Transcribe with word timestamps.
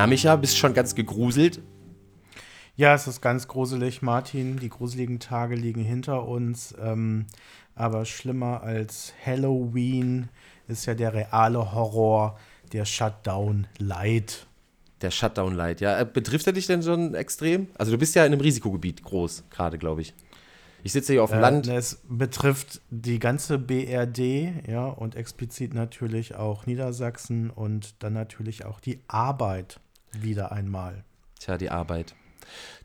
Na, 0.00 0.06
Micha, 0.06 0.34
bist 0.36 0.56
schon 0.56 0.72
ganz 0.72 0.94
gegruselt. 0.94 1.60
Ja, 2.74 2.94
es 2.94 3.06
ist 3.06 3.20
ganz 3.20 3.48
gruselig, 3.48 4.00
Martin. 4.00 4.58
Die 4.58 4.70
gruseligen 4.70 5.20
Tage 5.20 5.56
liegen 5.56 5.84
hinter 5.84 6.26
uns. 6.26 6.74
Ähm, 6.82 7.26
aber 7.74 8.06
schlimmer 8.06 8.62
als 8.62 9.12
Halloween 9.26 10.30
ist 10.68 10.86
ja 10.86 10.94
der 10.94 11.12
reale 11.12 11.74
Horror, 11.74 12.38
der 12.72 12.86
Shutdown 12.86 13.66
Light. 13.76 14.46
Der 15.02 15.10
Shutdown 15.10 15.54
Light, 15.54 15.82
ja. 15.82 16.00
Äh, 16.00 16.06
betrifft 16.06 16.46
er 16.46 16.54
dich 16.54 16.66
denn 16.66 16.82
schon 16.82 17.14
extrem? 17.14 17.66
Also 17.76 17.92
du 17.92 17.98
bist 17.98 18.14
ja 18.14 18.24
in 18.24 18.32
einem 18.32 18.40
Risikogebiet 18.40 19.02
groß, 19.02 19.44
gerade, 19.50 19.76
glaube 19.76 20.00
ich. 20.00 20.14
Ich 20.82 20.92
sitze 20.92 21.12
hier 21.12 21.24
auf 21.24 21.28
dem 21.28 21.40
äh, 21.40 21.42
Land. 21.42 21.68
Es 21.68 22.00
betrifft 22.08 22.80
die 22.88 23.18
ganze 23.18 23.58
BRD, 23.58 24.66
ja, 24.66 24.86
und 24.86 25.14
explizit 25.14 25.74
natürlich 25.74 26.36
auch 26.36 26.64
Niedersachsen 26.64 27.50
und 27.50 28.02
dann 28.02 28.14
natürlich 28.14 28.64
auch 28.64 28.80
die 28.80 29.00
Arbeit 29.06 29.78
wieder 30.12 30.52
einmal. 30.52 31.04
Tja, 31.38 31.56
die 31.56 31.70
Arbeit. 31.70 32.14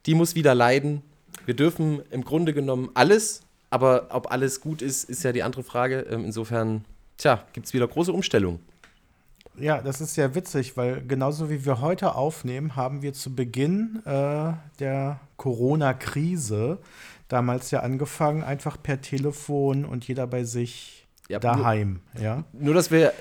Die 0.06 0.16
muss 0.16 0.36
wieder 0.36 0.56
leiden. 0.56 1.02
Wir 1.46 1.56
dürfen 1.56 2.02
im 2.12 2.24
Grunde 2.24 2.54
genommen 2.54 2.90
alles, 2.94 3.42
aber 3.70 4.08
ob 4.10 4.32
alles 4.32 4.62
gut 4.62 4.82
ist, 4.82 5.04
ist 5.10 5.24
ja 5.24 5.32
die 5.32 5.44
andere 5.44 5.64
Frage. 5.64 6.02
Ähm, 6.10 6.26
insofern, 6.26 6.86
tja, 7.18 7.44
gibt 7.54 7.68
es 7.68 7.74
wieder 7.74 7.88
große 7.88 8.14
Umstellungen. 8.14 8.60
Ja, 9.58 9.82
das 9.82 10.02
ist 10.02 10.14
sehr 10.14 10.36
witzig, 10.36 10.76
weil 10.76 11.02
genauso 11.06 11.50
wie 11.50 11.66
wir 11.66 11.80
heute 11.80 12.16
aufnehmen, 12.16 12.76
haben 12.76 13.02
wir 13.02 13.14
zu 13.14 13.34
Beginn 13.34 14.02
äh, 14.05 14.54
der 14.80 15.20
Corona-Krise 15.38 16.80
damals 17.28 17.72
ja 17.72 17.80
angefangen, 17.80 18.44
einfach 18.44 18.82
per 18.82 19.02
Telefon 19.02 19.86
und 19.86 20.08
jeder 20.08 20.28
bei 20.28 20.44
sich 20.44 21.08
ja, 21.30 21.40
daheim. 21.40 22.02
Nur, 22.14 22.24
ja? 22.24 22.44
nur, 22.54 22.74
dass 22.74 22.92
wir 22.92 23.14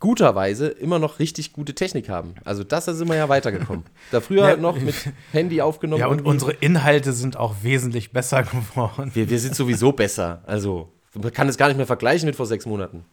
guterweise 0.00 0.68
immer 0.68 0.98
noch 0.98 1.18
richtig 1.18 1.52
gute 1.52 1.74
Technik 1.74 2.08
haben. 2.08 2.34
Also 2.44 2.64
das 2.64 2.86
da 2.86 2.94
sind 2.94 3.08
wir 3.08 3.16
ja 3.16 3.28
weitergekommen. 3.28 3.84
Da 4.10 4.20
früher 4.20 4.48
ja, 4.48 4.56
noch 4.56 4.80
mit 4.80 4.94
Handy 5.32 5.60
aufgenommen. 5.60 6.00
Ja, 6.00 6.06
und, 6.08 6.20
und 6.20 6.26
unsere 6.26 6.52
Inhalte 6.52 7.12
sind 7.12 7.36
auch 7.36 7.56
wesentlich 7.62 8.10
besser 8.10 8.42
geworden. 8.74 9.10
Wir, 9.14 9.30
wir 9.30 9.38
sind 9.38 9.54
sowieso 9.54 9.92
besser. 9.92 10.42
Also 10.46 10.90
man 11.14 11.32
kann 11.32 11.48
es 11.48 11.58
gar 11.58 11.68
nicht 11.68 11.76
mehr 11.76 11.86
vergleichen 11.86 12.26
mit 12.26 12.36
vor 12.36 12.46
sechs 12.46 12.66
Monaten. 12.66 13.04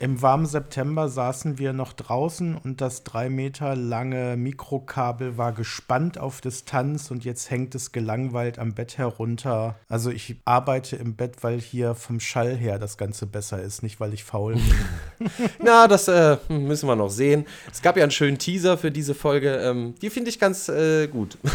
Im 0.00 0.20
warmen 0.22 0.46
September 0.46 1.08
saßen 1.08 1.58
wir 1.58 1.72
noch 1.72 1.92
draußen 1.92 2.56
und 2.56 2.80
das 2.80 3.04
drei 3.04 3.30
Meter 3.30 3.76
lange 3.76 4.36
Mikrokabel 4.36 5.38
war 5.38 5.52
gespannt 5.52 6.18
auf 6.18 6.40
Distanz 6.40 7.10
und 7.10 7.24
jetzt 7.24 7.50
hängt 7.50 7.74
es 7.74 7.92
gelangweilt 7.92 8.58
am 8.58 8.74
Bett 8.74 8.98
herunter. 8.98 9.76
Also 9.88 10.10
ich 10.10 10.36
arbeite 10.44 10.96
im 10.96 11.14
Bett, 11.14 11.42
weil 11.42 11.60
hier 11.60 11.94
vom 11.94 12.18
Schall 12.18 12.56
her 12.56 12.78
das 12.78 12.98
Ganze 12.98 13.26
besser 13.26 13.62
ist, 13.62 13.82
nicht 13.82 14.00
weil 14.00 14.12
ich 14.12 14.24
faul 14.24 14.54
bin. 14.54 15.30
Na, 15.62 15.86
das 15.86 16.08
äh, 16.08 16.36
müssen 16.48 16.88
wir 16.88 16.96
noch 16.96 17.10
sehen. 17.10 17.46
Es 17.70 17.80
gab 17.80 17.96
ja 17.96 18.02
einen 18.02 18.12
schönen 18.12 18.38
Teaser 18.38 18.76
für 18.76 18.90
diese 18.90 19.14
Folge. 19.14 19.56
Ähm, 19.56 19.94
die 20.02 20.10
finde 20.10 20.30
ich 20.30 20.38
ganz 20.38 20.68
äh, 20.68 21.06
gut. 21.06 21.38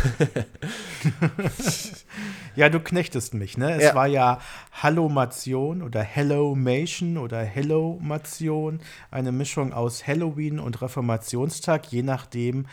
ja, 2.56 2.70
du 2.70 2.80
knechtest 2.80 3.34
mich, 3.34 3.58
ne? 3.58 3.75
Es 3.75 3.84
ja. 3.84 3.95
war 3.95 4.08
ja 4.08 4.39
Hallomation 4.72 5.81
oder 5.81 6.02
Hellomation 6.02 7.17
oder 7.17 7.42
Hellomation, 7.42 8.80
eine 9.12 9.31
Mischung 9.31 9.73
aus 9.73 10.06
Halloween 10.06 10.59
und 10.59 10.81
Reformationstag, 10.81 11.92
je 11.92 12.03
nachdem, 12.03 12.66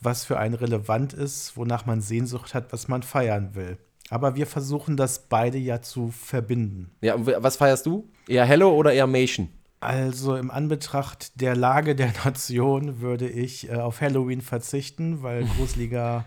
was 0.00 0.24
für 0.24 0.38
einen 0.38 0.54
relevant 0.54 1.12
ist, 1.12 1.56
wonach 1.56 1.86
man 1.86 2.00
Sehnsucht 2.00 2.54
hat, 2.54 2.72
was 2.72 2.88
man 2.88 3.02
feiern 3.02 3.54
will. 3.54 3.78
Aber 4.10 4.36
wir 4.36 4.46
versuchen 4.46 4.96
das 4.96 5.28
beide 5.28 5.58
ja 5.58 5.80
zu 5.80 6.10
verbinden. 6.10 6.90
Ja, 7.00 7.14
was 7.16 7.56
feierst 7.56 7.86
du? 7.86 8.08
Eher 8.28 8.44
Hello 8.44 8.70
oder 8.72 8.92
eher 8.92 9.06
Mation? 9.06 9.48
Also 9.80 10.36
im 10.36 10.50
Anbetracht 10.50 11.40
der 11.40 11.56
Lage 11.56 11.96
der 11.96 12.12
Nation 12.24 13.00
würde 13.00 13.28
ich 13.28 13.68
äh, 13.68 13.76
auf 13.76 14.00
Halloween 14.00 14.40
verzichten, 14.40 15.22
weil 15.22 15.44
gruseliger 15.56 16.24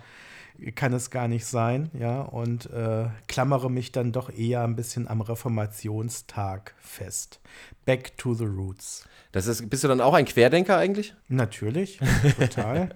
kann 0.76 0.94
es 0.94 1.10
gar 1.10 1.28
nicht 1.28 1.46
sein, 1.46 1.90
ja, 1.98 2.22
und 2.22 2.70
äh, 2.72 3.08
klammere 3.28 3.70
mich 3.70 3.92
dann 3.92 4.12
doch 4.12 4.30
eher 4.32 4.64
ein 4.64 4.76
bisschen 4.76 5.08
am 5.08 5.22
Reformationstag 5.22 6.74
fest. 6.80 7.40
Back 7.86 8.18
to 8.18 8.34
the 8.34 8.46
roots. 8.46 9.08
Das 9.32 9.48
ist, 9.48 9.70
bist 9.70 9.84
du 9.84 9.88
dann 9.88 10.02
auch 10.02 10.14
ein 10.14 10.26
Querdenker 10.26 10.78
eigentlich? 10.78 11.14
Natürlich, 11.28 12.00
total. 12.40 12.90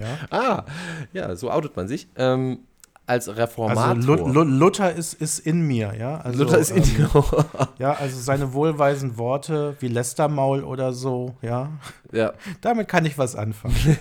ja. 0.00 0.18
Ah, 0.30 0.64
ja, 1.12 1.36
so 1.36 1.50
outet 1.50 1.76
man 1.76 1.88
sich. 1.88 2.08
Ähm, 2.16 2.60
als 3.06 3.34
Reformator. 3.36 4.26
Also 4.26 4.42
Luther 4.42 4.92
ist, 4.92 5.14
ist 5.14 5.38
in 5.38 5.60
mir, 5.62 5.94
ja. 5.98 6.18
Also, 6.18 6.42
Luther 6.42 6.58
ist 6.58 6.70
in 6.70 6.78
ähm, 6.78 6.82
dir. 6.82 7.10
ja, 7.78 7.92
also 7.92 8.18
seine 8.18 8.52
wohlweisen 8.52 9.16
Worte 9.16 9.76
wie 9.80 9.88
Lästermaul 9.88 10.64
oder 10.64 10.92
so, 10.92 11.36
ja. 11.40 11.70
Ja. 12.12 12.32
Damit 12.60 12.88
kann 12.88 13.06
ich 13.06 13.16
was 13.16 13.36
anfangen. 13.36 13.76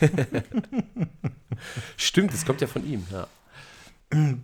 Stimmt, 1.97 2.33
das 2.33 2.45
kommt 2.45 2.61
ja 2.61 2.67
von 2.67 2.85
ihm, 2.85 3.05
ja. 3.11 3.27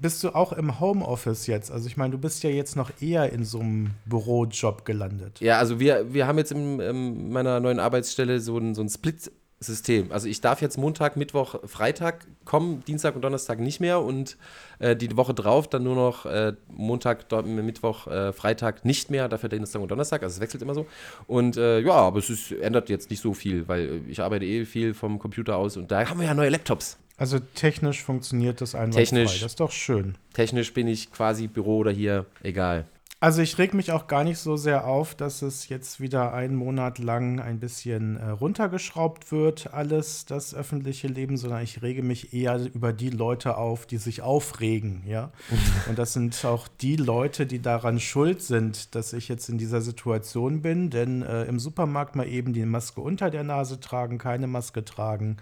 Bist 0.01 0.23
du 0.23 0.29
auch 0.29 0.53
im 0.53 0.79
Homeoffice 0.79 1.47
jetzt? 1.47 1.71
Also 1.71 1.87
ich 1.87 1.95
meine, 1.95 2.11
du 2.11 2.17
bist 2.17 2.43
ja 2.43 2.49
jetzt 2.49 2.75
noch 2.75 2.91
eher 2.99 3.31
in 3.31 3.45
so 3.45 3.59
einem 3.59 3.91
Bürojob 4.05 4.85
gelandet. 4.85 5.39
Ja, 5.39 5.59
also 5.59 5.79
wir, 5.79 6.13
wir 6.13 6.27
haben 6.27 6.39
jetzt 6.39 6.51
in, 6.51 6.79
in 6.79 7.31
meiner 7.31 7.59
neuen 7.59 7.79
Arbeitsstelle 7.79 8.39
so 8.39 8.57
ein, 8.57 8.75
so 8.75 8.81
ein 8.81 8.89
Split- 8.89 9.31
System. 9.63 10.11
Also 10.11 10.27
ich 10.27 10.41
darf 10.41 10.61
jetzt 10.61 10.77
Montag, 10.77 11.15
Mittwoch, 11.17 11.55
Freitag 11.65 12.25
kommen, 12.45 12.83
Dienstag 12.85 13.15
und 13.15 13.21
Donnerstag 13.21 13.59
nicht 13.59 13.79
mehr 13.79 14.01
und 14.01 14.37
äh, 14.79 14.95
die 14.95 15.15
Woche 15.15 15.35
drauf 15.35 15.67
dann 15.67 15.83
nur 15.83 15.95
noch 15.95 16.25
äh, 16.25 16.53
Montag, 16.67 17.31
Mittwoch, 17.45 18.07
äh, 18.07 18.33
Freitag 18.33 18.83
nicht 18.85 19.11
mehr, 19.11 19.29
dafür 19.29 19.49
Dienstag 19.49 19.81
und 19.81 19.91
Donnerstag. 19.91 20.23
Also 20.23 20.35
es 20.35 20.41
wechselt 20.41 20.63
immer 20.63 20.73
so. 20.73 20.87
Und 21.27 21.57
äh, 21.57 21.79
ja, 21.79 21.93
aber 21.93 22.19
es 22.19 22.29
ist, 22.31 22.51
ändert 22.51 22.89
jetzt 22.89 23.11
nicht 23.11 23.21
so 23.21 23.33
viel, 23.35 23.67
weil 23.67 24.01
ich 24.07 24.21
arbeite 24.21 24.45
eh 24.45 24.65
viel 24.65 24.95
vom 24.95 25.19
Computer 25.19 25.57
aus 25.57 25.77
und 25.77 25.91
da 25.91 26.09
haben 26.09 26.19
wir 26.19 26.25
ja 26.25 26.33
neue 26.33 26.49
Laptops. 26.49 26.97
Also 27.17 27.37
technisch 27.39 28.01
funktioniert 28.01 28.61
das 28.61 28.73
einwandfrei. 28.73 29.03
Technisch, 29.03 29.41
das 29.41 29.51
ist 29.51 29.59
doch 29.59 29.71
schön. 29.71 30.15
Technisch 30.33 30.73
bin 30.73 30.87
ich 30.87 31.11
quasi 31.11 31.45
Büro 31.45 31.77
oder 31.77 31.91
hier, 31.91 32.25
egal. 32.41 32.87
Also 33.23 33.43
ich 33.43 33.59
reg 33.59 33.75
mich 33.75 33.91
auch 33.91 34.07
gar 34.07 34.23
nicht 34.23 34.39
so 34.39 34.57
sehr 34.57 34.87
auf, 34.87 35.13
dass 35.13 35.43
es 35.43 35.69
jetzt 35.69 35.99
wieder 35.99 36.33
einen 36.33 36.55
Monat 36.55 36.97
lang 36.97 37.39
ein 37.39 37.59
bisschen 37.59 38.17
äh, 38.17 38.29
runtergeschraubt 38.29 39.31
wird, 39.31 39.75
alles 39.75 40.25
das 40.25 40.55
öffentliche 40.55 41.07
Leben, 41.07 41.37
sondern 41.37 41.61
ich 41.61 41.83
rege 41.83 42.01
mich 42.01 42.33
eher 42.33 42.59
über 42.73 42.93
die 42.93 43.11
Leute 43.11 43.57
auf, 43.57 43.85
die 43.85 43.97
sich 43.97 44.23
aufregen, 44.23 45.03
ja. 45.05 45.31
Und 45.87 45.99
das 45.99 46.13
sind 46.13 46.43
auch 46.45 46.67
die 46.67 46.95
Leute, 46.95 47.45
die 47.45 47.61
daran 47.61 47.99
schuld 47.99 48.41
sind, 48.41 48.95
dass 48.95 49.13
ich 49.13 49.27
jetzt 49.27 49.49
in 49.49 49.59
dieser 49.59 49.81
Situation 49.81 50.63
bin, 50.63 50.89
denn 50.89 51.21
äh, 51.21 51.43
im 51.43 51.59
Supermarkt 51.59 52.15
mal 52.15 52.27
eben 52.27 52.53
die 52.53 52.65
Maske 52.65 53.01
unter 53.01 53.29
der 53.29 53.43
Nase 53.43 53.79
tragen, 53.79 54.17
keine 54.17 54.47
Maske 54.47 54.83
tragen, 54.83 55.37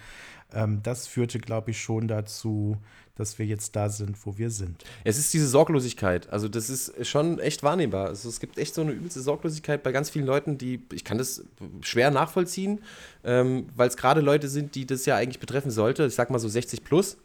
ähm, 0.54 0.82
das 0.84 1.08
führte, 1.08 1.40
glaube 1.40 1.72
ich, 1.72 1.82
schon 1.82 2.08
dazu, 2.08 2.78
dass 3.20 3.38
wir 3.40 3.46
jetzt 3.46 3.76
da 3.76 3.90
sind, 3.90 4.16
wo 4.26 4.38
wir 4.38 4.50
sind. 4.50 4.84
Es 5.04 5.18
ist 5.18 5.34
diese 5.34 5.48
Sorglosigkeit. 5.48 6.30
Also, 6.30 6.48
das 6.48 6.70
ist 6.70 7.06
schon 7.08 7.40
echt 7.40 7.64
wahrnehmbar. 7.64 8.08
Also, 8.08 8.30
es 8.30 8.40
gibt 8.40 8.58
echt 8.58 8.74
so 8.74 8.82
eine 8.82 8.92
übelste 8.92 9.22
Sorglosigkeit 9.22 9.84
bei 9.84 9.92
ganz 9.92 10.10
vielen 10.10 10.26
Leuten, 10.26 10.58
die, 10.58 10.82
ich 10.94 11.04
kann 11.04 11.18
das 11.18 11.44
schwer 11.82 12.12
nachvollziehen, 12.12 12.82
ähm, 13.24 13.68
weil 13.76 13.90
es 13.90 13.98
gerade 13.98 14.22
Leute 14.22 14.48
sind, 14.48 14.76
die 14.76 14.86
das 14.86 15.06
ja 15.06 15.16
eigentlich 15.16 15.40
betreffen 15.40 15.72
sollte. 15.72 16.06
Ich 16.06 16.16
sag 16.16 16.30
mal 16.30 16.40
so 16.40 16.48
60 16.48 16.84
plus. 16.84 17.18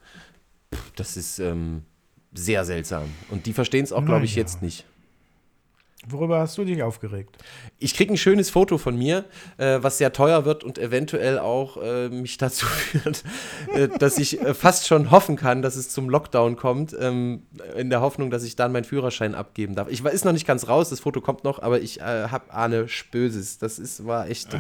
das 0.97 1.17
ist 1.17 1.39
ähm, 1.39 1.83
sehr 2.33 2.65
seltsam. 2.65 3.05
Und 3.31 3.47
die 3.47 3.53
verstehen 3.53 3.85
es 3.85 3.93
auch, 3.93 4.05
glaube 4.05 4.25
ich, 4.25 4.35
ja. 4.35 4.43
jetzt 4.43 4.61
nicht. 4.61 4.85
Worüber 6.09 6.39
hast 6.39 6.59
du 6.59 6.65
dich 6.65 6.83
aufgeregt? 6.83 7.39
Ich 7.79 7.95
kriege 7.95 8.13
ein 8.13 8.17
schönes 8.17 8.51
Foto 8.51 8.77
von 8.77 8.97
mir, 8.97 9.25
äh, 9.57 9.79
was 9.81 9.99
sehr 9.99 10.13
teuer 10.13 10.45
wird 10.45 10.63
und 10.63 10.79
eventuell 10.79 11.39
auch 11.39 11.79
äh, 11.83 12.09
mich 12.11 12.37
dazu 12.39 12.67
führt, 12.67 13.25
äh, 13.75 13.89
dass 13.99 14.19
ich 14.19 14.41
äh, 14.41 14.55
fast 14.55 14.87
schon 14.87 15.11
hoffen 15.11 15.37
kann, 15.37 15.63
dass 15.63 15.77
es 15.77 15.89
zum 15.89 16.11
Lockdown 16.11 16.57
kommt, 16.57 16.95
ähm, 16.99 17.43
in 17.77 17.91
der 17.91 18.01
Hoffnung, 18.01 18.31
dass 18.31 18.45
ich 18.45 18.57
dann 18.57 18.73
meinen 18.73 18.85
Führerschein 18.85 19.35
abgeben 19.35 19.75
darf. 19.75 19.89
Ich 19.89 20.05
ist 20.05 20.25
noch 20.25 20.33
nicht 20.33 20.47
ganz 20.47 20.69
raus, 20.69 20.91
das 20.91 21.01
Foto 21.01 21.21
kommt 21.21 21.45
noch, 21.45 21.61
aber 21.61 21.81
ich 21.81 22.01
äh, 22.01 22.29
habe 22.29 22.53
Ahne 22.53 22.89
Spöses. 22.89 23.59
Das 23.59 23.79
ist, 23.79 24.07
war 24.07 24.29
echt 24.29 24.57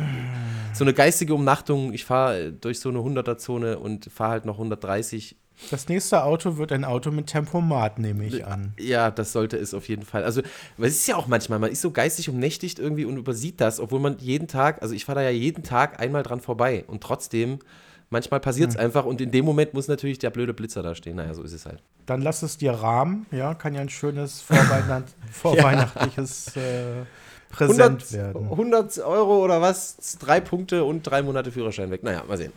so 0.72 0.84
eine 0.84 0.94
geistige 0.94 1.34
Umnachtung. 1.34 1.92
Ich 1.92 2.04
fahre 2.04 2.52
durch 2.52 2.80
so 2.80 2.88
eine 2.88 3.00
100er-Zone 3.00 3.78
und 3.78 4.06
fahre 4.06 4.32
halt 4.32 4.44
noch 4.46 4.54
130 4.54 5.36
das 5.70 5.88
nächste 5.88 6.24
Auto 6.24 6.56
wird 6.56 6.72
ein 6.72 6.84
Auto 6.84 7.10
mit 7.10 7.28
Tempomat, 7.28 7.98
nehme 7.98 8.24
ich 8.24 8.44
an. 8.44 8.74
Ja, 8.78 9.10
das 9.10 9.32
sollte 9.32 9.56
es 9.56 9.72
auf 9.72 9.88
jeden 9.88 10.04
Fall. 10.04 10.24
Also, 10.24 10.42
es 10.78 10.94
ist 10.94 11.06
ja 11.06 11.16
auch 11.16 11.26
manchmal, 11.26 11.58
man 11.58 11.70
ist 11.70 11.80
so 11.80 11.90
geistig 11.90 12.28
umnächtigt 12.28 12.78
irgendwie 12.78 13.04
und 13.04 13.16
übersieht 13.16 13.60
das, 13.60 13.80
obwohl 13.80 14.00
man 14.00 14.18
jeden 14.18 14.48
Tag, 14.48 14.82
also 14.82 14.94
ich 14.94 15.04
fahre 15.04 15.20
da 15.20 15.22
ja 15.22 15.30
jeden 15.30 15.62
Tag 15.62 16.00
einmal 16.00 16.22
dran 16.22 16.40
vorbei 16.40 16.84
und 16.86 17.02
trotzdem, 17.02 17.60
manchmal 18.10 18.40
passiert 18.40 18.70
es 18.70 18.76
hm. 18.76 18.82
einfach 18.82 19.04
und 19.04 19.20
in 19.20 19.30
dem 19.30 19.44
Moment 19.44 19.74
muss 19.74 19.88
natürlich 19.88 20.18
der 20.18 20.30
blöde 20.30 20.54
Blitzer 20.54 20.82
da 20.82 20.94
stehen. 20.94 21.16
Naja, 21.16 21.34
so 21.34 21.42
ist 21.42 21.52
es 21.52 21.66
halt. 21.66 21.82
Dann 22.06 22.20
lass 22.20 22.42
es 22.42 22.58
dir 22.58 22.72
rahmen, 22.72 23.26
ja, 23.30 23.54
kann 23.54 23.74
ja 23.74 23.80
ein 23.80 23.88
schönes 23.88 24.40
Vorweihnacht 24.40 25.14
vorweihnachtliches 25.32 26.56
äh, 26.56 27.04
Präsent 27.50 28.02
100, 28.02 28.12
werden. 28.12 28.44
100 28.50 28.98
Euro 28.98 29.44
oder 29.44 29.60
was, 29.60 30.18
drei 30.18 30.40
Punkte 30.40 30.84
und 30.84 31.04
drei 31.04 31.22
Monate 31.22 31.52
Führerschein 31.52 31.90
weg. 31.90 32.02
Naja, 32.02 32.24
mal 32.26 32.36
sehen. 32.36 32.52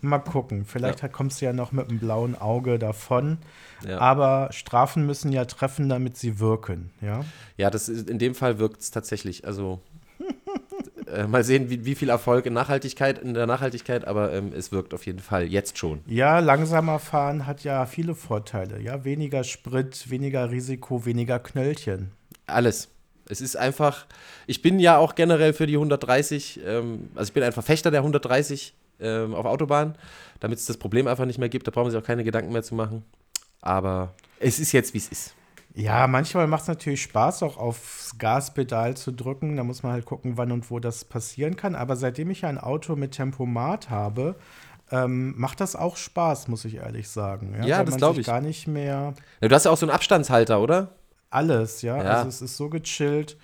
Mal 0.00 0.18
gucken. 0.18 0.64
Vielleicht 0.64 1.02
ja. 1.02 1.08
kommst 1.08 1.40
du 1.40 1.46
ja 1.46 1.52
noch 1.52 1.72
mit 1.72 1.88
einem 1.88 1.98
blauen 1.98 2.40
Auge 2.40 2.78
davon. 2.78 3.38
Ja. 3.86 3.98
Aber 3.98 4.48
Strafen 4.52 5.06
müssen 5.06 5.32
ja 5.32 5.44
treffen, 5.44 5.88
damit 5.88 6.16
sie 6.16 6.38
wirken, 6.38 6.90
ja? 7.00 7.24
Ja, 7.56 7.70
das 7.70 7.88
ist, 7.88 8.08
in 8.08 8.18
dem 8.18 8.34
Fall 8.34 8.58
wirkt 8.58 8.80
es 8.80 8.90
tatsächlich. 8.90 9.46
Also 9.46 9.80
Äh, 11.14 11.26
mal 11.26 11.44
sehen, 11.44 11.70
wie, 11.70 11.84
wie 11.84 11.94
viel 11.94 12.08
Erfolg 12.08 12.46
in 12.46 12.52
Nachhaltigkeit, 12.54 13.18
in 13.18 13.34
der 13.34 13.46
Nachhaltigkeit, 13.46 14.06
aber 14.06 14.32
ähm, 14.32 14.52
es 14.56 14.72
wirkt 14.72 14.94
auf 14.94 15.06
jeden 15.06 15.20
Fall 15.20 15.44
jetzt 15.44 15.78
schon. 15.78 16.00
Ja, 16.06 16.40
langsamer 16.40 16.98
fahren 16.98 17.46
hat 17.46 17.62
ja 17.62 17.86
viele 17.86 18.14
Vorteile. 18.14 18.80
Ja, 18.80 19.04
weniger 19.04 19.44
Sprit, 19.44 20.10
weniger 20.10 20.50
Risiko, 20.50 21.04
weniger 21.04 21.38
Knöllchen. 21.38 22.10
Alles. 22.46 22.88
Es 23.28 23.40
ist 23.40 23.56
einfach, 23.56 24.06
ich 24.46 24.60
bin 24.60 24.78
ja 24.78 24.98
auch 24.98 25.14
generell 25.14 25.52
für 25.52 25.66
die 25.66 25.74
130, 25.74 26.60
ähm, 26.64 27.10
also 27.14 27.28
ich 27.28 27.32
bin 27.32 27.42
ein 27.42 27.52
Verfechter 27.52 27.90
der 27.90 28.00
130 28.00 28.74
ähm, 29.04 29.34
auf 29.34 29.46
Autobahn, 29.46 29.96
damit 30.40 30.58
es 30.58 30.66
das 30.66 30.76
Problem 30.76 31.06
einfach 31.06 31.26
nicht 31.26 31.38
mehr 31.38 31.48
gibt. 31.48 31.66
Da 31.66 31.70
brauchen 31.70 31.90
sich 31.90 32.00
auch 32.00 32.06
keine 32.06 32.24
Gedanken 32.24 32.52
mehr 32.52 32.62
zu 32.62 32.74
machen. 32.74 33.04
Aber 33.60 34.14
es 34.40 34.58
ist 34.58 34.72
jetzt, 34.72 34.94
wie 34.94 34.98
es 34.98 35.08
ist. 35.08 35.34
Ja, 35.76 36.06
manchmal 36.06 36.46
macht 36.46 36.62
es 36.62 36.68
natürlich 36.68 37.02
Spaß, 37.02 37.42
auch 37.42 37.56
aufs 37.56 38.16
Gaspedal 38.18 38.96
zu 38.96 39.10
drücken. 39.10 39.56
Da 39.56 39.64
muss 39.64 39.82
man 39.82 39.92
halt 39.92 40.04
gucken, 40.04 40.36
wann 40.36 40.52
und 40.52 40.70
wo 40.70 40.78
das 40.78 41.04
passieren 41.04 41.56
kann. 41.56 41.74
Aber 41.74 41.96
seitdem 41.96 42.30
ich 42.30 42.44
ein 42.44 42.58
Auto 42.58 42.94
mit 42.94 43.12
Tempomat 43.12 43.90
habe, 43.90 44.36
ähm, 44.92 45.34
macht 45.36 45.60
das 45.60 45.74
auch 45.74 45.96
Spaß, 45.96 46.46
muss 46.46 46.64
ich 46.64 46.76
ehrlich 46.76 47.08
sagen. 47.08 47.56
Ja, 47.58 47.66
ja 47.66 47.84
das 47.84 47.96
glaube 47.96 48.20
ich. 48.20 48.26
gar 48.26 48.40
nicht 48.40 48.68
mehr. 48.68 49.14
Ja, 49.40 49.48
du 49.48 49.54
hast 49.54 49.64
ja 49.64 49.72
auch 49.72 49.76
so 49.76 49.86
einen 49.86 49.94
Abstandshalter, 49.94 50.60
oder? 50.60 50.92
Alles, 51.30 51.82
ja. 51.82 51.96
ja. 51.96 52.02
Also 52.02 52.28
es 52.28 52.42
ist 52.42 52.56
so 52.56 52.68
gechillt. 52.68 53.36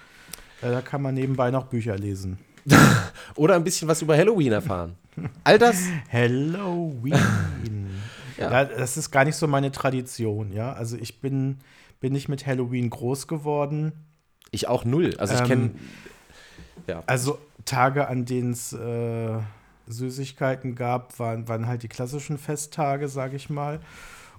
Äh, 0.62 0.70
da 0.70 0.82
kann 0.82 1.02
man 1.02 1.14
nebenbei 1.14 1.50
noch 1.50 1.64
Bücher 1.64 1.96
lesen. 1.96 2.38
oder 3.34 3.54
ein 3.54 3.64
bisschen 3.64 3.88
was 3.88 4.02
über 4.02 4.16
Halloween 4.16 4.52
erfahren. 4.52 4.96
All 5.44 5.58
das. 5.58 5.82
Halloween. 6.10 7.14
ja. 8.38 8.50
ja, 8.50 8.64
das 8.64 8.96
ist 8.96 9.10
gar 9.10 9.24
nicht 9.24 9.36
so 9.36 9.46
meine 9.46 9.70
Tradition, 9.70 10.52
ja. 10.52 10.72
Also 10.72 10.96
ich 10.96 11.20
bin 11.20 11.58
bin 12.00 12.14
ich 12.14 12.28
mit 12.28 12.46
Halloween 12.46 12.90
groß 12.90 13.28
geworden. 13.28 13.92
Ich 14.50 14.66
auch 14.66 14.84
null. 14.84 15.14
Also 15.18 15.34
ich 15.34 15.44
kenne. 15.44 15.64
Ähm, 15.64 15.74
ja. 16.86 17.02
Also 17.06 17.38
Tage, 17.66 18.08
an 18.08 18.24
denen 18.24 18.52
es 18.52 18.72
äh, 18.72 19.38
Süßigkeiten 19.86 20.74
gab, 20.74 21.18
waren, 21.18 21.46
waren 21.46 21.66
halt 21.66 21.82
die 21.82 21.88
klassischen 21.88 22.38
Festtage, 22.38 23.08
sage 23.08 23.36
ich 23.36 23.50
mal. 23.50 23.80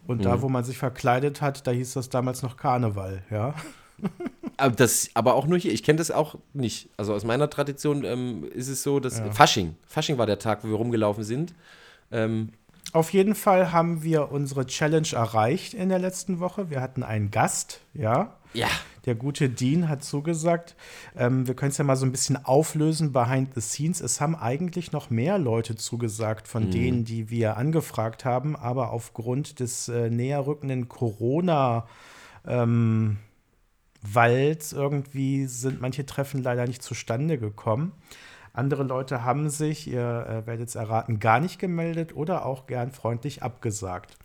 Und 0.07 0.19
mhm. 0.19 0.23
da, 0.23 0.41
wo 0.41 0.49
man 0.49 0.63
sich 0.63 0.77
verkleidet 0.77 1.41
hat, 1.41 1.67
da 1.67 1.71
hieß 1.71 1.93
das 1.93 2.09
damals 2.09 2.41
noch 2.41 2.57
Karneval, 2.57 3.21
ja. 3.29 3.53
Aber, 4.57 4.75
das, 4.75 5.09
aber 5.13 5.33
auch 5.35 5.47
nur 5.47 5.57
hier. 5.57 5.73
Ich 5.73 5.83
kenne 5.83 5.97
das 5.97 6.11
auch 6.11 6.35
nicht. 6.53 6.89
Also 6.97 7.13
aus 7.13 7.23
meiner 7.23 7.49
Tradition 7.49 8.03
ähm, 8.03 8.43
ist 8.53 8.67
es 8.67 8.83
so, 8.83 8.99
dass 8.99 9.19
ja. 9.19 9.31
Fasching. 9.31 9.75
Fasching 9.87 10.17
war 10.17 10.25
der 10.25 10.39
Tag, 10.39 10.63
wo 10.63 10.67
wir 10.67 10.75
rumgelaufen 10.75 11.23
sind. 11.23 11.53
Ähm, 12.11 12.49
auf 12.93 13.13
jeden 13.13 13.35
Fall 13.35 13.71
haben 13.71 14.03
wir 14.03 14.31
unsere 14.31 14.65
Challenge 14.65 15.07
erreicht 15.13 15.73
in 15.73 15.89
der 15.89 15.99
letzten 15.99 16.39
Woche. 16.39 16.69
Wir 16.69 16.81
hatten 16.81 17.03
einen 17.03 17.31
Gast, 17.31 17.81
ja. 17.93 18.35
Ja. 18.53 18.67
Der 19.05 19.15
gute 19.15 19.49
Dean 19.49 19.87
hat 19.87 20.03
zugesagt. 20.03 20.75
Ähm, 21.15 21.47
wir 21.47 21.55
können 21.55 21.71
es 21.71 21.77
ja 21.77 21.85
mal 21.85 21.95
so 21.95 22.05
ein 22.05 22.11
bisschen 22.11 22.43
auflösen 22.45 23.13
behind 23.13 23.55
the 23.55 23.61
scenes. 23.61 24.01
Es 24.01 24.19
haben 24.19 24.35
eigentlich 24.35 24.91
noch 24.91 25.09
mehr 25.09 25.37
Leute 25.37 25.75
zugesagt 25.75 26.47
von 26.47 26.65
mhm. 26.65 26.71
denen, 26.71 27.05
die 27.05 27.29
wir 27.29 27.57
angefragt 27.57 28.25
haben, 28.25 28.55
aber 28.55 28.91
aufgrund 28.91 29.59
des 29.59 29.87
äh, 29.87 30.09
näher 30.09 30.45
rückenden 30.45 30.89
Corona- 30.89 31.87
ähm, 32.45 33.17
Walds 34.01 34.73
irgendwie 34.73 35.45
sind 35.45 35.81
manche 35.81 36.05
Treffen 36.05 36.41
leider 36.41 36.65
nicht 36.67 36.81
zustande 36.81 37.37
gekommen. 37.37 37.93
Andere 38.53 38.83
Leute 38.83 39.23
haben 39.23 39.49
sich, 39.49 39.87
ihr 39.87 40.25
äh, 40.27 40.47
werdet 40.47 40.69
es 40.69 40.75
erraten, 40.75 41.19
gar 41.19 41.39
nicht 41.39 41.59
gemeldet 41.59 42.15
oder 42.15 42.45
auch 42.45 42.67
gern 42.67 42.91
freundlich 42.91 43.43
abgesagt. 43.43 44.17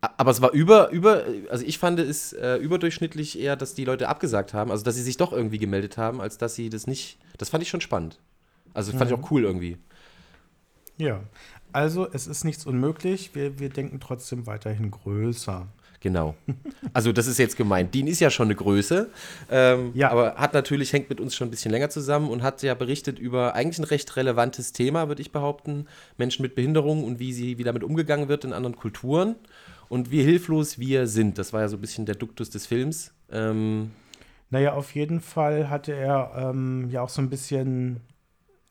Aber 0.00 0.30
es 0.30 0.40
war 0.40 0.52
über, 0.52 0.90
über, 0.90 1.24
also 1.50 1.64
ich 1.64 1.78
fand 1.78 1.98
es 1.98 2.32
äh, 2.32 2.56
überdurchschnittlich 2.56 3.38
eher, 3.38 3.56
dass 3.56 3.74
die 3.74 3.84
Leute 3.84 4.08
abgesagt 4.08 4.54
haben, 4.54 4.70
also 4.70 4.84
dass 4.84 4.94
sie 4.94 5.02
sich 5.02 5.16
doch 5.16 5.32
irgendwie 5.32 5.58
gemeldet 5.58 5.98
haben, 5.98 6.20
als 6.20 6.38
dass 6.38 6.54
sie 6.54 6.70
das 6.70 6.86
nicht. 6.86 7.18
Das 7.38 7.48
fand 7.48 7.62
ich 7.62 7.68
schon 7.68 7.80
spannend. 7.80 8.20
Also 8.72 8.92
fand 8.92 9.10
mhm. 9.10 9.16
ich 9.16 9.20
auch 9.22 9.30
cool 9.30 9.44
irgendwie. 9.44 9.78
Ja, 10.98 11.20
also 11.72 12.08
es 12.10 12.26
ist 12.26 12.44
nichts 12.44 12.64
unmöglich. 12.66 13.34
Wir, 13.34 13.58
wir 13.58 13.68
denken 13.68 14.00
trotzdem 14.00 14.46
weiterhin 14.46 14.90
größer. 14.90 15.66
Genau. 16.06 16.36
Also 16.92 17.10
das 17.10 17.26
ist 17.26 17.38
jetzt 17.38 17.56
gemeint. 17.56 17.92
Dean 17.92 18.06
ist 18.06 18.20
ja 18.20 18.30
schon 18.30 18.46
eine 18.46 18.54
Größe, 18.54 19.10
ähm, 19.50 19.90
ja. 19.92 20.08
aber 20.12 20.36
hat 20.36 20.54
natürlich, 20.54 20.92
hängt 20.92 21.10
mit 21.10 21.20
uns 21.20 21.34
schon 21.34 21.48
ein 21.48 21.50
bisschen 21.50 21.72
länger 21.72 21.90
zusammen 21.90 22.30
und 22.30 22.44
hat 22.44 22.62
ja 22.62 22.74
berichtet 22.74 23.18
über 23.18 23.56
eigentlich 23.56 23.80
ein 23.80 23.84
recht 23.84 24.14
relevantes 24.14 24.72
Thema, 24.72 25.08
würde 25.08 25.20
ich 25.20 25.32
behaupten. 25.32 25.88
Menschen 26.16 26.42
mit 26.42 26.54
Behinderung 26.54 27.02
und 27.02 27.18
wie 27.18 27.32
sie, 27.32 27.58
wie 27.58 27.64
damit 27.64 27.82
umgegangen 27.82 28.28
wird 28.28 28.44
in 28.44 28.52
anderen 28.52 28.76
Kulturen 28.76 29.34
und 29.88 30.12
wie 30.12 30.22
hilflos 30.22 30.78
wir 30.78 31.08
sind. 31.08 31.38
Das 31.38 31.52
war 31.52 31.62
ja 31.62 31.68
so 31.68 31.76
ein 31.76 31.80
bisschen 31.80 32.06
der 32.06 32.14
Duktus 32.14 32.50
des 32.50 32.66
Films. 32.66 33.12
Ähm, 33.32 33.90
naja, 34.50 34.74
auf 34.74 34.94
jeden 34.94 35.20
Fall 35.20 35.70
hatte 35.70 35.92
er 35.92 36.30
ähm, 36.36 36.88
ja 36.88 37.02
auch 37.02 37.08
so 37.08 37.20
ein 37.20 37.30
bisschen 37.30 38.00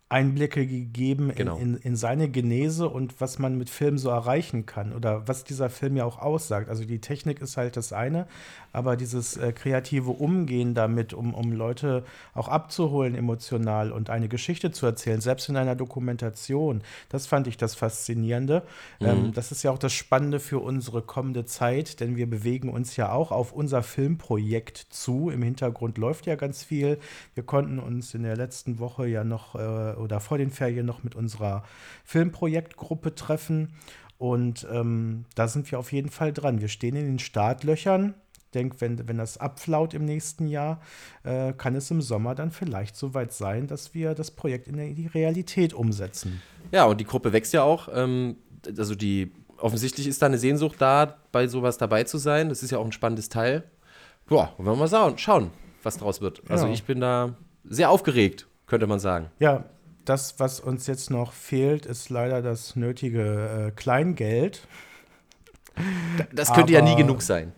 Einblicke 0.07 0.67
gegeben 0.67 1.31
genau. 1.35 1.57
in, 1.57 1.75
in, 1.75 1.81
in, 1.81 1.95
seine 1.95 2.29
Genese 2.29 2.87
und 2.87 3.19
was 3.19 3.39
man 3.39 3.57
mit 3.57 3.71
Film 3.71 3.97
so 3.97 4.09
erreichen 4.09 4.67
kann 4.67 4.93
oder 4.93 5.27
was 5.27 5.43
dieser 5.43 5.69
Film 5.71 5.97
ja 5.97 6.05
auch 6.05 6.19
aussagt. 6.19 6.69
Also 6.69 6.85
die 6.85 6.99
Technik 6.99 7.41
ist 7.41 7.57
halt 7.57 7.75
das 7.75 7.91
eine, 7.91 8.27
aber 8.75 8.97
dieses 8.97 9.37
äh, 9.37 9.53
kreative 9.53 10.11
Umgehen 10.11 10.73
damit, 10.73 11.13
um, 11.13 11.33
um 11.33 11.51
Leute 11.53 12.03
auch 12.33 12.47
abzuholen 12.47 13.15
emotional 13.15 13.91
und 13.91 14.09
eine 14.09 14.27
Geschichte 14.27 14.71
zu 14.71 14.85
erzählen, 14.85 15.21
selbst 15.21 15.47
in 15.49 15.57
einer 15.57 15.75
Dokumentation, 15.75 16.81
das 17.09 17.25
fand 17.25 17.47
ich 17.47 17.57
das 17.57 17.73
Faszinierende. 17.73 18.63
Mhm. 18.99 19.07
Ähm, 19.07 19.33
das 19.33 19.51
ist 19.51 19.63
ja 19.63 19.71
auch 19.71 19.77
das 19.77 19.93
Spannende 19.93 20.39
für 20.39 20.59
unsere 20.59 21.01
kommende 21.01 21.45
Zeit, 21.45 21.99
denn 21.99 22.17
wir 22.17 22.29
bewegen 22.29 22.69
uns 22.69 22.97
ja 22.97 23.11
auch 23.11 23.31
auf 23.31 23.53
unser 23.53 23.81
Filmprojekt 23.81 24.77
zu. 24.89 25.29
Im 25.29 25.41
Hintergrund 25.41 25.97
läuft 25.97 26.25
ja 26.25 26.35
ganz 26.35 26.63
viel. 26.63 26.99
Wir 27.33 27.43
konnten 27.43 27.79
uns 27.79 28.13
in 28.13 28.23
der 28.23 28.35
letzten 28.35 28.79
Woche 28.79 29.07
ja 29.07 29.23
noch 29.23 29.55
äh, 29.55 29.95
oder 29.95 30.19
vor 30.19 30.37
den 30.37 30.51
Ferien 30.51 30.85
noch 30.85 31.03
mit 31.03 31.15
unserer 31.15 31.63
Filmprojektgruppe 32.03 33.15
treffen. 33.15 33.73
Und 34.17 34.67
ähm, 34.71 35.25
da 35.35 35.47
sind 35.47 35.71
wir 35.71 35.79
auf 35.79 35.91
jeden 35.91 36.09
Fall 36.09 36.33
dran. 36.33 36.61
Wir 36.61 36.67
stehen 36.67 36.95
in 36.95 37.05
den 37.05 37.19
Startlöchern 37.19 38.15
denke, 38.55 38.77
wenn, 38.79 39.07
wenn 39.07 39.17
das 39.17 39.37
abflaut 39.37 39.93
im 39.93 40.05
nächsten 40.05 40.47
Jahr, 40.47 40.81
äh, 41.23 41.53
kann 41.53 41.75
es 41.75 41.91
im 41.91 42.01
Sommer 42.01 42.33
dann 42.33 42.51
vielleicht 42.51 42.95
soweit 42.95 43.33
sein, 43.33 43.67
dass 43.67 43.93
wir 43.93 44.15
das 44.15 44.31
Projekt 44.31 44.67
in 44.67 44.95
die 44.95 45.07
Realität 45.07 45.73
umsetzen. 45.73 46.41
Ja, 46.71 46.85
und 46.85 46.99
die 46.99 47.05
Gruppe 47.05 47.33
wächst 47.33 47.53
ja 47.53 47.63
auch. 47.63 47.89
Ähm, 47.93 48.37
also 48.77 48.95
die 48.95 49.31
offensichtlich 49.57 50.07
ist 50.07 50.21
da 50.21 50.25
eine 50.25 50.37
Sehnsucht 50.37 50.77
da, 50.79 51.17
bei 51.31 51.47
sowas 51.47 51.77
dabei 51.77 52.03
zu 52.03 52.17
sein. 52.17 52.49
Das 52.49 52.63
ist 52.63 52.71
ja 52.71 52.77
auch 52.77 52.85
ein 52.85 52.91
spannendes 52.91 53.29
Teil. 53.29 53.63
Boah, 54.27 54.53
wollen 54.57 54.79
wir 54.79 54.87
mal 54.87 55.17
schauen, 55.17 55.51
was 55.83 55.97
draus 55.97 56.21
wird. 56.21 56.41
Also 56.49 56.65
ja. 56.65 56.73
ich 56.73 56.83
bin 56.83 56.99
da 56.99 57.35
sehr 57.63 57.89
aufgeregt, 57.89 58.47
könnte 58.65 58.87
man 58.87 58.99
sagen. 58.99 59.27
Ja, 59.39 59.65
das, 60.03 60.39
was 60.39 60.59
uns 60.59 60.87
jetzt 60.87 61.09
noch 61.09 61.31
fehlt, 61.31 61.85
ist 61.85 62.09
leider 62.09 62.41
das 62.41 62.75
nötige 62.75 63.67
äh, 63.67 63.71
Kleingeld. 63.71 64.67
Das 66.33 66.53
könnte 66.53 66.77
Aber 66.77 66.87
ja 66.87 66.93
nie 66.93 66.95
genug 66.95 67.21
sein. 67.21 67.51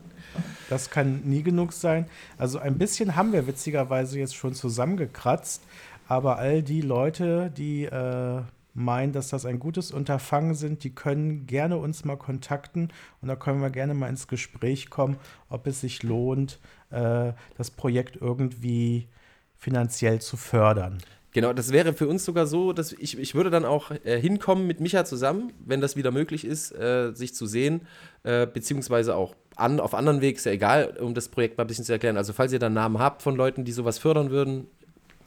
Das 0.69 0.89
kann 0.89 1.21
nie 1.23 1.43
genug 1.43 1.73
sein. 1.73 2.05
Also 2.37 2.59
ein 2.59 2.77
bisschen 2.77 3.15
haben 3.15 3.33
wir 3.33 3.47
witzigerweise 3.47 4.19
jetzt 4.19 4.35
schon 4.35 4.53
zusammengekratzt, 4.53 5.63
aber 6.07 6.37
all 6.37 6.63
die 6.63 6.81
Leute, 6.81 7.51
die 7.55 7.85
äh, 7.85 8.41
meinen, 8.73 9.11
dass 9.11 9.29
das 9.29 9.45
ein 9.45 9.59
gutes 9.59 9.91
Unterfangen 9.91 10.53
sind, 10.53 10.83
die 10.83 10.91
können 10.91 11.47
gerne 11.47 11.77
uns 11.77 12.05
mal 12.05 12.15
kontakten 12.15 12.89
und 13.21 13.27
da 13.27 13.35
können 13.35 13.61
wir 13.61 13.71
gerne 13.71 13.93
mal 13.93 14.07
ins 14.07 14.27
Gespräch 14.27 14.89
kommen, 14.89 15.17
ob 15.49 15.67
es 15.67 15.81
sich 15.81 16.03
lohnt, 16.03 16.59
äh, 16.91 17.33
das 17.57 17.71
Projekt 17.71 18.17
irgendwie 18.21 19.07
finanziell 19.55 20.21
zu 20.21 20.37
fördern. 20.37 20.99
Genau, 21.33 21.53
das 21.53 21.71
wäre 21.71 21.93
für 21.93 22.07
uns 22.07 22.23
sogar 22.23 22.47
so, 22.47 22.71
dass 22.73 22.93
ich, 22.93 23.17
ich 23.19 23.35
würde 23.35 23.49
dann 23.49 23.65
auch 23.65 23.91
äh, 23.91 24.19
hinkommen 24.19 24.65
mit 24.65 24.79
Micha 24.79 25.05
zusammen, 25.05 25.53
wenn 25.65 25.81
das 25.81 25.95
wieder 25.95 26.11
möglich 26.11 26.45
ist, 26.45 26.71
äh, 26.71 27.11
sich 27.13 27.35
zu 27.35 27.45
sehen, 27.45 27.81
äh, 28.23 28.47
beziehungsweise 28.47 29.15
auch 29.15 29.35
an, 29.59 29.79
auf 29.79 29.93
anderen 29.93 30.21
Weg, 30.21 30.37
ist 30.37 30.45
ja 30.45 30.51
egal, 30.51 30.97
um 30.99 31.13
das 31.13 31.29
Projekt 31.29 31.57
mal 31.57 31.63
ein 31.63 31.67
bisschen 31.67 31.85
zu 31.85 31.91
erklären. 31.91 32.17
Also 32.17 32.33
falls 32.33 32.53
ihr 32.53 32.59
dann 32.59 32.73
Namen 32.73 32.99
habt 32.99 33.21
von 33.21 33.35
Leuten, 33.35 33.65
die 33.65 33.71
sowas 33.71 33.97
fördern 33.97 34.29
würden, 34.29 34.67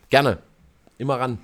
gerne, 0.08 0.38
immer 0.99 1.18
ran. 1.18 1.38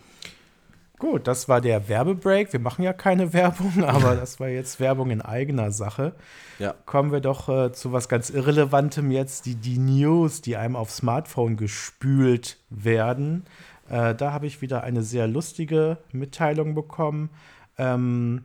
Gut, 0.99 1.27
das 1.27 1.47
war 1.47 1.61
der 1.61 1.89
Werbebreak. 1.89 2.53
Wir 2.53 2.61
machen 2.61 2.83
ja 2.83 2.93
keine 2.93 3.33
Werbung, 3.35 3.85
aber 3.85 4.17
das 4.17 4.41
war 4.41 4.49
jetzt 4.49 4.81
Werbung 4.81 5.11
in 5.11 5.21
eigener 5.21 5.71
Sache. 5.71 6.15
Ja. 6.59 6.75
Kommen 6.87 7.13
wir 7.13 7.21
doch 7.21 7.49
äh, 7.49 7.73
zu 7.73 7.93
was 7.93 8.09
ganz 8.09 8.31
Irrelevantem 8.31 9.11
jetzt, 9.11 9.47
die, 9.47 9.57
die 9.57 9.79
News, 9.79 10.41
die 10.41 10.57
einem 10.57 10.77
auf 10.77 10.91
Smartphone 10.91 11.57
gespült 11.57 12.59
werden. 12.71 13.45
Äh, 13.91 14.15
da 14.15 14.33
habe 14.33 14.47
ich 14.47 14.63
wieder 14.63 14.85
eine 14.85 15.03
sehr 15.03 15.29
lustige 15.29 15.99
Mitteilung 16.13 16.75
bekommen. 16.75 17.31
Ähm, 17.77 18.45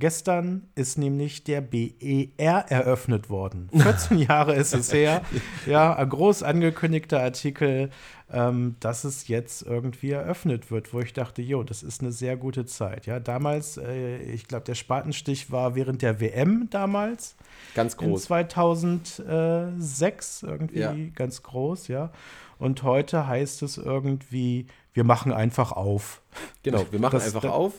Gestern 0.00 0.66
ist 0.74 0.98
nämlich 0.98 1.44
der 1.44 1.60
BER 1.60 2.64
eröffnet 2.68 3.30
worden. 3.30 3.68
14 3.72 4.18
Jahre 4.18 4.56
ist 4.56 4.74
es 4.74 4.92
her. 4.92 5.22
Ja, 5.66 5.94
ein 5.94 6.08
groß 6.08 6.42
angekündigter 6.42 7.20
Artikel 7.20 7.90
ähm, 8.32 8.76
dass 8.80 9.04
es 9.04 9.28
jetzt 9.28 9.62
irgendwie 9.62 10.10
eröffnet 10.10 10.70
wird, 10.70 10.92
wo 10.92 11.00
ich 11.00 11.12
dachte, 11.12 11.42
jo, 11.42 11.64
das 11.64 11.82
ist 11.82 12.00
eine 12.00 12.12
sehr 12.12 12.36
gute 12.36 12.64
Zeit. 12.64 13.06
Ja, 13.06 13.18
damals, 13.18 13.76
äh, 13.76 14.18
ich 14.18 14.46
glaube, 14.46 14.64
der 14.64 14.76
Spatenstich 14.76 15.50
war 15.50 15.74
während 15.74 16.02
der 16.02 16.20
WM 16.20 16.68
damals. 16.70 17.34
Ganz 17.74 17.96
groß. 17.96 18.20
In 18.20 18.26
2006 18.26 20.44
irgendwie 20.44 20.78
ja. 20.78 20.94
ganz 21.14 21.42
groß, 21.42 21.88
ja. 21.88 22.12
Und 22.58 22.82
heute 22.82 23.26
heißt 23.26 23.62
es 23.62 23.78
irgendwie, 23.78 24.66
wir 24.92 25.04
machen 25.04 25.32
einfach 25.32 25.72
auf. 25.72 26.22
Genau, 26.62 26.84
wir 26.90 26.98
machen 26.98 27.14
das, 27.14 27.26
einfach 27.26 27.42
das, 27.42 27.52
auf. 27.52 27.72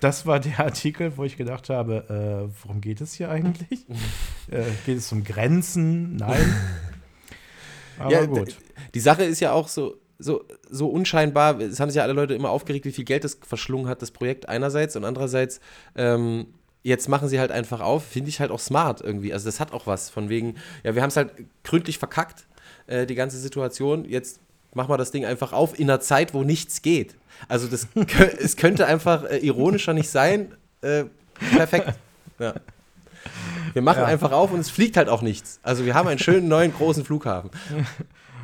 Das 0.00 0.26
war 0.26 0.40
der 0.40 0.60
Artikel, 0.60 1.16
wo 1.16 1.24
ich 1.24 1.36
gedacht 1.36 1.70
habe, 1.70 2.50
äh, 2.50 2.54
worum 2.62 2.80
geht 2.80 3.00
es 3.00 3.14
hier 3.14 3.30
eigentlich? 3.30 3.86
äh, 4.50 4.64
geht 4.84 4.98
es 4.98 5.10
um 5.12 5.24
Grenzen? 5.24 6.16
Nein. 6.16 6.54
Aber 7.98 8.10
ja, 8.10 8.26
gut. 8.26 8.56
Die 8.94 9.00
Sache 9.00 9.24
ist 9.24 9.40
ja 9.40 9.52
auch 9.52 9.68
so, 9.68 9.96
so, 10.18 10.44
so 10.70 10.88
unscheinbar, 10.88 11.60
es 11.60 11.80
haben 11.80 11.90
sich 11.90 11.96
ja 11.96 12.02
alle 12.02 12.12
Leute 12.12 12.34
immer 12.34 12.50
aufgeregt, 12.50 12.84
wie 12.84 12.92
viel 12.92 13.04
Geld 13.04 13.24
das 13.24 13.38
verschlungen 13.46 13.88
hat, 13.88 14.02
das 14.02 14.10
Projekt 14.10 14.48
einerseits 14.48 14.96
und 14.96 15.04
andererseits, 15.04 15.60
ähm, 15.96 16.46
jetzt 16.82 17.08
machen 17.08 17.28
sie 17.28 17.38
halt 17.38 17.52
einfach 17.52 17.80
auf, 17.80 18.04
finde 18.04 18.28
ich 18.28 18.40
halt 18.40 18.50
auch 18.50 18.58
smart 18.58 19.00
irgendwie. 19.00 19.32
Also 19.32 19.46
das 19.46 19.60
hat 19.60 19.72
auch 19.72 19.86
was 19.86 20.10
von 20.10 20.28
wegen, 20.28 20.56
ja, 20.82 20.94
wir 20.94 21.02
haben 21.02 21.08
es 21.08 21.16
halt 21.16 21.32
gründlich 21.64 21.98
verkackt, 21.98 22.46
äh, 22.86 23.06
die 23.06 23.14
ganze 23.14 23.38
Situation, 23.38 24.04
jetzt 24.04 24.40
machen 24.74 24.90
wir 24.90 24.98
das 24.98 25.10
Ding 25.10 25.24
einfach 25.24 25.52
auf 25.52 25.78
in 25.78 25.90
einer 25.90 26.00
Zeit, 26.00 26.34
wo 26.34 26.44
nichts 26.44 26.82
geht. 26.82 27.14
Also 27.48 27.66
das 27.66 27.88
es 28.38 28.56
könnte 28.56 28.86
einfach 28.86 29.24
äh, 29.24 29.38
ironischer 29.38 29.92
nicht 29.92 30.10
sein. 30.10 30.54
Äh, 30.80 31.04
perfekt. 31.56 31.94
Ja. 32.38 32.54
Wir 33.72 33.82
machen 33.82 34.00
ja. 34.00 34.06
einfach 34.06 34.32
auf 34.32 34.52
und 34.52 34.60
es 34.60 34.70
fliegt 34.70 34.96
halt 34.96 35.08
auch 35.08 35.22
nichts. 35.22 35.60
Also 35.62 35.84
wir 35.84 35.94
haben 35.94 36.08
einen 36.08 36.18
schönen 36.18 36.48
neuen 36.48 36.72
großen 36.72 37.04
Flughafen. 37.04 37.50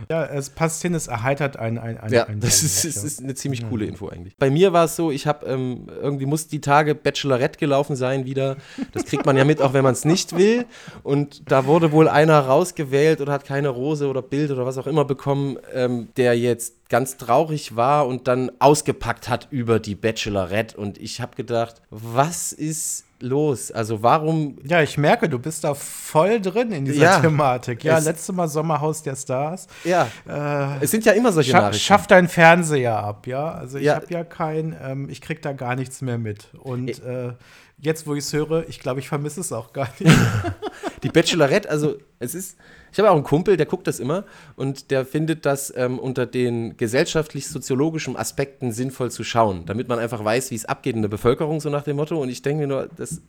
Ja, 0.08 0.24
es 0.24 0.50
passt 0.50 0.82
hin, 0.82 0.94
es 0.94 1.06
erheitert 1.06 1.56
ein, 1.56 1.78
ein, 1.78 1.98
ein 1.98 2.12
Ja, 2.12 2.24
ein 2.24 2.40
das 2.40 2.62
ist, 2.62 2.84
ist, 2.84 3.04
ist, 3.04 3.22
eine 3.22 3.34
ziemlich 3.34 3.68
coole 3.68 3.84
Info 3.84 4.08
eigentlich. 4.08 4.36
Bei 4.36 4.50
mir 4.50 4.72
war 4.72 4.84
es 4.84 4.96
so, 4.96 5.10
ich 5.10 5.26
habe 5.26 5.46
ähm, 5.46 5.86
irgendwie 6.00 6.26
muss 6.26 6.48
die 6.48 6.60
Tage 6.60 6.94
Bachelorette 6.94 7.58
gelaufen 7.58 7.96
sein 7.96 8.24
wieder. 8.24 8.56
Das 8.92 9.04
kriegt 9.04 9.26
man 9.26 9.36
ja 9.36 9.44
mit, 9.44 9.60
auch 9.60 9.72
wenn 9.72 9.82
man 9.82 9.92
es 9.92 10.04
nicht 10.04 10.36
will. 10.36 10.66
Und 11.02 11.50
da 11.50 11.66
wurde 11.66 11.92
wohl 11.92 12.08
einer 12.08 12.38
rausgewählt 12.38 13.20
oder 13.20 13.32
hat 13.32 13.44
keine 13.44 13.68
Rose 13.68 14.08
oder 14.08 14.22
Bild 14.22 14.50
oder 14.50 14.66
was 14.66 14.78
auch 14.78 14.86
immer 14.86 15.04
bekommen, 15.04 15.58
ähm, 15.72 16.08
der 16.16 16.38
jetzt 16.38 16.88
ganz 16.88 17.16
traurig 17.16 17.76
war 17.76 18.06
und 18.06 18.28
dann 18.28 18.50
ausgepackt 18.60 19.28
hat 19.28 19.48
über 19.50 19.78
die 19.78 19.94
Bachelorette. 19.94 20.76
Und 20.76 20.98
ich 20.98 21.20
habe 21.20 21.36
gedacht, 21.36 21.82
was 21.90 22.52
ist 22.52 23.04
los? 23.20 23.70
Also 23.70 24.02
warum. 24.02 24.58
Ja, 24.64 24.82
ich 24.82 24.98
merke, 24.98 25.28
du 25.28 25.38
bist 25.38 25.64
da 25.64 25.75
voll 25.75 26.40
drin 26.40 26.72
in 26.72 26.84
dieser 26.84 27.02
ja, 27.02 27.20
Thematik. 27.20 27.84
Ja, 27.84 27.98
letztes 27.98 28.34
Mal 28.34 28.48
Sommerhaus 28.48 29.02
der 29.02 29.16
Stars. 29.16 29.66
Ja. 29.84 30.08
Äh, 30.26 30.84
es 30.84 30.90
sind 30.90 31.04
ja 31.04 31.12
immer 31.12 31.32
solche 31.32 31.52
scha 31.52 31.60
Nachrichten. 31.60 31.84
Schaff 31.84 32.06
dein 32.06 32.28
Fernseher 32.28 32.98
ab, 32.98 33.26
ja. 33.26 33.52
Also 33.52 33.78
ich 33.78 33.84
ja. 33.84 33.96
habe 33.96 34.06
ja 34.10 34.25
kein, 34.25 34.76
ähm, 34.82 35.08
ich 35.08 35.20
krieg 35.20 35.42
da 35.42 35.52
gar 35.52 35.76
nichts 35.76 36.00
mehr 36.00 36.18
mit. 36.18 36.48
Und 36.54 37.02
äh, 37.04 37.32
jetzt, 37.80 38.06
wo 38.06 38.14
ich 38.14 38.25
es 38.25 38.32
höre, 38.32 38.68
ich 38.68 38.80
glaube, 38.80 39.00
ich 39.00 39.08
vermisse 39.08 39.40
es 39.40 39.52
auch 39.52 39.73
gar 39.73 39.88
nicht. 39.99 40.16
die 41.02 41.08
Bachelorette, 41.08 41.70
also 41.70 41.97
es 42.18 42.35
ist, 42.35 42.56
ich 42.92 42.99
habe 42.99 43.11
auch 43.11 43.14
einen 43.14 43.25
Kumpel, 43.25 43.56
der 43.56 43.66
guckt 43.66 43.87
das 43.87 44.00
immer 44.00 44.25
und 44.56 44.90
der 44.90 45.06
findet 45.06 45.47
das 45.47 45.73
ähm, 45.76 45.99
unter 45.99 46.26
den 46.26 46.76
gesellschaftlich-soziologischen 46.76 48.16
Aspekten 48.16 48.73
sinnvoll 48.73 49.11
zu 49.11 49.25
schauen, 49.25 49.64
damit 49.66 49.88
man 49.88 49.99
einfach 49.99 50.25
weiß, 50.25 50.50
wie 50.50 50.56
es 50.56 50.64
abgeht 50.64 50.97
in 50.97 51.02
der 51.02 51.08
Bevölkerung, 51.08 51.61
so 51.61 51.70
nach 51.70 51.85
dem 51.85 51.97
Motto. 51.97 52.20
Und 52.20 52.28
ich 52.28 52.42
denke 52.42 52.62
mir 52.62 52.66
nur, 52.66 52.88
das, 52.97 53.23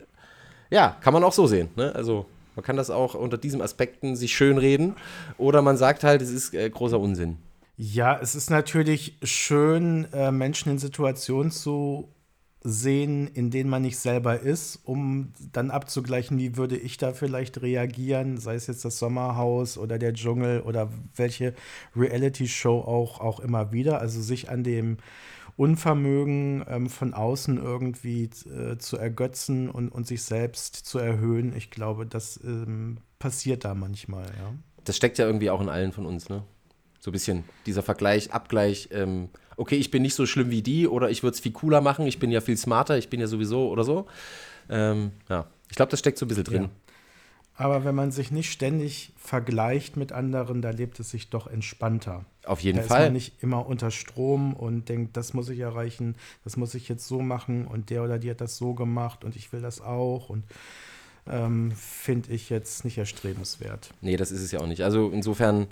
ja, 0.70 0.98
kann 1.02 1.14
man 1.14 1.24
auch 1.24 1.34
so 1.34 1.48
sehen. 1.48 1.70
Ne? 1.76 1.94
Also 1.94 2.26
man 2.56 2.64
kann 2.64 2.76
das 2.76 2.90
auch 2.90 3.14
unter 3.14 3.38
diesen 3.38 3.62
Aspekten 3.62 4.16
sich 4.16 4.36
schönreden 4.36 4.96
oder 5.38 5.62
man 5.62 5.78
sagt 5.78 6.04
halt, 6.04 6.22
es 6.22 6.32
ist 6.32 6.54
äh, 6.54 6.70
großer 6.70 7.00
Unsinn. 7.00 7.38
Ja, 7.78 8.20
es 8.22 8.36
ist 8.36 8.50
natürlich 8.50 9.18
schön, 9.24 10.06
äh, 10.12 10.32
Menschen 10.32 10.70
in 10.70 10.80
Situationen 10.80 11.52
zu 11.52 12.10
sehen, 12.62 13.28
in 13.28 13.52
denen 13.52 13.70
man 13.70 13.82
nicht 13.82 13.98
selber 13.98 14.40
ist, 14.40 14.82
um 14.84 15.32
dann 15.54 15.72
abzugleichen, 15.72 16.38
wie 16.38 16.58
würde 16.58 16.78
ich 16.78 16.98
da 16.98 17.14
vielleicht 17.14 17.62
reagieren, 17.62 18.38
sei 18.38 18.56
es 18.56 18.68
jetzt 18.68 18.84
das 18.84 19.00
Sommerhaus 19.00 19.78
oder 19.78 19.98
der 19.98 20.14
Dschungel 20.14 20.62
oder 20.62 20.90
welche 21.16 21.54
Reality-Show 21.96 22.80
auch, 22.80 23.22
auch 23.22 23.40
immer 23.40 23.72
wieder. 23.72 24.02
Also 24.02 24.22
sich 24.22 24.50
an 24.50 24.64
dem 24.64 24.98
Unvermögen 25.56 26.64
ähm, 26.68 26.90
von 26.90 27.14
außen 27.14 27.58
irgendwie 27.58 28.30
äh, 28.50 28.78
zu 28.78 28.98
ergötzen 28.98 29.70
und, 29.70 29.90
und 29.90 30.08
sich 30.08 30.24
selbst 30.24 30.76
zu 30.76 31.00
erhöhen. 31.00 31.54
Ich 31.56 31.70
glaube, 31.70 32.06
das 32.06 32.40
ähm, 32.44 32.98
passiert 33.20 33.66
da 33.66 33.74
manchmal, 33.74 34.26
ja. 34.26 34.54
Das 34.86 34.96
steckt 34.96 35.18
ja 35.18 35.26
irgendwie 35.26 35.50
auch 35.50 35.62
in 35.62 35.70
allen 35.70 35.92
von 35.92 36.06
uns, 36.06 36.30
ne? 36.30 36.44
So 37.00 37.12
ein 37.12 37.14
bisschen 37.14 37.44
dieser 37.66 37.82
Vergleich, 37.82 38.32
Abgleich, 38.32 38.90
ähm, 38.92 39.30
okay, 39.58 39.76
ich 39.76 39.92
bin 39.92 40.02
nicht 40.02 40.16
so 40.16 40.26
schlimm 40.26 40.50
wie 40.50 40.62
die 40.62 40.88
oder 40.88 41.10
ich 41.10 41.24
würde 41.24 41.36
es 41.36 41.40
viel 41.40 41.52
cooler 41.52 41.82
machen, 41.82 42.06
ich 42.08 42.20
bin 42.20 42.32
ja 42.32 42.42
viel 42.42 42.58
smarter, 42.58 42.98
ich 42.98 43.10
bin 43.10 43.20
ja 43.20 43.28
sowieso 43.28 43.70
oder 43.70 43.84
so. 43.84 44.08
Ähm, 44.70 45.12
ja, 45.30 45.46
ich 45.70 45.76
glaube, 45.76 45.92
das 45.92 46.00
steckt 46.00 46.18
so 46.18 46.26
ein 46.26 46.30
bisschen 46.30 46.44
drin. 46.44 46.64
Ja. 46.64 46.70
Aber 47.60 47.84
wenn 47.84 47.94
man 47.94 48.12
sich 48.12 48.32
nicht 48.32 48.54
ständig 48.54 49.12
vergleicht 49.18 49.98
mit 49.98 50.14
anderen, 50.14 50.62
da 50.62 50.70
lebt 50.70 50.98
es 51.02 51.10
sich 51.10 51.30
doch 51.30 51.46
entspannter. 51.46 52.24
Auf 52.46 52.62
jeden 52.62 52.78
da 52.78 52.84
Fall. 52.86 53.02
Ist 53.02 53.06
man 53.08 53.14
nicht 53.14 53.44
immer 53.44 53.68
unter 53.68 53.92
Strom 53.92 54.54
und 54.54 54.88
denkt, 54.88 55.18
das 55.18 55.34
muss 55.34 55.50
ich 55.50 55.60
erreichen, 55.60 56.16
das 56.46 56.56
muss 56.56 56.74
ich 56.74 56.88
jetzt 56.88 57.06
so 57.06 57.20
machen 57.22 57.68
und 57.68 57.90
der 57.90 58.04
oder 58.04 58.18
die 58.18 58.30
hat 58.30 58.40
das 58.40 58.56
so 58.56 58.74
gemacht 58.76 59.26
und 59.26 59.36
ich 59.36 59.52
will 59.52 59.62
das 59.62 59.82
auch 59.82 60.30
und 60.30 60.46
ähm, 61.30 61.72
finde 61.76 62.32
ich 62.32 62.50
jetzt 62.50 62.86
nicht 62.86 62.98
erstrebenswert. 62.98 63.92
Nee, 64.02 64.18
das 64.18 64.32
ist 64.32 64.42
es 64.42 64.52
ja 64.52 64.60
auch 64.60 64.68
nicht. 64.68 64.84
Also 64.84 65.10
insofern. 65.10 65.68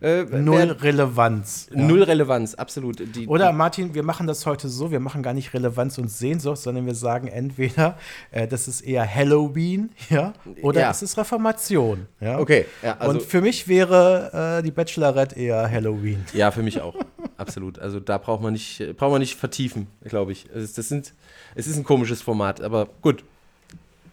Äh, 0.00 0.24
null 0.24 0.58
wer, 0.58 0.82
Relevanz. 0.82 1.68
Ja. 1.74 1.82
Null 1.82 2.04
Relevanz, 2.04 2.54
absolut. 2.54 3.00
Die, 3.16 3.26
Oder 3.26 3.52
Martin, 3.52 3.94
wir 3.94 4.04
machen 4.04 4.28
das 4.28 4.46
heute 4.46 4.68
so, 4.68 4.92
wir 4.92 5.00
machen 5.00 5.24
gar 5.24 5.34
nicht 5.34 5.52
Relevanz 5.52 5.98
und 5.98 6.08
Sehnsucht, 6.08 6.58
sondern 6.58 6.86
wir 6.86 6.94
sagen 6.94 7.26
entweder, 7.26 7.98
äh, 8.30 8.46
das 8.46 8.68
ist 8.68 8.82
eher 8.82 9.12
Halloween, 9.12 9.90
ja, 10.08 10.34
oder 10.62 10.82
ja. 10.82 10.90
es 10.92 11.02
ist 11.02 11.18
Reformation. 11.18 12.06
Ja? 12.20 12.38
Okay. 12.38 12.66
Ja, 12.80 12.96
also 12.98 13.18
und 13.18 13.22
für 13.22 13.40
mich 13.40 13.66
wäre 13.66 14.58
äh, 14.58 14.62
die 14.62 14.70
Bachelorette 14.70 15.34
eher 15.34 15.68
Halloween. 15.68 16.24
Ja, 16.32 16.52
für 16.52 16.62
mich 16.62 16.80
auch. 16.80 16.94
absolut. 17.36 17.80
Also 17.80 17.98
da 17.98 18.18
braucht 18.18 18.42
man 18.42 18.52
nicht, 18.52 18.96
braucht 18.96 19.10
man 19.10 19.20
nicht 19.20 19.34
vertiefen, 19.34 19.88
glaube 20.04 20.30
ich. 20.30 20.46
Das 20.54 20.74
sind, 20.74 21.12
es 21.56 21.66
ist 21.66 21.76
ein 21.76 21.84
komisches 21.84 22.22
Format, 22.22 22.60
aber 22.60 22.88
gut, 23.02 23.24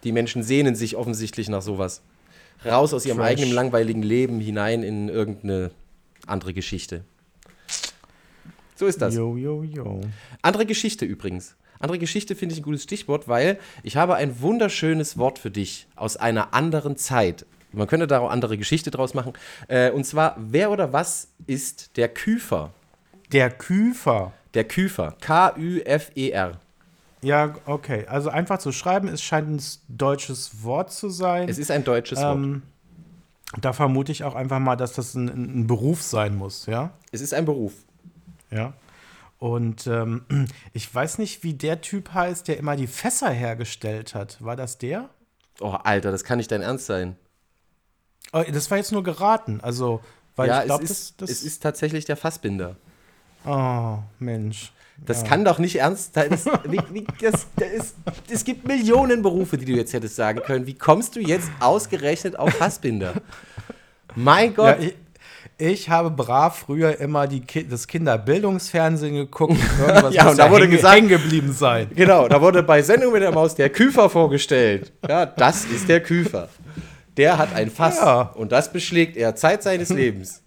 die 0.05 0.11
Menschen 0.11 0.43
sehnen 0.43 0.75
sich 0.75 0.95
offensichtlich 0.95 1.49
nach 1.49 1.61
sowas. 1.61 2.01
Raus 2.63 2.93
aus 2.93 3.05
ihrem 3.05 3.17
Fresh. 3.17 3.31
eigenen 3.31 3.51
langweiligen 3.51 4.01
Leben 4.01 4.39
hinein 4.39 4.83
in 4.83 5.09
irgendeine 5.09 5.71
andere 6.25 6.53
Geschichte. 6.53 7.03
So 8.75 8.85
ist 8.85 9.01
das. 9.01 9.15
Jo, 9.15 9.35
jo, 9.35 9.63
jo. 9.63 10.01
Andere 10.41 10.65
Geschichte 10.65 11.05
übrigens. 11.05 11.55
Andere 11.79 11.99
Geschichte 11.99 12.35
finde 12.35 12.53
ich 12.53 12.61
ein 12.61 12.63
gutes 12.63 12.83
Stichwort, 12.83 13.27
weil 13.27 13.59
ich 13.83 13.97
habe 13.97 14.15
ein 14.15 14.41
wunderschönes 14.41 15.17
Wort 15.17 15.39
für 15.39 15.51
dich 15.51 15.87
aus 15.95 16.17
einer 16.17 16.53
anderen 16.53 16.97
Zeit. 16.97 17.45
Man 17.71 17.87
könnte 17.87 18.07
da 18.07 18.19
auch 18.19 18.29
andere 18.29 18.57
Geschichte 18.57 18.91
draus 18.91 19.13
machen. 19.13 19.33
Äh, 19.67 19.91
und 19.91 20.05
zwar, 20.05 20.37
wer 20.39 20.71
oder 20.71 20.93
was 20.93 21.27
ist 21.45 21.97
der 21.97 22.07
Küfer? 22.07 22.73
Der 23.31 23.49
Küfer? 23.49 24.31
Der 24.53 24.63
Küfer. 24.63 25.15
K-Ü-F-E-R. 25.19 26.59
Ja, 27.25 27.55
okay. 27.65 28.05
Also 28.07 28.29
einfach 28.29 28.59
zu 28.59 28.71
schreiben, 28.71 29.07
es 29.07 29.21
scheint 29.21 29.49
ein 29.49 29.61
deutsches 29.89 30.63
Wort 30.63 30.93
zu 30.93 31.09
sein. 31.09 31.49
Es 31.49 31.57
ist 31.57 31.71
ein 31.71 31.83
deutsches 31.83 32.19
ähm, 32.19 32.53
Wort. 32.53 32.61
Da 33.61 33.73
vermute 33.73 34.11
ich 34.11 34.23
auch 34.23 34.35
einfach 34.35 34.59
mal, 34.59 34.75
dass 34.75 34.93
das 34.93 35.15
ein, 35.15 35.29
ein, 35.29 35.67
Beruf 35.67 36.03
sein 36.03 36.35
muss, 36.35 36.67
ja? 36.67 36.91
Es 37.11 37.21
ist 37.21 37.33
ein 37.33 37.45
Beruf. 37.45 37.73
Ja. 38.51 38.73
Und 39.39 39.87
ähm, 39.87 40.25
ich 40.73 40.93
weiß 40.93 41.17
nicht, 41.17 41.43
wie 41.43 41.55
der 41.55 41.81
Typ 41.81 42.13
heißt, 42.13 42.47
der 42.47 42.57
immer 42.57 42.75
die 42.75 42.87
Fässer 42.87 43.31
hergestellt 43.31 44.13
hat. 44.13 44.43
War 44.43 44.55
das 44.55 44.77
der? 44.77 45.09
Oh, 45.59 45.71
Alter, 45.71 46.11
das 46.11 46.23
kann 46.23 46.37
nicht 46.37 46.51
dein 46.51 46.61
Ernst 46.61 46.85
sein. 46.85 47.15
Oh, 48.33 48.43
das 48.47 48.69
war 48.69 48.77
jetzt 48.77 48.91
nur 48.91 49.03
geraten. 49.03 49.61
Also, 49.61 50.01
weil 50.35 50.49
ja, 50.49 50.59
ich 50.59 50.65
glaube, 50.65 50.85
das, 50.85 51.15
das. 51.17 51.31
Es 51.31 51.43
ist 51.43 51.63
tatsächlich 51.63 52.05
der 52.05 52.17
Fassbinder. 52.17 52.75
Oh, 53.45 53.99
Mensch. 54.19 54.71
Das 55.05 55.21
ja. 55.21 55.27
kann 55.27 55.45
doch 55.45 55.59
nicht 55.59 55.77
ernst 55.77 56.13
sein. 56.13 56.29
Das, 56.29 56.45
das, 57.21 57.47
das, 57.55 57.93
es 58.29 58.43
gibt 58.43 58.67
Millionen 58.67 59.21
Berufe, 59.21 59.57
die 59.57 59.65
du 59.65 59.73
jetzt 59.73 59.93
hättest 59.93 60.15
sagen 60.15 60.39
können. 60.41 60.67
Wie 60.67 60.73
kommst 60.73 61.15
du 61.15 61.19
jetzt 61.19 61.49
ausgerechnet 61.59 62.39
auf 62.39 62.53
Fassbinder? 62.53 63.13
Mein 64.15 64.53
Gott. 64.53 64.79
Ja, 64.79 64.87
ich, 64.87 64.95
ich, 65.57 65.89
habe 65.89 66.11
brav 66.11 66.59
früher 66.59 66.99
immer 66.99 67.27
die 67.27 67.41
Ki 67.41 67.67
das 67.67 67.87
Kinderbildungsfernsehen 67.87 69.15
geguckt. 69.15 69.57
Irgendwas 69.79 70.13
ja, 70.13 70.29
und 70.29 70.39
da 70.39 70.49
wurde 70.49 70.69
gesagt, 70.69 70.95
hängen 70.95 71.09
geblieben 71.09 71.51
sein. 71.51 71.89
Genau, 71.93 72.27
da 72.27 72.41
wurde 72.41 72.63
bei 72.63 72.81
Sendung 72.81 73.13
mit 73.13 73.21
der 73.21 73.31
Maus 73.31 73.55
der 73.55 73.69
Küfer 73.69 74.09
vorgestellt. 74.09 74.93
Ja, 75.07 75.25
das 75.25 75.65
ist 75.65 75.89
der 75.89 76.01
Küfer. 76.01 76.49
Der 77.17 77.37
hat 77.37 77.53
ein 77.53 77.69
Fass 77.69 77.97
ja. 77.97 78.21
und 78.35 78.51
das 78.51 78.71
beschlägt 78.71 79.17
er 79.17 79.35
Zeit 79.35 79.63
seines 79.63 79.89
Lebens. 79.89 80.41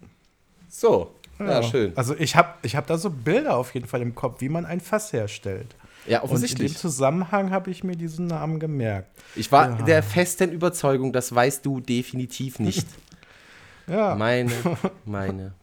So. 0.69 1.15
Ja, 1.39 1.63
schön. 1.63 1.93
Also 1.95 2.15
ich 2.17 2.35
habe 2.35 2.49
ich 2.63 2.75
hab 2.75 2.87
da 2.87 2.97
so 2.97 3.09
Bilder 3.09 3.55
auf 3.55 3.73
jeden 3.73 3.87
Fall 3.87 4.01
im 4.01 4.13
Kopf, 4.13 4.41
wie 4.41 4.49
man 4.49 4.65
ein 4.65 4.81
Fass 4.81 5.13
herstellt. 5.13 5.75
Ja, 6.05 6.23
offensichtlich. 6.23 6.59
Und 6.59 6.65
in 6.67 6.73
dem 6.73 6.77
Zusammenhang 6.77 7.51
habe 7.51 7.69
ich 7.71 7.83
mir 7.83 7.95
diesen 7.95 8.27
Namen 8.27 8.59
gemerkt. 8.59 9.09
Ich 9.35 9.51
war 9.51 9.69
ja. 9.69 9.85
der 9.85 10.03
festen 10.03 10.51
Überzeugung, 10.51 11.13
das 11.13 11.33
weißt 11.33 11.65
du 11.65 11.79
definitiv 11.79 12.59
nicht. 12.59 12.87
ja. 13.87 14.15
Meine, 14.15 14.51
meine. 15.05 15.53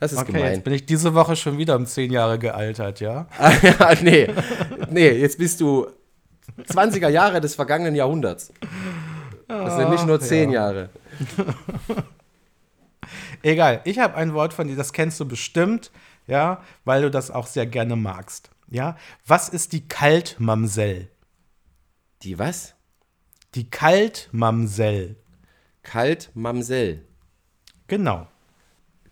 Das 0.00 0.12
ist 0.12 0.18
Okay, 0.18 0.32
gemein. 0.32 0.52
jetzt 0.54 0.64
bin 0.64 0.74
ich 0.74 0.86
diese 0.86 1.12
Woche 1.14 1.34
schon 1.34 1.58
wieder 1.58 1.74
um 1.76 1.86
zehn 1.86 2.12
Jahre 2.12 2.38
gealtert, 2.38 3.00
ja? 3.00 3.26
Ah, 3.38 3.52
ja, 3.62 3.94
nee. 4.00 4.28
Nee, 4.90 5.10
jetzt 5.10 5.38
bist 5.38 5.60
du 5.60 5.88
20er 6.70 7.08
Jahre 7.08 7.40
des 7.40 7.54
vergangenen 7.54 7.94
Jahrhunderts. 7.94 8.52
Das 9.48 9.76
sind 9.76 9.90
nicht 9.90 10.06
nur 10.06 10.20
10 10.20 10.50
ja. 10.50 10.60
Jahre. 10.60 10.90
Egal, 13.42 13.80
ich 13.84 13.98
habe 13.98 14.14
ein 14.16 14.34
Wort 14.34 14.52
von 14.54 14.68
dir, 14.68 14.76
das 14.76 14.92
kennst 14.92 15.18
du 15.20 15.26
bestimmt, 15.26 15.90
ja, 16.26 16.62
weil 16.84 17.02
du 17.02 17.10
das 17.10 17.30
auch 17.30 17.46
sehr 17.46 17.66
gerne 17.66 17.96
magst. 17.96 18.50
Ja, 18.70 18.96
was 19.26 19.48
ist 19.48 19.72
die 19.72 19.88
Kaltmamsell? 19.88 21.08
Die 22.22 22.38
was? 22.38 22.74
Die 23.54 23.70
Kaltmamsell. 23.70 25.16
Kaltmamsell. 25.82 27.02
Genau. 27.86 28.26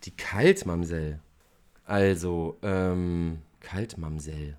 Die 0.03 0.11
Kaltmamsell. 0.15 1.19
Also, 1.85 2.59
ähm, 2.61 3.39
Kaltmamsell. 3.61 4.57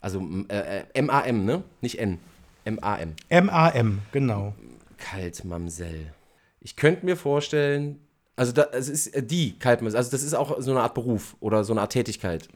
Also, 0.00 0.18
m- 0.18 0.46
äh, 0.50 0.80
äh, 0.80 0.84
M-A-M, 0.94 1.44
ne? 1.44 1.64
Nicht 1.80 1.98
N. 1.98 2.18
M-A-M. 2.64 3.14
M-A-M, 3.28 4.02
genau. 4.12 4.54
Kaltmamsell. 4.98 6.12
Ich 6.60 6.76
könnte 6.76 7.06
mir 7.06 7.16
vorstellen, 7.16 8.00
also 8.36 8.52
da, 8.52 8.68
es 8.72 8.88
ist 8.88 9.08
äh, 9.08 9.22
die 9.22 9.58
Kaltmamsell, 9.58 9.98
also 9.98 10.10
das 10.10 10.22
ist 10.22 10.34
auch 10.34 10.60
so 10.60 10.70
eine 10.70 10.80
Art 10.82 10.94
Beruf 10.94 11.36
oder 11.40 11.64
so 11.64 11.72
eine 11.72 11.80
Art 11.80 11.92
Tätigkeit. 11.92 12.48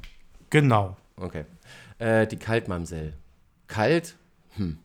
Genau. 0.51 0.97
Okay. 1.17 1.45
Äh, 1.99 2.27
die 2.27 2.37
Kaltmamsell. 2.37 3.15
Kalt, 3.67 4.17
hm. 4.57 4.79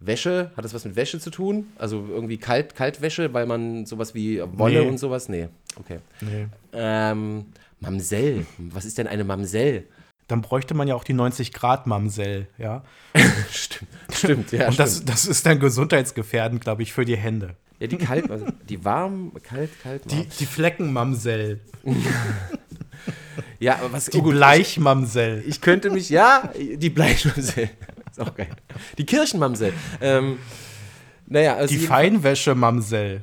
Wäsche, 0.00 0.50
hat 0.56 0.64
das 0.64 0.74
was 0.74 0.84
mit 0.84 0.96
Wäsche 0.96 1.18
zu 1.18 1.30
tun? 1.30 1.72
Also 1.78 2.04
irgendwie 2.08 2.36
Kalt, 2.36 2.74
Kaltwäsche, 2.74 3.32
weil 3.32 3.46
man 3.46 3.86
sowas 3.86 4.14
wie 4.14 4.42
Wolle 4.42 4.82
Nee. 4.82 4.88
und 4.88 4.98
sowas? 4.98 5.28
Nee. 5.28 5.48
Okay. 5.76 6.00
Nee. 6.20 6.46
Ähm, 6.72 7.46
Mamsell. 7.80 8.46
Was 8.58 8.84
ist 8.84 8.98
denn 8.98 9.06
eine 9.06 9.24
Mamsell? 9.24 9.84
Dann 10.28 10.40
bräuchte 10.40 10.74
man 10.74 10.88
ja 10.88 10.94
auch 10.94 11.04
die 11.04 11.14
90-Grad-Mamsell, 11.14 12.48
ja. 12.58 12.82
Stimmt, 13.50 13.90
stimmt, 14.10 14.52
ja. 14.52 14.68
Und 14.68 14.78
das, 14.78 15.04
das 15.04 15.26
ist 15.26 15.44
dann 15.44 15.60
gesundheitsgefährdend, 15.60 16.62
glaube 16.62 16.82
ich, 16.82 16.92
für 16.94 17.04
die 17.04 17.16
Hände. 17.16 17.56
Ja, 17.84 17.98
die 17.98 18.04
kalt, 18.04 18.30
also 18.30 18.46
die 18.68 18.84
warm, 18.84 19.32
kalt, 19.42 19.70
kalt. 19.82 20.10
Die, 20.10 20.16
warm. 20.16 20.26
die 20.38 20.46
Fleckenmamsell. 20.46 21.60
ja, 23.60 23.76
aber 23.76 23.92
was 23.92 24.06
Die 24.06 24.18
oh 24.18 24.22
Bleichmamsell. 24.22 25.44
Ich 25.46 25.60
könnte 25.60 25.90
mich, 25.90 26.08
ja, 26.08 26.50
die 26.58 26.90
Bleichmamsell. 26.90 27.70
Ist 28.10 28.20
auch 28.20 28.34
geil. 28.34 28.48
Die 28.96 29.04
Kirchenmamsell. 29.04 29.72
Ähm, 30.00 30.38
naja, 31.26 31.56
also 31.56 31.74
Die 31.74 31.80
Feinwäsche-Mamsell. 31.80 33.22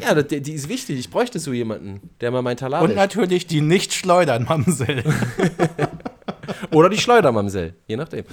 Ja, 0.00 0.14
die, 0.22 0.40
die 0.40 0.52
ist 0.52 0.68
wichtig. 0.68 0.98
Ich 0.98 1.10
bräuchte 1.10 1.38
so 1.38 1.52
jemanden, 1.52 2.10
der 2.20 2.30
mal 2.30 2.42
mein 2.42 2.56
Talar 2.56 2.82
Und 2.82 2.94
natürlich 2.94 3.46
die 3.46 3.60
Nicht-Schleudern-Mamsell. 3.60 5.02
Oder 6.70 6.88
die 6.88 6.98
Schleudermamsell, 6.98 7.74
je 7.86 7.96
nachdem. 7.96 8.24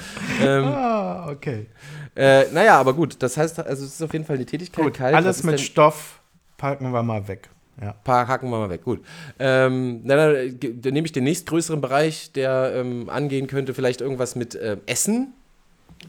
Ähm, 0.41 0.65
ah, 0.65 1.29
okay. 1.29 1.67
Äh, 2.15 2.45
naja, 2.51 2.79
aber 2.79 2.93
gut, 2.93 3.17
das 3.21 3.37
heißt, 3.37 3.59
also 3.59 3.85
es 3.85 3.93
ist 3.95 4.01
auf 4.01 4.13
jeden 4.13 4.25
Fall 4.25 4.35
eine 4.35 4.45
Tätigkeit. 4.45 4.83
Gut, 4.85 4.93
kalt. 4.95 5.15
Alles 5.15 5.43
mit 5.43 5.53
denn- 5.53 5.59
Stoff 5.59 6.19
packen 6.57 6.91
wir 6.91 7.03
mal 7.03 7.27
weg. 7.27 7.49
Ja. 7.81 7.93
paar 7.93 8.27
hacken 8.27 8.49
wir 8.49 8.59
mal 8.59 8.69
weg. 8.69 8.83
Gut. 8.83 9.01
Ähm, 9.39 10.01
na, 10.03 10.15
dann, 10.17 10.59
ge- 10.59 10.75
dann 10.81 10.91
nehme 10.93 11.05
ich 11.05 11.13
den 11.13 11.23
nächstgrößeren 11.23 11.79
Bereich, 11.79 12.31
der 12.33 12.73
ähm, 12.75 13.09
angehen 13.09 13.47
könnte, 13.47 13.73
vielleicht 13.73 14.01
irgendwas 14.01 14.35
mit 14.35 14.59
ähm, 14.61 14.81
Essen. 14.85 15.33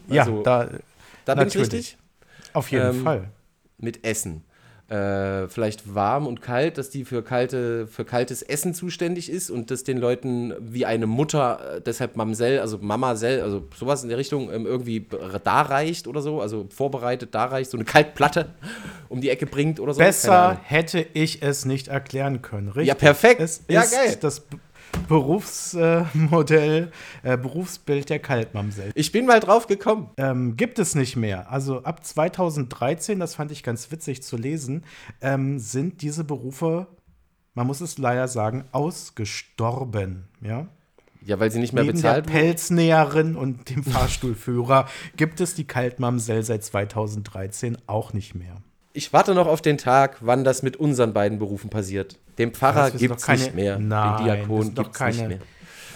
ja, 0.08 0.22
Also, 0.24 0.42
da 0.42 0.68
Da 1.24 1.34
bin 1.36 1.46
ich 1.46 1.56
richtig? 1.56 1.96
auf 2.54 2.72
jeden 2.72 2.88
ähm, 2.96 3.02
Fall. 3.04 3.28
Mit 3.78 4.04
Essen. 4.04 4.42
Äh, 4.90 5.46
vielleicht 5.46 5.94
warm 5.94 6.26
und 6.26 6.42
kalt, 6.42 6.76
dass 6.76 6.90
die 6.90 7.04
für, 7.04 7.22
kalte, 7.22 7.86
für 7.86 8.04
kaltes 8.04 8.42
Essen 8.42 8.74
zuständig 8.74 9.30
ist 9.30 9.48
und 9.48 9.70
das 9.70 9.84
den 9.84 9.98
Leuten 9.98 10.52
wie 10.58 10.84
eine 10.84 11.06
Mutter, 11.06 11.76
äh, 11.76 11.80
deshalb 11.80 12.16
Mamsell, 12.16 12.58
also 12.58 12.76
Mamasell, 12.78 13.40
also 13.40 13.62
sowas 13.78 14.02
in 14.02 14.08
der 14.08 14.18
Richtung 14.18 14.52
ähm, 14.52 14.66
irgendwie 14.66 15.06
darreicht 15.44 16.08
oder 16.08 16.22
so, 16.22 16.40
also 16.40 16.66
vorbereitet 16.74 17.36
darreicht, 17.36 17.70
so 17.70 17.76
eine 17.76 17.84
Kaltplatte 17.84 18.46
um 19.08 19.20
die 19.20 19.30
Ecke 19.30 19.46
bringt 19.46 19.78
oder 19.78 19.94
so. 19.94 20.00
Besser 20.00 20.58
hätte 20.64 21.06
ich 21.12 21.40
es 21.40 21.64
nicht 21.64 21.86
erklären 21.86 22.42
können. 22.42 22.66
Richtig. 22.70 22.88
Ja, 22.88 22.94
perfekt. 22.94 23.40
Es 23.40 23.62
Ja, 23.68 23.82
ist 23.82 23.92
geil. 23.92 24.16
das 24.20 24.42
Berufsmodell, 25.08 26.92
äh, 27.22 27.36
Berufsbild 27.36 28.10
der 28.10 28.18
Kaltmamsell. 28.18 28.92
Ich 28.94 29.12
bin 29.12 29.26
mal 29.26 29.40
drauf 29.40 29.66
gekommen. 29.66 30.10
Ähm, 30.16 30.56
gibt 30.56 30.78
es 30.78 30.94
nicht 30.94 31.16
mehr. 31.16 31.50
Also 31.50 31.82
ab 31.82 32.04
2013, 32.04 33.18
das 33.18 33.34
fand 33.34 33.50
ich 33.50 33.62
ganz 33.62 33.90
witzig 33.90 34.22
zu 34.22 34.36
lesen, 34.36 34.84
ähm, 35.20 35.58
sind 35.58 36.02
diese 36.02 36.24
Berufe, 36.24 36.86
man 37.54 37.66
muss 37.66 37.80
es 37.80 37.98
leider 37.98 38.28
sagen, 38.28 38.64
ausgestorben. 38.72 40.28
Ja? 40.40 40.68
Ja, 41.22 41.38
weil 41.38 41.50
sie 41.50 41.58
nicht 41.58 41.72
mehr 41.72 41.84
Neben 41.84 42.00
der 42.00 42.08
bezahlt 42.08 42.26
wurden. 42.26 42.32
Pelznäherin 42.32 43.36
und 43.36 43.68
dem 43.68 43.84
Fahrstuhlführer 43.84 44.86
gibt 45.16 45.40
es 45.40 45.54
die 45.54 45.64
Kaltmamsell 45.66 46.42
seit 46.42 46.64
2013 46.64 47.78
auch 47.86 48.12
nicht 48.12 48.34
mehr. 48.34 48.56
Ich 48.92 49.12
warte 49.12 49.34
noch 49.34 49.46
auf 49.46 49.62
den 49.62 49.78
Tag, 49.78 50.16
wann 50.20 50.42
das 50.44 50.62
mit 50.62 50.76
unseren 50.76 51.12
beiden 51.12 51.38
Berufen 51.38 51.70
passiert. 51.70 52.18
Den 52.38 52.52
Pfarrer 52.52 52.90
gibt 52.90 53.16
es 53.20 53.28
nicht 53.28 53.54
mehr. 53.54 53.78
Nein, 53.78 54.16
den 54.16 54.24
Diakon 54.24 54.74
gibt 54.74 54.78
es 54.78 54.86
nicht 54.86 54.92
keine- 54.94 55.28
mehr. 55.28 55.38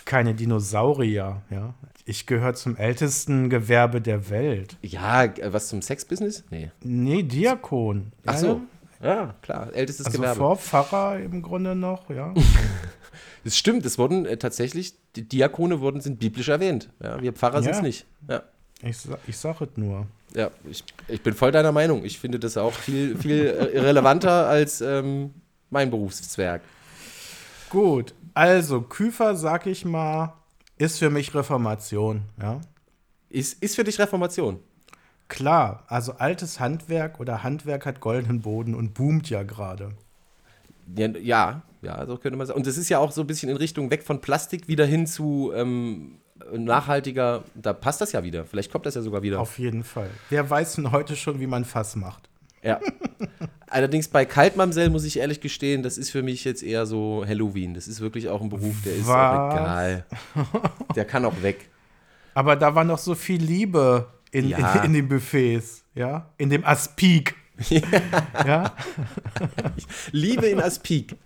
Keine 0.05 0.35
Dinosaurier, 0.35 1.43
ja. 1.51 1.75
Ich 2.05 2.27
gehöre 2.27 2.53
zum 2.55 2.77
ältesten 2.77 3.49
Gewerbe 3.49 4.03
der 4.03 4.29
Welt. 4.29 4.77
Ja, 4.83 5.25
äh, 5.25 5.53
was 5.53 5.69
zum 5.69 5.81
Sexbusiness? 5.81 6.45
Nee. 6.51 6.71
Nee, 6.83 7.23
Diakon. 7.23 8.13
Ach 8.27 8.35
Ja, 8.35 8.39
so. 8.39 8.61
Ja, 9.03 9.35
klar. 9.43 9.71
Ältestes 9.75 10.07
Also 10.07 10.19
Gewerbe. 10.19 10.37
vor 10.39 10.57
Pfarrer 10.57 11.19
im 11.21 11.41
Grunde 11.43 11.75
noch, 11.75 12.11
ja. 12.11 12.33
Das 13.45 13.57
stimmt, 13.59 13.85
es 13.85 13.99
wurden 13.99 14.25
äh, 14.27 14.37
tatsächlich, 14.39 14.95
die 15.17 15.29
Diakone 15.29 15.81
wurden, 15.81 16.01
sind 16.01 16.19
biblisch 16.19 16.49
erwähnt. 16.49 16.89
Ja, 17.03 17.21
wir 17.21 17.33
Pfarrer 17.35 17.63
sind 17.63 17.73
es 17.73 17.77
Ja. 17.79 17.83
nicht. 17.83 18.07
Ja. 18.29 18.43
Ich, 18.83 18.97
ich 19.27 19.37
sag 19.37 19.61
es 19.61 19.69
nur. 19.77 20.07
Ja, 20.37 20.51
ich, 20.69 20.85
ich 21.07 21.23
bin 21.23 21.35
voll 21.35 21.53
deiner 21.53 21.73
Meinung. 21.73 22.05
Ich 22.05 22.19
finde 22.19 22.39
das 22.39 22.57
auch 22.57 22.73
viel, 22.73 23.17
viel 23.17 23.49
relevanter 23.75 24.49
als 24.49 24.81
ähm, 24.81 25.33
mein 25.71 25.91
Berufszwerg. 25.91 26.63
Gut, 27.71 28.15
also 28.35 28.83
Küfer, 28.83 29.37
sag 29.37 29.67
ich 29.67 29.85
mal, 29.85 30.35
ist 30.77 30.99
für 30.99 31.11
mich 31.11 31.35
Reformation, 31.35 32.23
ja. 32.41 32.61
Ist, 33.31 33.63
ist 33.63 33.75
für 33.75 33.85
dich 33.85 33.99
Reformation. 33.99 34.61
Klar, 35.29 35.85
also 35.89 36.13
altes 36.13 36.61
Handwerk 36.61 37.19
oder 37.19 37.43
Handwerk 37.43 37.87
hat 37.87 38.01
goldenen 38.01 38.43
Boden 38.43 38.75
und 38.75 38.95
boomt 38.95 39.31
ja 39.31 39.43
gerade. 39.43 39.93
Ja, 40.97 41.63
ja, 41.83 42.07
so 42.07 42.17
könnte 42.19 42.37
man 42.37 42.47
sagen. 42.47 42.59
Und 42.59 42.67
das 42.67 42.77
ist 42.77 42.89
ja 42.89 42.99
auch 42.99 43.11
so 43.11 43.23
ein 43.23 43.27
bisschen 43.27 43.49
in 43.49 43.57
Richtung 43.57 43.91
weg 43.91 44.03
von 44.03 44.21
Plastik 44.21 44.69
wieder 44.69 44.85
hin 44.85 45.07
zu 45.07 45.53
ähm, 45.55 46.19
nachhaltiger. 46.53 47.45
Da 47.55 47.73
passt 47.73 48.01
das 48.01 48.13
ja 48.13 48.23
wieder. 48.25 48.45
Vielleicht 48.45 48.71
kommt 48.73 48.87
das 48.87 48.95
ja 48.95 49.03
sogar 49.03 49.23
wieder. 49.23 49.41
Auf 49.41 49.59
jeden 49.59 49.85
Fall. 49.85 50.11
Wer 50.31 50.49
weiß 50.49 50.77
denn 50.77 50.91
heute 50.93 51.17
schon, 51.17 51.41
wie 51.41 51.47
man 51.47 51.65
Fass 51.65 51.97
macht? 51.97 52.29
Ja. 52.63 52.81
Allerdings 53.69 54.09
bei 54.09 54.25
Kaltmamsell 54.25 54.89
muss 54.91 55.05
ich 55.05 55.19
ehrlich 55.19 55.41
gestehen, 55.41 55.83
das 55.83 55.99
ist 55.99 56.11
für 56.11 56.23
mich 56.23 56.45
jetzt 56.45 56.63
eher 56.63 56.87
so 56.87 57.25
Halloween. 57.27 57.75
Das 57.75 57.89
ist 57.89 58.01
wirklich 58.01 58.29
auch 58.29 58.41
ein 58.41 58.49
Beruf, 58.49 58.77
der 58.85 58.95
ist 58.95 59.09
auch 59.09 59.13
Was? 59.15 59.55
egal. 59.55 60.05
Der 60.97 61.05
kann 61.05 61.25
auch 61.25 61.43
weg. 61.43 61.69
Aber 62.35 62.57
da 62.57 62.75
war 62.75 62.85
noch 62.85 62.99
so 62.99 63.15
viel 63.15 63.43
Liebe 63.43 64.07
in, 64.31 64.49
Ja. 64.49 64.75
in, 64.77 64.85
in 64.87 64.93
den 64.95 65.09
Buffets, 65.09 65.85
ja? 65.95 66.31
In 66.39 66.51
dem 66.51 66.65
Aspik. 66.65 67.35
ja? 68.45 68.73
Liebe 70.13 70.47
in 70.47 70.61
Aspik. 70.61 71.17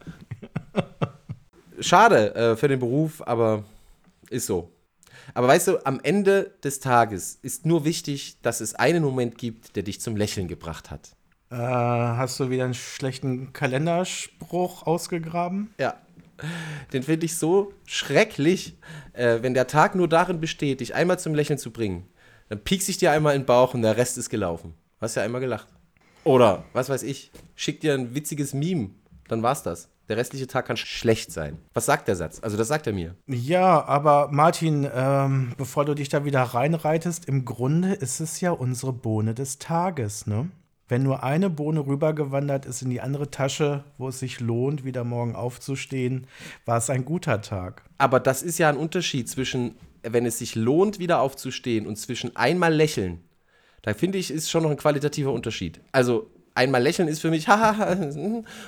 Schade 1.80 2.34
äh, 2.34 2.56
für 2.56 2.68
den 2.68 2.80
Beruf, 2.80 3.22
aber 3.26 3.62
ist 4.30 4.46
so. 4.46 4.70
Aber 5.34 5.48
weißt 5.48 5.68
du, 5.68 5.86
am 5.86 6.00
Ende 6.02 6.52
des 6.62 6.80
Tages 6.80 7.38
ist 7.42 7.66
nur 7.66 7.84
wichtig, 7.84 8.38
dass 8.42 8.60
es 8.60 8.74
einen 8.74 9.02
Moment 9.02 9.38
gibt, 9.38 9.76
der 9.76 9.82
dich 9.82 10.00
zum 10.00 10.16
Lächeln 10.16 10.48
gebracht 10.48 10.90
hat. 10.90 11.10
Äh, 11.50 11.56
hast 11.56 12.38
du 12.40 12.50
wieder 12.50 12.64
einen 12.64 12.74
schlechten 12.74 13.52
Kalenderspruch 13.52 14.86
ausgegraben? 14.86 15.72
Ja. 15.78 15.94
Den 16.92 17.02
finde 17.02 17.26
ich 17.26 17.36
so 17.36 17.72
schrecklich, 17.84 18.76
äh, 19.12 19.38
wenn 19.42 19.54
der 19.54 19.66
Tag 19.66 19.94
nur 19.94 20.08
darin 20.08 20.40
besteht, 20.40 20.80
dich 20.80 20.94
einmal 20.94 21.18
zum 21.18 21.34
Lächeln 21.34 21.58
zu 21.58 21.72
bringen. 21.72 22.06
Dann 22.48 22.62
piekst 22.62 22.88
ich 22.88 22.98
dir 22.98 23.12
einmal 23.12 23.34
in 23.34 23.42
den 23.42 23.46
Bauch 23.46 23.74
und 23.74 23.82
der 23.82 23.96
Rest 23.96 24.18
ist 24.18 24.30
gelaufen. 24.30 24.74
Hast 25.00 25.16
ja 25.16 25.22
einmal 25.22 25.40
gelacht. 25.40 25.68
Oder, 26.24 26.64
was 26.72 26.88
weiß 26.88 27.02
ich, 27.02 27.30
schick 27.54 27.80
dir 27.80 27.94
ein 27.94 28.14
witziges 28.14 28.54
Meme. 28.54 28.90
Dann 29.28 29.42
war's 29.42 29.62
das. 29.62 29.88
Der 30.08 30.16
restliche 30.16 30.46
Tag 30.46 30.66
kann 30.66 30.76
schlecht 30.76 31.30
sein. 31.32 31.58
Was 31.74 31.86
sagt 31.86 32.08
der 32.08 32.16
Satz? 32.16 32.40
Also, 32.42 32.56
das 32.56 32.68
sagt 32.68 32.86
er 32.86 32.94
mir. 32.94 33.14
Ja, 33.26 33.84
aber 33.84 34.28
Martin, 34.32 34.88
ähm, 34.94 35.52
bevor 35.58 35.84
du 35.84 35.94
dich 35.94 36.08
da 36.08 36.24
wieder 36.24 36.42
reinreitest, 36.42 37.26
im 37.26 37.44
Grunde 37.44 37.92
ist 37.92 38.20
es 38.20 38.40
ja 38.40 38.52
unsere 38.52 38.92
Bohne 38.92 39.34
des 39.34 39.58
Tages, 39.58 40.26
ne? 40.26 40.48
Wenn 40.90 41.02
nur 41.02 41.22
eine 41.22 41.50
Bohne 41.50 41.86
rübergewandert 41.86 42.64
ist 42.64 42.80
in 42.80 42.88
die 42.88 43.02
andere 43.02 43.30
Tasche, 43.30 43.84
wo 43.98 44.08
es 44.08 44.20
sich 44.20 44.40
lohnt, 44.40 44.84
wieder 44.84 45.04
morgen 45.04 45.36
aufzustehen, 45.36 46.26
war 46.64 46.78
es 46.78 46.88
ein 46.88 47.04
guter 47.04 47.42
Tag. 47.42 47.82
Aber 47.98 48.20
das 48.20 48.42
ist 48.42 48.58
ja 48.58 48.70
ein 48.70 48.78
Unterschied 48.78 49.28
zwischen, 49.28 49.76
wenn 50.02 50.24
es 50.24 50.38
sich 50.38 50.54
lohnt, 50.54 50.98
wieder 50.98 51.20
aufzustehen 51.20 51.86
und 51.86 51.96
zwischen 51.96 52.34
einmal 52.36 52.72
lächeln. 52.72 53.20
Da 53.82 53.92
finde 53.92 54.16
ich, 54.16 54.30
ist 54.30 54.50
schon 54.50 54.62
noch 54.62 54.70
ein 54.70 54.78
qualitativer 54.78 55.32
Unterschied. 55.32 55.80
Also, 55.92 56.30
einmal 56.58 56.82
lächeln 56.82 57.08
ist 57.08 57.20
für 57.20 57.30
mich, 57.30 57.48
hahaha, 57.48 57.96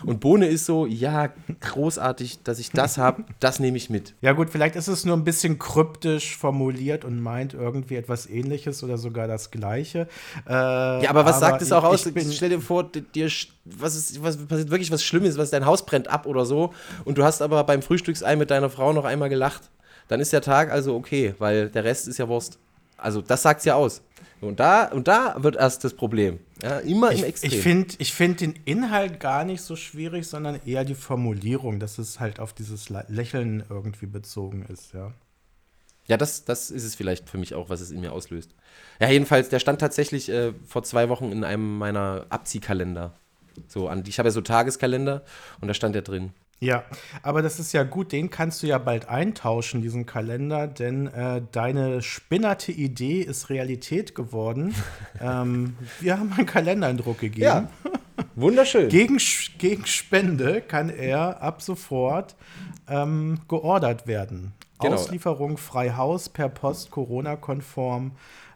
und 0.07 0.20
Bohne 0.20 0.46
ist 0.46 0.64
so, 0.64 0.87
ja, 0.87 1.29
großartig, 1.61 2.42
dass 2.42 2.59
ich 2.59 2.70
das 2.70 2.96
habe, 2.96 3.24
das 3.40 3.61
nehme 3.61 3.76
ich 3.76 3.90
mit. 3.90 4.14
Ja 4.22 4.33
gut, 4.33 4.48
vielleicht 4.50 4.76
ist 4.76 4.88
es 4.88 5.05
nur 5.05 5.16
ein 5.16 5.24
bisschen 5.24 5.59
kryptisch 5.59 6.37
formuliert 6.37 7.05
und 7.05 7.20
meint 7.20 7.53
irgendwie 7.53 7.96
etwas 7.96 8.29
ähnliches 8.29 8.83
oder 8.83 8.96
sogar 8.96 9.26
das 9.26 9.50
gleiche. 9.50 10.09
Äh, 10.48 10.53
ja, 10.53 11.11
aber 11.11 11.24
was 11.24 11.37
aber 11.37 11.50
sagt 11.50 11.62
es 11.62 11.72
auch 11.72 11.85
aus? 11.85 12.09
Stell 12.33 12.48
dir 12.48 12.61
vor, 12.61 12.85
dir, 12.85 13.31
was, 13.64 13.96
ist, 13.96 14.22
was 14.22 14.37
passiert 14.46 14.70
wirklich 14.70 14.90
was 14.90 15.03
Schlimmes, 15.03 15.37
was 15.37 15.50
dein 15.50 15.66
Haus 15.66 15.85
brennt 15.85 16.09
ab 16.09 16.26
oder 16.26 16.44
so 16.44 16.72
und 17.05 17.18
du 17.18 17.24
hast 17.24 17.42
aber 17.42 17.62
beim 17.64 17.83
Frühstücksei 17.83 18.37
mit 18.37 18.50
deiner 18.50 18.70
Frau 18.70 18.92
noch 18.92 19.05
einmal 19.05 19.29
gelacht. 19.29 19.62
Dann 20.09 20.20
ist 20.20 20.33
der 20.33 20.42
Tag 20.42 20.70
also 20.70 20.94
okay, 20.96 21.35
weil 21.38 21.68
der 21.68 21.85
Rest 21.85 22.09
ist 22.09 22.18
ja 22.18 22.29
Wurst. 22.29 22.59
Also 22.96 23.22
das 23.22 23.42
sagt 23.42 23.61
es 23.61 23.64
ja 23.64 23.74
aus. 23.74 24.03
Und 24.40 24.59
da, 24.59 24.87
und 24.87 25.07
da 25.07 25.35
wird 25.42 25.57
erst 25.57 25.85
das 25.85 25.94
Problem. 25.94 26.40
Ja, 26.62 26.79
immer 26.79 27.12
ich, 27.12 27.20
im 27.20 27.26
Extrem. 27.26 27.50
Ich 27.50 27.61
finde 27.61 27.94
ich 27.98 28.14
find 28.14 28.40
den 28.40 28.55
Inhalt 28.64 29.20
gar 29.20 29.44
nicht 29.44 29.61
so 29.61 29.76
schwierig, 29.76 30.26
sondern 30.26 30.61
eher 30.64 30.85
die 30.85 30.94
Formulierung, 30.94 31.79
dass 31.79 31.98
es 31.98 32.20
halt 32.20 32.40
auf 32.40 32.55
dieses 32.55 32.88
Lächeln 32.88 33.64
irgendwie 33.68 34.07
bezogen 34.07 34.64
ist, 34.66 34.94
ja. 34.94 35.12
Ja, 36.07 36.16
das, 36.16 36.44
das 36.44 36.72
ist 36.72 36.83
es 36.83 36.96
vielleicht 36.96 37.29
für 37.29 37.38
mich 37.38 37.55
auch, 37.55 37.68
was 37.68 37.81
es 37.81 37.92
in 37.92 38.00
mir 38.00 38.12
auslöst. 38.12 38.55
Ja, 38.98 39.09
jedenfalls, 39.09 39.48
der 39.48 39.61
stand 39.61 39.81
tatsächlich 39.81 40.29
äh, 40.29 40.53
vor 40.66 40.83
zwei 40.83 41.09
Wochen 41.09 41.31
in 41.31 41.44
einem 41.44 41.79
meiner 41.79 42.26
Abziehkalender. 42.31 43.12
So, 43.68 43.88
an, 43.88 44.03
ich 44.07 44.18
habe 44.18 44.29
ja 44.29 44.33
so 44.33 44.40
Tageskalender 44.40 45.22
und 45.61 45.68
da 45.68 45.74
stand 45.74 45.94
der 45.94 46.03
drin. 46.03 46.33
Ja, 46.62 46.84
aber 47.22 47.40
das 47.40 47.58
ist 47.58 47.72
ja 47.72 47.84
gut, 47.84 48.12
den 48.12 48.28
kannst 48.28 48.62
du 48.62 48.66
ja 48.66 48.76
bald 48.76 49.08
eintauschen, 49.08 49.80
diesen 49.80 50.04
Kalender, 50.04 50.66
denn 50.66 51.06
äh, 51.06 51.40
deine 51.52 52.02
spinnerte 52.02 52.70
Idee 52.70 53.22
ist 53.22 53.48
Realität 53.48 54.14
geworden. 54.14 54.74
ähm, 55.20 55.74
wir 56.00 56.18
haben 56.18 56.32
einen 56.34 56.44
Kalender 56.44 56.90
in 56.90 56.98
Druck 56.98 57.18
gegeben. 57.18 57.42
Ja, 57.42 57.70
wunderschön. 58.34 58.88
gegen, 58.90 59.18
gegen 59.56 59.86
Spende 59.86 60.60
kann 60.60 60.90
er 60.90 61.40
ab 61.40 61.62
sofort 61.62 62.36
ähm, 62.88 63.40
geordert 63.48 64.06
werden. 64.06 64.52
Genau. 64.80 64.96
Auslieferung 64.96 65.56
frei 65.56 65.92
Haus 65.92 66.28
per 66.28 66.50
Post, 66.50 66.90
Corona-konform. 66.90 68.12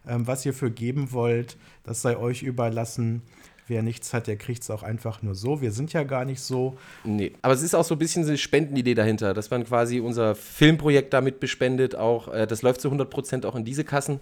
Ähm, 0.07 0.27
was 0.27 0.45
ihr 0.45 0.53
für 0.53 0.69
geben 0.69 1.11
wollt, 1.11 1.57
das 1.83 2.03
sei 2.03 2.17
euch 2.17 2.43
überlassen. 2.43 3.23
Wer 3.67 3.81
nichts 3.81 4.13
hat, 4.13 4.27
der 4.27 4.37
kriegt 4.37 4.61
es 4.61 4.69
auch 4.69 4.83
einfach 4.83 5.23
nur 5.23 5.33
so. 5.33 5.59
Wir 5.59 5.71
sind 5.71 5.91
ja 5.91 6.03
gar 6.03 6.23
nicht 6.23 6.39
so. 6.39 6.77
Nee, 7.03 7.33
aber 7.41 7.53
es 7.53 7.63
ist 7.63 7.73
auch 7.73 7.83
so 7.83 7.95
ein 7.95 7.97
bisschen 7.97 8.23
eine 8.23 8.37
Spendenidee 8.37 8.93
dahinter, 8.93 9.33
dass 9.33 9.49
man 9.49 9.65
quasi 9.65 9.99
unser 9.99 10.35
Filmprojekt 10.35 11.13
damit 11.13 11.39
bespendet. 11.39 11.95
Auch, 11.95 12.31
äh, 12.31 12.45
das 12.45 12.61
läuft 12.61 12.81
zu 12.81 12.89
100 12.89 13.09
Prozent 13.09 13.45
auch 13.45 13.55
in 13.55 13.65
diese 13.65 13.83
Kassen. 13.83 14.19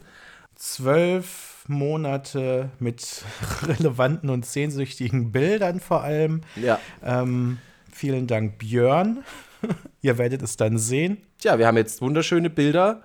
Zwölf 0.55 1.65
Monate 1.67 2.69
mit 2.79 3.25
relevanten 3.63 4.29
und 4.29 4.45
sehnsüchtigen 4.45 5.33
Bildern 5.33 5.81
vor 5.81 6.03
allem. 6.03 6.41
Ja. 6.55 6.79
Ähm, 7.03 7.57
vielen 7.91 8.27
Dank, 8.27 8.59
Björn. 8.59 9.23
Ihr 10.01 10.17
werdet 10.17 10.41
es 10.41 10.55
dann 10.55 10.77
sehen. 10.77 11.17
Tja, 11.39 11.59
wir 11.59 11.67
haben 11.67 11.77
jetzt 11.77 12.01
wunderschöne 12.01 12.49
Bilder 12.49 13.01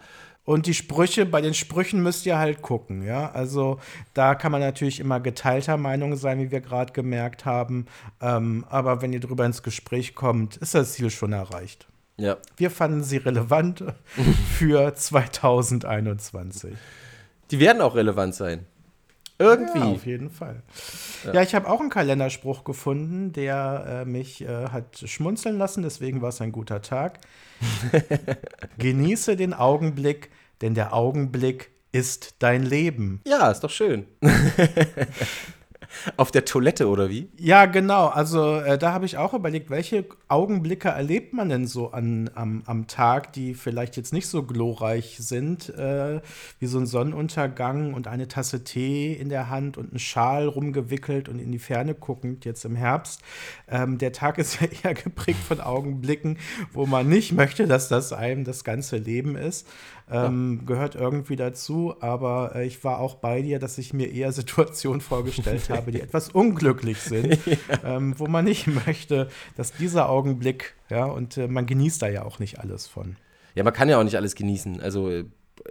und 0.48 0.64
die 0.64 0.72
Sprüche, 0.72 1.26
bei 1.26 1.42
den 1.42 1.52
Sprüchen 1.52 2.02
müsst 2.02 2.24
ihr 2.24 2.38
halt 2.38 2.62
gucken, 2.62 3.02
ja. 3.02 3.30
Also 3.32 3.78
da 4.14 4.34
kann 4.34 4.50
man 4.50 4.62
natürlich 4.62 4.98
immer 4.98 5.20
geteilter 5.20 5.76
Meinung 5.76 6.16
sein, 6.16 6.40
wie 6.40 6.50
wir 6.50 6.62
gerade 6.62 6.94
gemerkt 6.94 7.44
haben. 7.44 7.84
Ähm, 8.22 8.64
aber 8.70 9.02
wenn 9.02 9.12
ihr 9.12 9.20
drüber 9.20 9.44
ins 9.44 9.62
Gespräch 9.62 10.14
kommt, 10.14 10.56
ist 10.56 10.74
das 10.74 10.94
Ziel 10.94 11.10
schon 11.10 11.34
erreicht. 11.34 11.86
Ja. 12.16 12.38
Wir 12.56 12.70
fanden 12.70 13.04
sie 13.04 13.18
relevant 13.18 13.84
für 14.58 14.94
2021. 14.94 16.72
Die 17.50 17.60
werden 17.60 17.82
auch 17.82 17.94
relevant 17.94 18.34
sein. 18.34 18.64
Irgendwie. 19.38 19.78
Ja, 19.78 19.84
auf 19.86 20.06
jeden 20.06 20.30
Fall. 20.30 20.62
Ja, 21.24 21.34
ja 21.34 21.42
ich 21.42 21.54
habe 21.54 21.68
auch 21.68 21.80
einen 21.80 21.90
Kalenderspruch 21.90 22.64
gefunden, 22.64 23.32
der 23.32 24.02
äh, 24.02 24.04
mich 24.04 24.42
äh, 24.42 24.68
hat 24.68 24.98
schmunzeln 25.04 25.58
lassen, 25.58 25.82
deswegen 25.82 26.22
war 26.22 26.30
es 26.30 26.40
ein 26.40 26.52
guter 26.52 26.82
Tag. 26.82 27.20
Genieße 28.78 29.36
den 29.36 29.54
Augenblick, 29.54 30.30
denn 30.60 30.74
der 30.74 30.92
Augenblick 30.92 31.70
ist 31.92 32.36
dein 32.40 32.64
Leben. 32.64 33.20
Ja, 33.26 33.50
ist 33.50 33.60
doch 33.60 33.70
schön. 33.70 34.06
Auf 36.16 36.30
der 36.30 36.44
Toilette 36.44 36.88
oder 36.88 37.08
wie? 37.08 37.28
Ja, 37.38 37.66
genau. 37.66 38.06
Also 38.06 38.56
äh, 38.56 38.78
da 38.78 38.92
habe 38.92 39.06
ich 39.06 39.16
auch 39.16 39.34
überlegt, 39.34 39.70
welche 39.70 40.04
Augenblicke 40.28 40.88
erlebt 40.88 41.32
man 41.32 41.48
denn 41.48 41.66
so 41.66 41.92
an, 41.92 42.30
am, 42.34 42.62
am 42.66 42.86
Tag, 42.86 43.32
die 43.32 43.54
vielleicht 43.54 43.96
jetzt 43.96 44.12
nicht 44.12 44.28
so 44.28 44.42
glorreich 44.42 45.16
sind, 45.18 45.70
äh, 45.70 46.20
wie 46.58 46.66
so 46.66 46.78
ein 46.78 46.86
Sonnenuntergang 46.86 47.94
und 47.94 48.06
eine 48.06 48.28
Tasse 48.28 48.64
Tee 48.64 49.12
in 49.12 49.28
der 49.28 49.50
Hand 49.50 49.78
und 49.78 49.92
ein 49.92 49.98
Schal 49.98 50.46
rumgewickelt 50.46 51.28
und 51.28 51.38
in 51.38 51.52
die 51.52 51.58
Ferne 51.58 51.94
guckend, 51.94 52.44
jetzt 52.44 52.64
im 52.64 52.76
Herbst. 52.76 53.20
Ähm, 53.68 53.98
der 53.98 54.12
Tag 54.12 54.38
ist 54.38 54.60
ja 54.60 54.68
eher 54.84 54.94
geprägt 54.94 55.40
von 55.46 55.60
Augenblicken, 55.60 56.38
wo 56.72 56.86
man 56.86 57.08
nicht 57.08 57.32
möchte, 57.32 57.66
dass 57.66 57.88
das 57.88 58.12
einem 58.12 58.44
das 58.44 58.64
ganze 58.64 58.96
Leben 58.96 59.36
ist 59.36 59.66
ähm, 60.10 60.58
ja. 60.60 60.66
gehört 60.66 60.94
irgendwie 60.94 61.36
dazu. 61.36 61.94
Aber 62.00 62.52
äh, 62.54 62.66
ich 62.66 62.82
war 62.84 63.00
auch 63.00 63.16
bei 63.16 63.42
dir, 63.42 63.58
dass 63.58 63.78
ich 63.78 63.92
mir 63.92 64.12
eher 64.12 64.32
Situationen 64.38 65.00
vorgestellt 65.00 65.68
habe, 65.70 65.92
die 65.92 66.00
etwas 66.00 66.30
unglücklich 66.30 66.98
sind, 67.00 67.38
ja. 67.46 67.96
ähm, 67.96 68.14
wo 68.18 68.26
man 68.26 68.44
nicht 68.44 68.66
möchte, 68.66 69.28
dass 69.56 69.72
dieser 69.72 70.08
Augenblick, 70.08 70.74
ja, 70.90 71.04
und 71.04 71.36
äh, 71.36 71.48
man 71.48 71.66
genießt 71.66 72.02
da 72.02 72.08
ja 72.08 72.24
auch 72.24 72.38
nicht 72.38 72.58
alles 72.60 72.86
von. 72.86 73.16
Ja, 73.54 73.64
man 73.64 73.72
kann 73.72 73.88
ja 73.88 73.98
auch 73.98 74.04
nicht 74.04 74.16
alles 74.16 74.34
genießen. 74.34 74.80
Also 74.80 75.10
äh, 75.10 75.24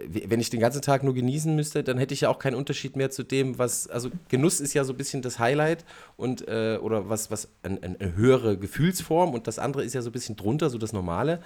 wenn 0.06 0.40
ich 0.40 0.50
den 0.50 0.60
ganzen 0.60 0.82
Tag 0.82 1.02
nur 1.02 1.14
genießen 1.14 1.54
müsste, 1.54 1.82
dann 1.82 1.98
hätte 1.98 2.14
ich 2.14 2.22
ja 2.22 2.28
auch 2.28 2.38
keinen 2.38 2.54
Unterschied 2.54 2.96
mehr 2.96 3.10
zu 3.10 3.22
dem, 3.22 3.58
was, 3.58 3.88
also 3.88 4.10
Genuss 4.28 4.60
ist 4.60 4.74
ja 4.74 4.84
so 4.84 4.92
ein 4.92 4.96
bisschen 4.96 5.22
das 5.22 5.38
Highlight 5.38 5.84
und 6.16 6.46
äh, 6.46 6.78
oder 6.80 7.08
was, 7.08 7.30
was 7.30 7.48
ein, 7.62 7.82
eine 7.82 8.14
höhere 8.14 8.58
Gefühlsform 8.58 9.34
und 9.34 9.46
das 9.46 9.58
andere 9.58 9.84
ist 9.84 9.94
ja 9.94 10.02
so 10.02 10.10
ein 10.10 10.12
bisschen 10.12 10.36
drunter, 10.36 10.70
so 10.70 10.78
das 10.78 10.92
Normale. 10.92 11.40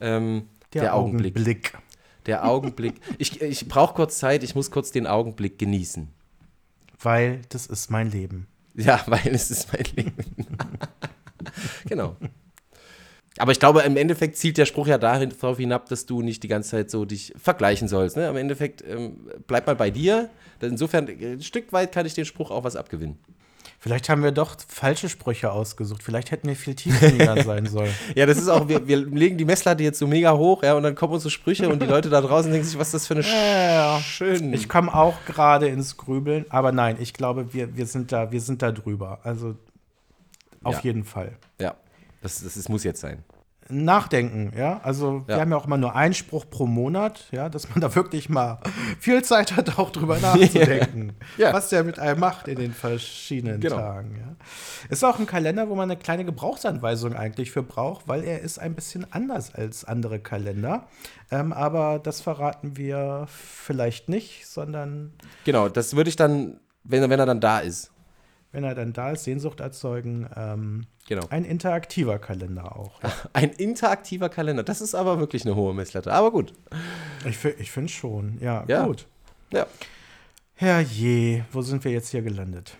Ähm, 0.00 0.44
der, 0.72 0.82
der, 0.82 0.94
Augenblick. 0.94 1.34
Augenblick. 1.34 1.72
Der 2.28 2.44
Augenblick. 2.44 2.94
Ich, 3.18 3.40
ich 3.40 3.66
brauche 3.68 3.94
kurz 3.94 4.18
Zeit, 4.18 4.44
ich 4.44 4.54
muss 4.54 4.70
kurz 4.70 4.92
den 4.92 5.06
Augenblick 5.06 5.58
genießen. 5.58 6.08
Weil 7.00 7.40
das 7.48 7.66
ist 7.66 7.90
mein 7.90 8.10
Leben. 8.10 8.46
Ja, 8.74 9.02
weil 9.06 9.34
es 9.34 9.50
ist 9.50 9.72
mein 9.72 9.84
Leben. 9.96 10.46
genau. 11.88 12.16
Aber 13.38 13.52
ich 13.52 13.60
glaube, 13.60 13.80
im 13.82 13.96
Endeffekt 13.96 14.36
zielt 14.36 14.58
der 14.58 14.66
Spruch 14.66 14.88
ja 14.88 14.98
dahin 14.98 15.30
darauf 15.30 15.58
hinab, 15.58 15.88
dass 15.88 16.06
du 16.06 16.22
nicht 16.22 16.42
die 16.42 16.48
ganze 16.48 16.70
Zeit 16.70 16.90
so 16.90 17.04
dich 17.04 17.32
vergleichen 17.36 17.88
sollst. 17.88 18.16
Ne? 18.16 18.28
Im 18.28 18.36
Endeffekt 18.36 18.84
ähm, 18.86 19.28
bleib 19.46 19.66
mal 19.66 19.76
bei 19.76 19.90
dir. 19.90 20.28
Insofern, 20.60 21.08
ein 21.08 21.42
Stück 21.42 21.72
weit 21.72 21.92
kann 21.92 22.04
ich 22.04 22.14
den 22.14 22.24
Spruch 22.24 22.50
auch 22.50 22.64
was 22.64 22.76
abgewinnen. 22.76 23.18
Vielleicht 23.88 24.10
haben 24.10 24.22
wir 24.22 24.32
doch 24.32 24.54
falsche 24.68 25.08
Sprüche 25.08 25.50
ausgesucht. 25.50 26.02
Vielleicht 26.02 26.30
hätten 26.30 26.46
wir 26.46 26.56
viel 26.56 26.74
tiefsinniger 26.74 27.42
sein 27.44 27.64
sollen. 27.64 27.90
Ja, 28.14 28.26
das 28.26 28.36
ist 28.36 28.48
auch, 28.48 28.68
wir, 28.68 28.86
wir 28.86 28.98
legen 28.98 29.38
die 29.38 29.46
Messlatte 29.46 29.82
jetzt 29.82 29.98
so 29.98 30.06
mega 30.06 30.36
hoch, 30.36 30.62
ja, 30.62 30.74
und 30.74 30.82
dann 30.82 30.94
kommen 30.94 31.14
unsere 31.14 31.30
Sprüche 31.30 31.70
und 31.70 31.80
die 31.80 31.86
Leute 31.88 32.10
da 32.10 32.20
draußen 32.20 32.52
denken 32.52 32.66
sich, 32.66 32.78
was 32.78 32.88
ist 32.88 32.94
das 32.94 33.06
für 33.06 33.14
eine 33.14 33.22
ja, 33.22 33.98
schön. 34.02 34.52
Ich 34.52 34.68
komme 34.68 34.94
auch 34.94 35.14
gerade 35.24 35.68
ins 35.68 35.96
Grübeln, 35.96 36.44
aber 36.50 36.70
nein, 36.70 36.98
ich 37.00 37.14
glaube, 37.14 37.54
wir, 37.54 37.78
wir, 37.78 37.86
sind, 37.86 38.12
da, 38.12 38.30
wir 38.30 38.42
sind 38.42 38.60
da 38.60 38.72
drüber. 38.72 39.20
Also 39.22 39.56
auf 40.62 40.74
ja. 40.76 40.80
jeden 40.82 41.04
Fall. 41.04 41.38
Ja, 41.58 41.74
das, 42.20 42.42
das, 42.42 42.56
das 42.56 42.68
muss 42.68 42.84
jetzt 42.84 43.00
sein 43.00 43.24
nachdenken, 43.70 44.52
ja. 44.56 44.80
Also 44.82 45.26
wir 45.26 45.36
haben 45.36 45.50
ja 45.50 45.56
auch 45.56 45.66
immer 45.66 45.76
nur 45.76 45.94
einen 45.94 46.14
Spruch 46.14 46.46
pro 46.48 46.66
Monat, 46.66 47.26
ja, 47.30 47.48
dass 47.48 47.68
man 47.70 47.80
da 47.80 47.94
wirklich 47.94 48.28
mal 48.28 48.60
viel 49.00 49.22
Zeit 49.22 49.56
hat, 49.56 49.78
auch 49.78 49.90
drüber 49.90 50.18
nachzudenken, 50.20 51.12
ja. 51.36 51.52
was 51.52 51.68
der 51.68 51.84
mit 51.84 51.98
einem 51.98 52.20
macht 52.20 52.48
in 52.48 52.56
den 52.56 52.72
verschiedenen 52.72 53.60
genau. 53.60 53.76
Tagen. 53.76 54.16
Ja. 54.18 54.36
Ist 54.88 55.04
auch 55.04 55.18
ein 55.18 55.26
Kalender, 55.26 55.68
wo 55.68 55.74
man 55.74 55.90
eine 55.90 55.98
kleine 55.98 56.24
Gebrauchsanweisung 56.24 57.14
eigentlich 57.14 57.50
für 57.50 57.62
braucht, 57.62 58.08
weil 58.08 58.24
er 58.24 58.40
ist 58.40 58.58
ein 58.58 58.74
bisschen 58.74 59.06
anders 59.12 59.54
als 59.54 59.84
andere 59.84 60.18
Kalender. 60.18 60.86
Ähm, 61.30 61.52
aber 61.52 61.98
das 61.98 62.20
verraten 62.20 62.76
wir 62.76 63.26
vielleicht 63.28 64.08
nicht, 64.08 64.46
sondern. 64.46 65.12
Genau, 65.44 65.68
das 65.68 65.94
würde 65.94 66.08
ich 66.08 66.16
dann, 66.16 66.60
wenn, 66.84 67.08
wenn 67.08 67.20
er 67.20 67.26
dann 67.26 67.40
da 67.40 67.58
ist. 67.58 67.92
Wenn 68.52 68.64
er 68.64 68.74
dann 68.74 68.92
da 68.92 69.12
ist, 69.12 69.24
Sehnsucht 69.24 69.60
erzeugen. 69.60 70.28
Ähm, 70.36 70.86
Genau. 71.08 71.26
Ein 71.30 71.46
interaktiver 71.46 72.18
Kalender 72.18 72.76
auch. 72.76 73.00
Ein 73.32 73.50
interaktiver 73.52 74.28
Kalender. 74.28 74.62
Das 74.62 74.82
ist 74.82 74.94
aber 74.94 75.18
wirklich 75.18 75.46
eine 75.46 75.56
hohe 75.56 75.72
Messlatte. 75.72 76.12
Aber 76.12 76.30
gut. 76.30 76.52
Ich, 77.24 77.42
ich 77.42 77.70
finde 77.70 77.90
schon. 77.90 78.36
Ja, 78.42 78.62
ja, 78.68 78.84
gut. 78.84 79.06
Ja. 79.50 79.66
Herrje, 80.52 81.46
wo 81.50 81.62
sind 81.62 81.82
wir 81.84 81.92
jetzt 81.92 82.10
hier 82.10 82.20
gelandet? 82.20 82.76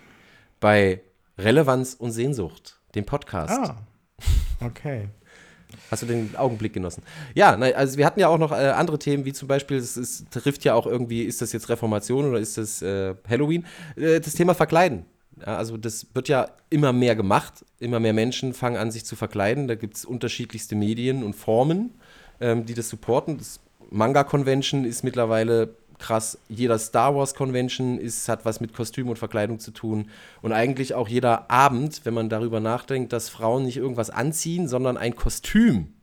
Bei 0.59 1.01
Relevanz 1.39 1.95
und 1.95 2.11
Sehnsucht, 2.11 2.79
dem 2.93 3.05
Podcast. 3.05 3.51
Ah, 3.51 3.77
okay. 4.63 5.07
Hast 5.89 6.03
du 6.03 6.05
den 6.05 6.35
Augenblick 6.35 6.73
genossen? 6.73 7.01
Ja, 7.33 7.55
also 7.55 7.97
wir 7.97 8.05
hatten 8.05 8.19
ja 8.19 8.27
auch 8.27 8.37
noch 8.37 8.51
äh, 8.51 8.69
andere 8.69 8.99
Themen, 8.99 9.25
wie 9.25 9.33
zum 9.33 9.47
Beispiel, 9.47 9.77
es, 9.77 9.97
es, 9.97 10.25
trifft 10.29 10.63
ja 10.65 10.75
auch 10.75 10.85
irgendwie, 10.85 11.23
ist 11.23 11.41
das 11.41 11.51
jetzt 11.51 11.67
Reformation 11.69 12.25
oder 12.25 12.39
ist 12.39 12.59
das 12.59 12.83
äh, 12.83 13.15
Halloween? 13.27 13.65
Äh, 13.95 14.19
das 14.19 14.33
Thema 14.33 14.53
Verkleiden. 14.53 15.05
Ja, 15.45 15.57
also 15.57 15.77
das 15.77 16.07
wird 16.13 16.27
ja 16.27 16.49
immer 16.69 16.93
mehr 16.93 17.15
gemacht, 17.15 17.65
immer 17.79 17.99
mehr 17.99 18.13
Menschen 18.13 18.53
fangen 18.53 18.77
an, 18.77 18.91
sich 18.91 19.05
zu 19.05 19.15
verkleiden. 19.15 19.67
Da 19.67 19.75
gibt 19.75 19.95
es 19.95 20.05
unterschiedlichste 20.05 20.75
Medien 20.75 21.23
und 21.23 21.33
Formen, 21.33 21.91
ähm, 22.39 22.65
die 22.65 22.73
das 22.73 22.89
supporten. 22.89 23.37
Das 23.37 23.59
Manga 23.89 24.23
Convention 24.23 24.85
ist 24.85 25.03
mittlerweile 25.03 25.75
krass. 25.97 26.37
Jeder 26.47 26.79
Star 26.79 27.15
Wars 27.15 27.35
Convention 27.35 27.99
ist, 27.99 28.29
hat 28.29 28.45
was 28.45 28.61
mit 28.61 28.73
Kostüm 28.73 29.09
und 29.09 29.19
Verkleidung 29.19 29.59
zu 29.59 29.71
tun. 29.71 30.09
Und 30.41 30.53
eigentlich 30.53 30.93
auch 30.93 31.07
jeder 31.07 31.51
Abend, 31.51 32.01
wenn 32.05 32.13
man 32.13 32.29
darüber 32.29 32.59
nachdenkt, 32.59 33.13
dass 33.13 33.29
Frauen 33.29 33.65
nicht 33.65 33.77
irgendwas 33.77 34.09
anziehen, 34.09 34.67
sondern 34.67 34.97
ein 34.97 35.15
Kostüm 35.15 35.93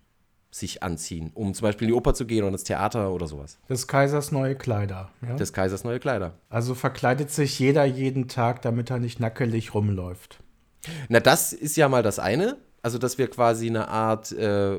sich 0.58 0.82
anziehen, 0.82 1.30
um 1.34 1.54
zum 1.54 1.64
Beispiel 1.64 1.86
in 1.86 1.92
die 1.92 1.98
Oper 1.98 2.14
zu 2.14 2.26
gehen 2.26 2.42
oder 2.42 2.52
ins 2.52 2.64
Theater 2.64 3.12
oder 3.12 3.26
sowas. 3.26 3.58
Des 3.68 3.86
Kaisers 3.86 4.32
neue 4.32 4.56
Kleider. 4.56 5.10
Ja? 5.26 5.36
Des 5.36 5.52
Kaisers 5.52 5.84
neue 5.84 6.00
Kleider. 6.00 6.34
Also 6.48 6.74
verkleidet 6.74 7.30
sich 7.30 7.58
jeder 7.58 7.84
jeden 7.84 8.28
Tag, 8.28 8.62
damit 8.62 8.90
er 8.90 8.98
nicht 8.98 9.20
nackelig 9.20 9.74
rumläuft. 9.74 10.40
Na, 11.08 11.20
das 11.20 11.52
ist 11.52 11.76
ja 11.76 11.88
mal 11.88 12.02
das 12.02 12.18
eine. 12.18 12.56
Also, 12.82 12.98
dass 12.98 13.18
wir 13.18 13.28
quasi 13.28 13.66
eine 13.66 13.88
Art, 13.88 14.30
äh, 14.32 14.78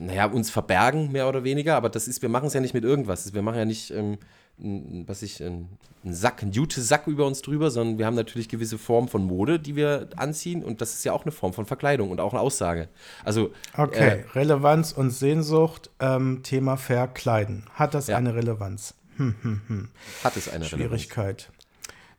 naja, 0.00 0.26
uns 0.26 0.50
verbergen, 0.50 1.12
mehr 1.12 1.28
oder 1.28 1.44
weniger. 1.44 1.76
Aber 1.76 1.90
das 1.90 2.08
ist, 2.08 2.22
wir 2.22 2.28
machen 2.28 2.46
es 2.46 2.54
ja 2.54 2.60
nicht 2.60 2.74
mit 2.74 2.84
irgendwas. 2.84 3.34
Wir 3.34 3.42
machen 3.42 3.58
ja 3.58 3.64
nicht 3.64 3.90
ähm, 3.90 4.18
was 4.58 5.22
ich, 5.22 5.42
ein 5.42 5.68
Sack, 6.04 6.42
ein 6.42 6.52
Jute-Sack 6.52 7.06
über 7.06 7.26
uns 7.26 7.42
drüber, 7.42 7.70
sondern 7.70 7.98
wir 7.98 8.06
haben 8.06 8.14
natürlich 8.14 8.48
gewisse 8.48 8.78
Formen 8.78 9.08
von 9.08 9.24
Mode, 9.24 9.58
die 9.58 9.76
wir 9.76 10.08
anziehen 10.16 10.62
und 10.62 10.80
das 10.80 10.94
ist 10.94 11.04
ja 11.04 11.12
auch 11.12 11.22
eine 11.22 11.32
Form 11.32 11.52
von 11.52 11.66
Verkleidung 11.66 12.10
und 12.10 12.20
auch 12.20 12.32
eine 12.32 12.40
Aussage. 12.40 12.88
Also 13.24 13.52
okay, 13.76 14.20
äh, 14.20 14.24
Relevanz 14.34 14.92
und 14.92 15.10
Sehnsucht, 15.10 15.90
ähm, 16.00 16.42
Thema 16.42 16.76
Verkleiden. 16.76 17.66
Hat 17.74 17.94
das 17.94 18.06
ja. 18.08 18.16
eine 18.16 18.34
Relevanz? 18.34 18.94
Hm, 19.16 19.34
hm, 19.42 19.60
hm. 19.66 19.88
Hat 20.24 20.36
es 20.36 20.48
eine 20.48 20.64
Schwierigkeit. 20.64 21.50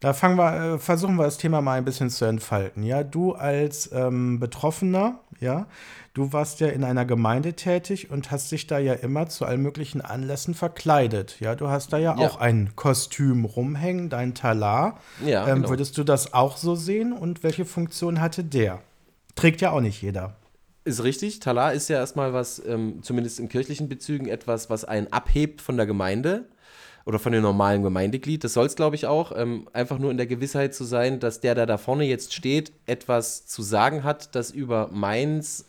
Da 0.03 0.11
fangen 0.11 0.37
wir, 0.37 0.73
äh, 0.73 0.79
versuchen 0.79 1.15
wir 1.15 1.23
das 1.23 1.37
Thema 1.37 1.61
mal 1.61 1.77
ein 1.77 1.85
bisschen 1.85 2.09
zu 2.09 2.25
entfalten. 2.25 2.83
Ja, 2.83 3.05
du 3.05 3.31
als 3.31 3.89
ähm, 3.93 4.37
Betroffener, 4.37 5.21
ja, 5.39 5.65
du 6.13 6.33
warst 6.33 6.59
ja 6.59 6.67
in 6.67 6.83
einer 6.83 7.05
Gemeinde 7.05 7.53
tätig 7.53 8.11
und 8.11 8.29
hast 8.29 8.51
dich 8.51 8.67
da 8.67 8.79
ja 8.79 8.95
immer 8.95 9.29
zu 9.29 9.45
allen 9.45 9.61
möglichen 9.61 10.01
Anlässen 10.01 10.55
verkleidet. 10.55 11.39
Ja, 11.39 11.55
du 11.55 11.69
hast 11.69 11.93
da 11.93 11.99
ja, 11.99 12.19
ja. 12.19 12.27
auch 12.27 12.35
ein 12.35 12.75
Kostüm 12.75 13.45
rumhängen, 13.45 14.09
dein 14.09 14.35
Talar. 14.35 14.99
Ja, 15.25 15.47
ähm, 15.47 15.55
genau. 15.55 15.69
Würdest 15.69 15.97
du 15.97 16.03
das 16.03 16.33
auch 16.33 16.57
so 16.57 16.75
sehen 16.75 17.13
und 17.13 17.41
welche 17.41 17.63
Funktion 17.63 18.19
hatte 18.19 18.43
der? 18.43 18.81
Trägt 19.35 19.61
ja 19.61 19.71
auch 19.71 19.79
nicht 19.79 20.01
jeder. 20.01 20.35
Ist 20.83 21.05
richtig. 21.05 21.39
Talar 21.39 21.71
ist 21.71 21.87
ja 21.87 21.95
erstmal 21.95 22.33
was, 22.33 22.61
ähm, 22.67 23.01
zumindest 23.03 23.39
in 23.39 23.47
kirchlichen 23.47 23.87
Bezügen, 23.87 24.27
etwas, 24.27 24.69
was 24.69 24.83
einen 24.83 25.13
abhebt 25.13 25.61
von 25.61 25.77
der 25.77 25.85
Gemeinde 25.85 26.49
oder 27.05 27.19
von 27.19 27.31
dem 27.31 27.41
normalen 27.41 27.83
Gemeindeglied. 27.83 28.43
Das 28.43 28.53
soll 28.53 28.65
es, 28.65 28.75
glaube 28.75 28.95
ich, 28.95 29.05
auch. 29.05 29.31
Ähm, 29.35 29.67
einfach 29.73 29.99
nur 29.99 30.11
in 30.11 30.17
der 30.17 30.25
Gewissheit 30.25 30.73
zu 30.73 30.83
sein, 30.83 31.19
dass 31.19 31.41
der, 31.41 31.55
der 31.55 31.65
da 31.65 31.77
vorne 31.77 32.05
jetzt 32.05 32.33
steht, 32.33 32.71
etwas 32.85 33.45
zu 33.45 33.61
sagen 33.61 34.03
hat, 34.03 34.35
das 34.35 34.51
über 34.51 34.89
meins 34.91 35.65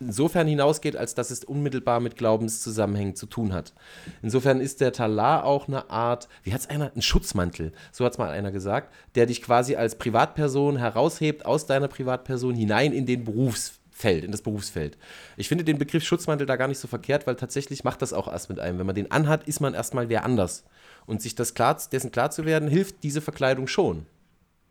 insofern 0.00 0.46
hinausgeht, 0.48 0.96
als 0.96 1.14
dass 1.14 1.30
es 1.30 1.44
unmittelbar 1.44 2.00
mit 2.00 2.16
Glaubenszusammenhängen 2.16 3.14
zu 3.14 3.26
tun 3.26 3.52
hat. 3.52 3.72
Insofern 4.20 4.60
ist 4.60 4.80
der 4.80 4.92
Talar 4.92 5.44
auch 5.44 5.68
eine 5.68 5.90
Art, 5.90 6.28
wie 6.42 6.52
hat 6.52 6.60
es 6.60 6.70
einer, 6.70 6.90
ein 6.94 7.02
Schutzmantel, 7.02 7.72
so 7.92 8.04
hat 8.04 8.12
es 8.12 8.18
mal 8.18 8.30
einer 8.30 8.50
gesagt, 8.50 8.92
der 9.14 9.26
dich 9.26 9.42
quasi 9.42 9.76
als 9.76 9.96
Privatperson 9.96 10.76
heraushebt 10.76 11.46
aus 11.46 11.66
deiner 11.66 11.88
Privatperson 11.88 12.54
hinein 12.54 12.92
in 12.92 13.06
den 13.06 13.24
Berufs 13.24 13.78
Feld, 14.02 14.24
in 14.24 14.32
das 14.32 14.42
Berufsfeld. 14.42 14.98
Ich 15.36 15.48
finde 15.48 15.62
den 15.62 15.78
Begriff 15.78 16.02
Schutzmantel 16.02 16.44
da 16.44 16.56
gar 16.56 16.66
nicht 16.66 16.80
so 16.80 16.88
verkehrt, 16.88 17.26
weil 17.26 17.36
tatsächlich 17.36 17.84
macht 17.84 18.02
das 18.02 18.12
auch 18.12 18.26
erst 18.26 18.48
mit 18.48 18.58
einem. 18.58 18.78
Wenn 18.80 18.86
man 18.86 18.96
den 18.96 19.12
anhat, 19.12 19.44
ist 19.44 19.60
man 19.60 19.74
erstmal 19.74 20.08
wer 20.08 20.24
anders. 20.24 20.64
Und 21.06 21.22
sich 21.22 21.36
das 21.36 21.54
klar, 21.54 21.78
dessen 21.90 22.10
klar 22.10 22.32
zu 22.32 22.44
werden, 22.44 22.68
hilft 22.68 23.04
diese 23.04 23.20
Verkleidung 23.20 23.68
schon. 23.68 24.06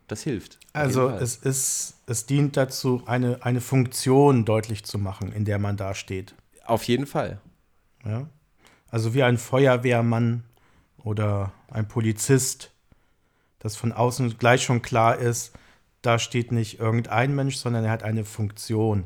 Das 0.06 0.22
hilft. 0.22 0.58
Also 0.74 1.08
es 1.08 1.36
ist, 1.36 1.94
es 2.06 2.26
dient 2.26 2.58
dazu, 2.58 3.02
eine, 3.06 3.42
eine 3.42 3.62
Funktion 3.62 4.44
deutlich 4.44 4.84
zu 4.84 4.98
machen, 4.98 5.32
in 5.32 5.46
der 5.46 5.58
man 5.58 5.78
da 5.78 5.94
steht. 5.94 6.34
Auf 6.66 6.84
jeden 6.84 7.06
Fall. 7.06 7.40
Ja. 8.04 8.28
Also 8.90 9.14
wie 9.14 9.22
ein 9.22 9.38
Feuerwehrmann 9.38 10.44
oder 10.98 11.52
ein 11.70 11.88
Polizist, 11.88 12.70
das 13.60 13.76
von 13.76 13.92
außen 13.92 14.36
gleich 14.36 14.62
schon 14.62 14.82
klar 14.82 15.16
ist, 15.16 15.52
da 16.02 16.18
steht 16.18 16.52
nicht 16.52 16.80
irgendein 16.80 17.34
Mensch, 17.34 17.56
sondern 17.56 17.84
er 17.84 17.90
hat 17.90 18.02
eine 18.02 18.24
Funktion. 18.24 19.04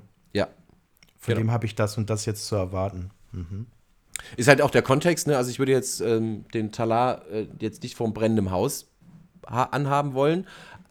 Von 1.18 1.34
genau. 1.34 1.46
dem 1.46 1.50
habe 1.50 1.66
ich 1.66 1.74
das 1.74 1.98
und 1.98 2.10
das 2.10 2.26
jetzt 2.26 2.46
zu 2.46 2.56
erwarten. 2.56 3.10
Mhm. 3.32 3.66
Ist 4.36 4.48
halt 4.48 4.62
auch 4.62 4.70
der 4.70 4.82
Kontext, 4.82 5.26
ne? 5.26 5.36
Also 5.36 5.50
ich 5.50 5.58
würde 5.58 5.72
jetzt 5.72 6.00
ähm, 6.00 6.44
den 6.54 6.72
Talar 6.72 7.22
äh, 7.30 7.46
jetzt 7.60 7.82
nicht 7.82 7.96
vom 7.96 8.14
brennenden 8.14 8.50
Haus 8.50 8.86
anhaben 9.42 10.14
wollen, 10.14 10.46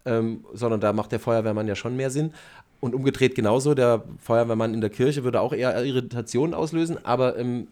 ähm, 0.06 0.46
sondern 0.54 0.80
da 0.80 0.94
macht 0.94 1.12
der 1.12 1.20
Feuerwehrmann 1.20 1.68
ja 1.68 1.76
schon 1.76 1.96
mehr 1.96 2.10
Sinn. 2.10 2.34
Und 2.80 2.94
umgedreht 2.94 3.36
genauso, 3.36 3.74
der 3.74 4.04
Feuerwehrmann 4.20 4.74
in 4.74 4.82
der 4.82 4.90
Kirche 4.90 5.24
würde 5.24 5.42
auch 5.42 5.54
eher 5.54 5.84
Irritationen 5.84 6.54
auslösen, 6.54 7.04
aber 7.04 7.38
ähm, 7.38 7.68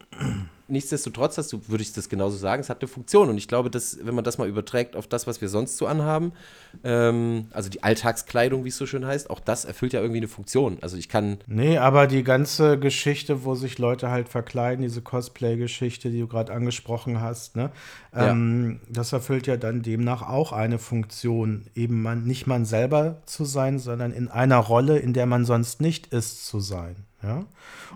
nichtsdestotrotz 0.73 1.37
hast 1.37 1.53
du, 1.53 1.61
würde 1.67 1.83
ich 1.83 1.93
das 1.93 2.09
genauso 2.09 2.37
sagen, 2.37 2.61
es 2.61 2.69
hat 2.69 2.81
eine 2.81 2.89
Funktion. 2.89 3.29
Und 3.29 3.37
ich 3.37 3.47
glaube, 3.47 3.69
dass, 3.69 3.97
wenn 4.03 4.13
man 4.13 4.23
das 4.23 4.37
mal 4.37 4.47
überträgt 4.47 4.95
auf 4.95 5.07
das, 5.07 5.25
was 5.27 5.39
wir 5.39 5.47
sonst 5.47 5.77
so 5.77 5.87
anhaben, 5.87 6.33
ähm, 6.83 7.47
also 7.51 7.69
die 7.69 7.83
Alltagskleidung, 7.83 8.65
wie 8.65 8.69
es 8.69 8.77
so 8.77 8.85
schön 8.85 9.05
heißt, 9.05 9.29
auch 9.29 9.39
das 9.39 9.63
erfüllt 9.63 9.93
ja 9.93 10.01
irgendwie 10.01 10.19
eine 10.19 10.27
Funktion. 10.27 10.77
Also 10.81 10.97
ich 10.97 11.07
kann. 11.07 11.37
Nee, 11.47 11.77
aber 11.77 12.07
die 12.07 12.23
ganze 12.23 12.77
Geschichte, 12.77 13.45
wo 13.45 13.55
sich 13.55 13.77
Leute 13.79 14.09
halt 14.09 14.27
verkleiden, 14.27 14.83
diese 14.83 15.01
Cosplay-Geschichte, 15.01 16.09
die 16.09 16.19
du 16.19 16.27
gerade 16.27 16.51
angesprochen 16.51 17.21
hast, 17.21 17.55
ne? 17.55 17.71
Ähm, 18.13 18.79
ja. 18.83 18.93
das 18.93 19.13
erfüllt 19.13 19.47
ja 19.47 19.57
dann 19.57 19.81
demnach 19.81 20.21
auch 20.21 20.51
eine 20.51 20.79
Funktion, 20.79 21.67
eben 21.75 22.01
man, 22.01 22.25
nicht 22.25 22.47
man 22.47 22.65
selber 22.65 23.21
zu 23.25 23.45
sein, 23.45 23.79
sondern 23.79 24.11
in 24.11 24.27
einer 24.27 24.57
Rolle, 24.57 24.99
in 24.99 25.13
der 25.13 25.25
man 25.25 25.45
sonst 25.45 25.81
nicht 25.81 26.07
ist, 26.07 26.45
zu 26.45 26.59
sein. 26.59 26.95
Ja? 27.23 27.45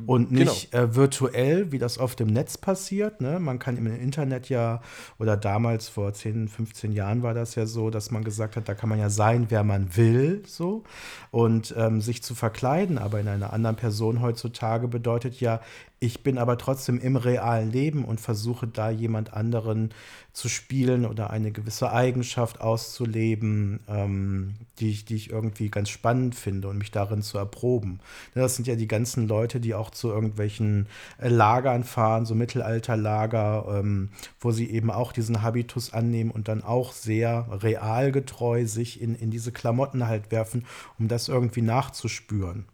Und 0.05 0.29
genau. 0.29 0.39
nicht 0.41 0.71
genau. 0.71 0.83
äh, 0.83 0.95
virtuell, 0.95 1.71
wie 1.71 1.79
das 1.79 1.97
oft 1.97 2.21
im 2.21 2.27
Netz 2.27 2.57
passiert. 2.57 3.21
Ne? 3.21 3.39
Man 3.39 3.59
kann 3.59 3.77
im 3.77 3.87
Internet 3.87 4.49
ja, 4.49 4.81
oder 5.19 5.35
damals 5.37 5.89
vor 5.89 6.13
10, 6.13 6.47
15 6.47 6.91
Jahren 6.91 7.23
war 7.23 7.33
das 7.33 7.55
ja 7.55 7.65
so, 7.65 7.89
dass 7.89 8.09
man 8.11 8.23
gesagt 8.23 8.55
hat, 8.55 8.69
da 8.69 8.73
kann 8.73 8.89
man 8.89 8.99
ja 8.99 9.09
sein, 9.09 9.47
wer 9.49 9.63
man 9.63 9.95
will, 9.97 10.43
so. 10.45 10.83
Und 11.31 11.73
ähm, 11.77 12.01
sich 12.01 12.23
zu 12.23 12.35
verkleiden, 12.35 12.97
aber 12.97 13.19
in 13.19 13.27
einer 13.27 13.53
anderen 13.53 13.75
Person 13.75 14.21
heutzutage 14.21 14.87
bedeutet 14.87 15.39
ja, 15.41 15.59
ich 15.99 16.21
bin 16.21 16.37
aber 16.37 16.59
trotzdem 16.59 16.99
im 16.99 17.15
realen 17.15 17.71
Leben 17.71 18.05
und 18.05 18.21
versuche 18.21 18.67
da 18.67 18.91
jemand 18.91 19.33
anderen 19.33 19.89
zu 20.31 20.47
spielen 20.47 21.07
oder 21.07 21.31
eine 21.31 21.51
gewisse 21.51 21.91
Eigenschaft 21.91 22.61
auszuleben, 22.61 23.79
ähm, 23.87 24.53
die, 24.77 24.91
ich, 24.91 25.05
die 25.05 25.15
ich 25.15 25.31
irgendwie 25.31 25.69
ganz 25.69 25.89
spannend 25.89 26.35
finde 26.35 26.67
und 26.67 26.77
mich 26.77 26.91
darin 26.91 27.23
zu 27.23 27.39
erproben. 27.39 27.99
Das 28.35 28.55
sind 28.55 28.67
ja 28.67 28.75
die 28.75 28.87
ganzen 28.87 29.27
Leute, 29.27 29.59
die 29.59 29.73
auch 29.73 29.89
zu 29.89 30.09
irgendwelchen 30.09 30.85
äh, 31.17 31.29
Lagern 31.29 31.83
fahren, 31.83 32.27
so 32.27 32.35
Mittelalterlager, 32.35 33.79
ähm, 33.79 34.09
wo 34.39 34.51
sie 34.51 34.69
eben 34.69 34.91
auch 34.91 35.11
diesen 35.11 35.41
Habitus 35.41 35.93
annehmen 35.93 36.29
und 36.29 36.47
dann 36.47 36.63
auch 36.63 36.93
sehr 36.93 37.47
realgetreu 37.63 38.67
sich 38.67 39.01
in, 39.01 39.15
in 39.15 39.31
diese 39.31 39.51
Klamotten 39.51 40.05
halt 40.05 40.31
werfen, 40.31 40.65
um 40.99 41.07
das 41.07 41.27
irgendwie 41.27 41.63
nachzuspüren. 41.63 42.65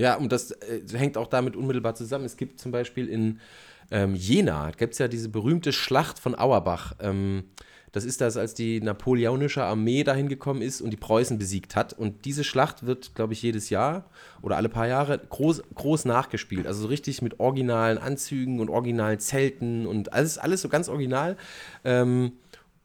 Ja, 0.00 0.14
und 0.14 0.32
das 0.32 0.52
äh, 0.52 0.80
hängt 0.94 1.18
auch 1.18 1.26
damit 1.26 1.56
unmittelbar 1.56 1.94
zusammen. 1.94 2.24
Es 2.24 2.38
gibt 2.38 2.58
zum 2.58 2.72
Beispiel 2.72 3.06
in 3.06 3.38
ähm, 3.90 4.14
Jena, 4.14 4.70
gibt 4.70 4.94
es 4.94 4.98
ja 4.98 5.08
diese 5.08 5.28
berühmte 5.28 5.74
Schlacht 5.74 6.18
von 6.18 6.34
Auerbach. 6.34 6.94
Ähm, 7.00 7.44
das 7.92 8.04
ist 8.04 8.22
das, 8.22 8.38
als 8.38 8.54
die 8.54 8.80
napoleonische 8.80 9.62
Armee 9.62 10.02
dahin 10.02 10.30
gekommen 10.30 10.62
ist 10.62 10.80
und 10.80 10.90
die 10.90 10.96
Preußen 10.96 11.36
besiegt 11.36 11.76
hat. 11.76 11.92
Und 11.92 12.24
diese 12.24 12.44
Schlacht 12.44 12.86
wird, 12.86 13.14
glaube 13.14 13.34
ich, 13.34 13.42
jedes 13.42 13.68
Jahr 13.68 14.06
oder 14.40 14.56
alle 14.56 14.70
paar 14.70 14.86
Jahre 14.86 15.18
groß, 15.18 15.64
groß 15.74 16.06
nachgespielt. 16.06 16.66
Also 16.66 16.82
so 16.82 16.88
richtig 16.88 17.20
mit 17.20 17.38
originalen 17.38 17.98
Anzügen 17.98 18.60
und 18.60 18.70
originalen 18.70 19.18
Zelten 19.18 19.86
und 19.86 20.14
alles, 20.14 20.38
alles 20.38 20.62
so 20.62 20.70
ganz 20.70 20.88
original. 20.88 21.36
Ähm, 21.84 22.32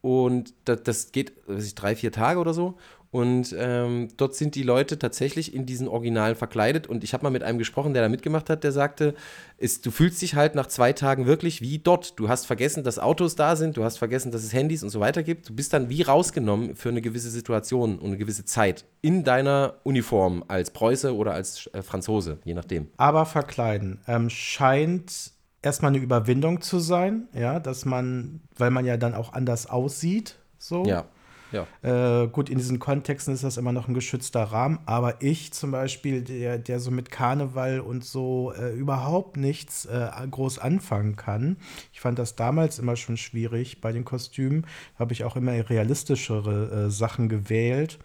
und 0.01 0.54
das, 0.65 0.84
das 0.84 1.12
geht, 1.13 1.32
weiß 1.47 1.65
ich, 1.65 1.75
drei, 1.75 1.95
vier 1.95 2.12
Tage 2.12 2.39
oder 2.39 2.54
so. 2.54 2.78
Und 3.15 3.56
ähm, 3.58 4.10
dort 4.17 4.36
sind 4.36 4.56
die 4.56 4.63
Leute 4.63 4.99
tatsächlich 4.99 5.54
in 5.54 5.65
diesen 5.65 5.88
Originalen 5.88 6.36
verkleidet. 6.36 6.86
Und 6.86 7.01
ich 7.06 7.13
habe 7.13 7.23
mal 7.23 7.30
mit 7.30 7.43
einem 7.43 7.58
gesprochen, 7.58 7.93
der 7.93 8.04
da 8.04 8.10
mitgemacht 8.10 8.49
hat, 8.49 8.65
der 8.65 8.73
sagte, 8.73 9.15
ist, 9.58 9.86
du 9.86 9.91
fühlst 9.91 10.21
dich 10.21 10.36
halt 10.36 10.54
nach 10.54 10.67
zwei 10.67 10.91
Tagen 10.91 11.25
wirklich 11.25 11.62
wie 11.62 11.80
dort. 11.80 12.19
Du 12.19 12.28
hast 12.28 12.45
vergessen, 12.45 12.84
dass 12.84 12.99
Autos 12.99 13.38
da 13.38 13.56
sind, 13.56 13.78
du 13.78 13.86
hast 13.86 13.99
vergessen, 13.99 14.34
dass 14.34 14.43
es 14.43 14.51
Handys 14.51 14.84
und 14.84 14.89
so 14.89 14.99
weiter 14.99 15.23
gibt. 15.23 15.47
Du 15.47 15.56
bist 15.56 15.71
dann 15.71 15.88
wie 15.88 16.01
rausgenommen 16.01 16.75
für 16.75 16.89
eine 16.89 17.01
gewisse 17.01 17.30
Situation 17.30 17.99
und 17.99 18.08
eine 18.08 18.17
gewisse 18.17 18.43
Zeit 18.43 18.84
in 19.01 19.23
deiner 19.23 19.75
Uniform 19.84 20.43
als 20.49 20.71
Preuße 20.71 21.15
oder 21.15 21.34
als 21.34 21.69
äh, 21.71 21.82
Franzose, 21.82 22.39
je 22.43 22.54
nachdem. 22.54 22.89
Aber 22.97 23.25
verkleiden 23.25 24.01
ähm, 24.10 24.30
scheint 24.30 25.32
erstmal 25.62 25.93
eine 25.93 26.04
Überwindung 26.04 26.60
zu 26.60 26.80
sein, 26.80 27.30
ja, 27.34 27.62
dass 27.62 27.86
man, 27.86 28.41
weil 28.58 28.71
man 28.71 28.84
ja 28.84 28.97
dann 28.97 29.13
auch 29.13 29.32
anders 29.32 29.67
aussieht, 29.67 30.36
so. 30.58 30.84
Ja. 30.84 31.06
Ja. 31.55 32.23
Äh, 32.23 32.27
gut, 32.27 32.49
in 32.49 32.57
diesen 32.57 32.79
Kontexten 32.79 33.33
ist 33.33 33.43
das 33.43 33.57
immer 33.57 33.71
noch 33.71 33.87
ein 33.87 33.93
geschützter 33.93 34.43
Rahmen, 34.43 34.79
aber 34.85 35.21
ich 35.21 35.53
zum 35.53 35.71
Beispiel, 35.71 36.21
der, 36.21 36.57
der 36.57 36.79
so 36.79 36.91
mit 36.91 37.11
Karneval 37.11 37.79
und 37.79 38.03
so 38.03 38.53
äh, 38.53 38.73
überhaupt 38.73 39.37
nichts 39.37 39.85
äh, 39.85 40.09
groß 40.29 40.59
anfangen 40.59 41.15
kann, 41.15 41.57
ich 41.93 42.01
fand 42.01 42.19
das 42.19 42.35
damals 42.35 42.79
immer 42.79 42.95
schon 42.95 43.17
schwierig 43.17 43.81
bei 43.81 43.91
den 43.91 44.05
Kostümen, 44.05 44.67
habe 44.99 45.13
ich 45.13 45.23
auch 45.23 45.35
immer 45.35 45.53
realistischere 45.69 46.87
äh, 46.87 46.89
Sachen 46.89 47.29
gewählt. 47.29 47.99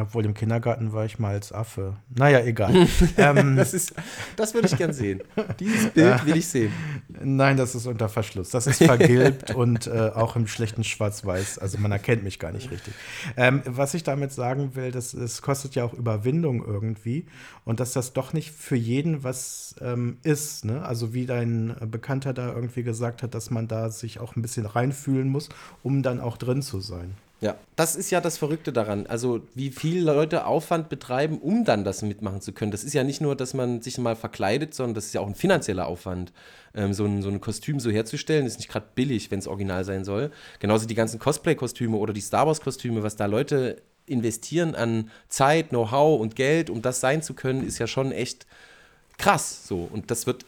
Obwohl 0.00 0.24
im 0.24 0.34
Kindergarten 0.34 0.92
war 0.92 1.04
ich 1.04 1.18
mal 1.18 1.34
als 1.34 1.52
Affe. 1.52 1.96
Naja, 2.14 2.40
egal. 2.44 2.86
ähm, 3.16 3.56
das, 3.56 3.74
ist, 3.74 3.94
das 4.36 4.54
würde 4.54 4.68
ich 4.68 4.76
gern 4.76 4.92
sehen. 4.92 5.22
Dieses 5.58 5.90
Bild 5.94 6.24
will 6.24 6.36
ich 6.36 6.46
sehen. 6.46 6.72
Nein, 7.20 7.56
das 7.56 7.74
ist 7.74 7.86
unter 7.86 8.08
Verschluss. 8.08 8.50
Das 8.50 8.68
ist 8.68 8.82
vergilbt 8.84 9.54
und 9.56 9.88
äh, 9.88 10.12
auch 10.14 10.36
im 10.36 10.46
schlechten 10.46 10.84
Schwarz-Weiß. 10.84 11.58
Also 11.58 11.78
man 11.78 11.90
erkennt 11.90 12.22
mich 12.22 12.38
gar 12.38 12.52
nicht 12.52 12.70
richtig. 12.70 12.94
Ähm, 13.36 13.62
was 13.64 13.94
ich 13.94 14.04
damit 14.04 14.32
sagen 14.32 14.76
will, 14.76 14.92
das, 14.92 15.12
das 15.12 15.42
kostet 15.42 15.74
ja 15.74 15.82
auch 15.82 15.94
Überwindung 15.94 16.64
irgendwie. 16.64 17.26
Und 17.64 17.80
dass 17.80 17.92
das 17.92 18.12
doch 18.12 18.32
nicht 18.32 18.52
für 18.52 18.76
jeden 18.76 19.24
was 19.24 19.74
ähm, 19.80 20.18
ist. 20.22 20.64
Ne? 20.64 20.84
Also 20.84 21.12
wie 21.12 21.26
dein 21.26 21.74
Bekannter 21.90 22.32
da 22.32 22.52
irgendwie 22.52 22.84
gesagt 22.84 23.24
hat, 23.24 23.34
dass 23.34 23.50
man 23.50 23.66
da 23.66 23.90
sich 23.90 24.20
auch 24.20 24.36
ein 24.36 24.42
bisschen 24.42 24.64
reinfühlen 24.64 25.28
muss, 25.28 25.48
um 25.82 26.04
dann 26.04 26.20
auch 26.20 26.36
drin 26.36 26.62
zu 26.62 26.80
sein. 26.80 27.16
Ja, 27.40 27.54
das 27.76 27.94
ist 27.94 28.10
ja 28.10 28.20
das 28.20 28.36
Verrückte 28.36 28.72
daran. 28.72 29.06
Also, 29.06 29.42
wie 29.54 29.70
viele 29.70 30.12
Leute 30.12 30.44
Aufwand 30.44 30.88
betreiben, 30.88 31.38
um 31.38 31.64
dann 31.64 31.84
das 31.84 32.02
mitmachen 32.02 32.40
zu 32.40 32.52
können. 32.52 32.72
Das 32.72 32.82
ist 32.82 32.94
ja 32.94 33.04
nicht 33.04 33.20
nur, 33.20 33.36
dass 33.36 33.54
man 33.54 33.80
sich 33.80 33.96
mal 33.98 34.16
verkleidet, 34.16 34.74
sondern 34.74 34.94
das 34.94 35.06
ist 35.06 35.14
ja 35.14 35.20
auch 35.20 35.26
ein 35.28 35.36
finanzieller 35.36 35.86
Aufwand. 35.86 36.32
Ähm, 36.74 36.92
so, 36.92 37.04
ein, 37.04 37.22
so 37.22 37.28
ein 37.28 37.40
Kostüm 37.40 37.78
so 37.78 37.90
herzustellen, 37.90 38.44
ist 38.44 38.58
nicht 38.58 38.68
gerade 38.68 38.86
billig, 38.94 39.30
wenn 39.30 39.38
es 39.38 39.46
original 39.46 39.84
sein 39.84 40.04
soll. 40.04 40.32
Genauso 40.58 40.86
die 40.86 40.96
ganzen 40.96 41.20
Cosplay-Kostüme 41.20 41.96
oder 41.96 42.12
die 42.12 42.20
Star 42.20 42.46
Wars-Kostüme, 42.48 43.04
was 43.04 43.14
da 43.14 43.26
Leute 43.26 43.82
investieren 44.06 44.74
an 44.74 45.10
Zeit, 45.28 45.68
Know-how 45.68 46.20
und 46.20 46.34
Geld, 46.34 46.70
um 46.70 46.82
das 46.82 46.98
sein 46.98 47.22
zu 47.22 47.34
können, 47.34 47.64
ist 47.64 47.78
ja 47.78 47.86
schon 47.86 48.10
echt 48.10 48.46
krass. 49.16 49.66
So. 49.66 49.88
Und 49.92 50.10
das 50.10 50.26
wird 50.26 50.44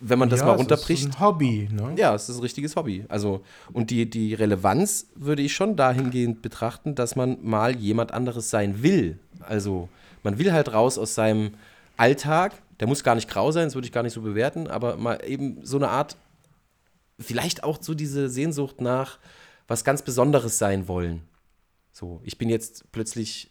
wenn 0.00 0.18
man 0.18 0.28
das 0.28 0.40
ja, 0.40 0.46
mal 0.46 0.52
runterbricht. 0.56 1.04
Das 1.04 1.10
ist 1.10 1.16
ein 1.16 1.20
Hobby, 1.20 1.68
ne? 1.70 1.94
Ja, 1.96 2.14
es 2.14 2.28
ist 2.28 2.36
ein 2.36 2.42
richtiges 2.42 2.76
Hobby. 2.76 3.04
Also, 3.08 3.42
und 3.72 3.90
die, 3.90 4.08
die 4.08 4.34
Relevanz 4.34 5.06
würde 5.14 5.42
ich 5.42 5.54
schon 5.54 5.76
dahingehend 5.76 6.42
betrachten, 6.42 6.94
dass 6.94 7.16
man 7.16 7.38
mal 7.42 7.76
jemand 7.76 8.12
anderes 8.12 8.50
sein 8.50 8.82
will. 8.82 9.18
Also, 9.40 9.88
man 10.22 10.38
will 10.38 10.52
halt 10.52 10.72
raus 10.72 10.98
aus 10.98 11.14
seinem 11.14 11.54
Alltag. 11.96 12.52
Der 12.80 12.88
muss 12.88 13.04
gar 13.04 13.14
nicht 13.14 13.28
grau 13.28 13.52
sein, 13.52 13.64
das 13.64 13.74
würde 13.74 13.86
ich 13.86 13.92
gar 13.92 14.02
nicht 14.02 14.14
so 14.14 14.22
bewerten, 14.22 14.66
aber 14.66 14.96
mal 14.96 15.20
eben 15.24 15.64
so 15.64 15.76
eine 15.76 15.90
Art, 15.90 16.16
vielleicht 17.20 17.62
auch 17.62 17.78
so 17.80 17.94
diese 17.94 18.28
Sehnsucht 18.28 18.80
nach 18.80 19.18
was 19.68 19.84
ganz 19.84 20.02
Besonderes 20.02 20.58
sein 20.58 20.88
wollen. 20.88 21.22
So, 21.92 22.20
ich 22.24 22.38
bin 22.38 22.48
jetzt 22.48 22.90
plötzlich 22.90 23.50